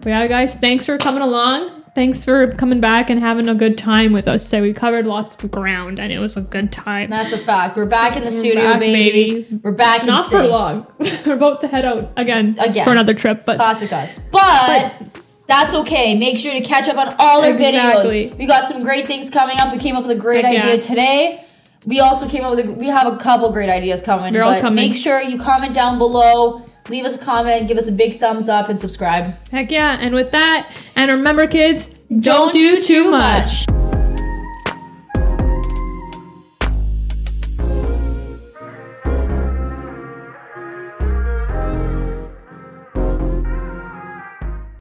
[0.00, 1.78] But yeah, guys, thanks for coming along.
[1.94, 4.48] Thanks for coming back and having a good time with us.
[4.48, 7.10] So we covered lots of ground, and it was a good time.
[7.10, 7.76] That's a fact.
[7.76, 9.42] We're back in the studio, back, baby.
[9.42, 9.60] baby.
[9.62, 10.06] We're back.
[10.06, 10.86] Not for long.
[11.26, 12.86] We're about to head out again, Again.
[12.86, 13.44] for another trip.
[13.44, 14.18] But Classic us.
[14.30, 14.94] But,
[15.46, 16.16] that's okay.
[16.16, 18.30] Make sure to catch up on all our Exactly.
[18.30, 18.38] videos.
[18.38, 19.72] We got some great things coming up.
[19.72, 20.80] We came up with a great Heck idea yeah.
[20.80, 21.44] today.
[21.84, 24.32] We also came up with a, we have a couple great ideas coming.
[24.32, 24.76] They're all coming.
[24.90, 26.62] Make sure you comment down below.
[26.88, 29.34] Leave us a comment, give us a big thumbs up, and subscribe.
[29.50, 29.98] heck yeah!
[30.00, 33.68] And with that, and remember, kids, don't, Don't do do too too much.
[33.68, 34.01] much.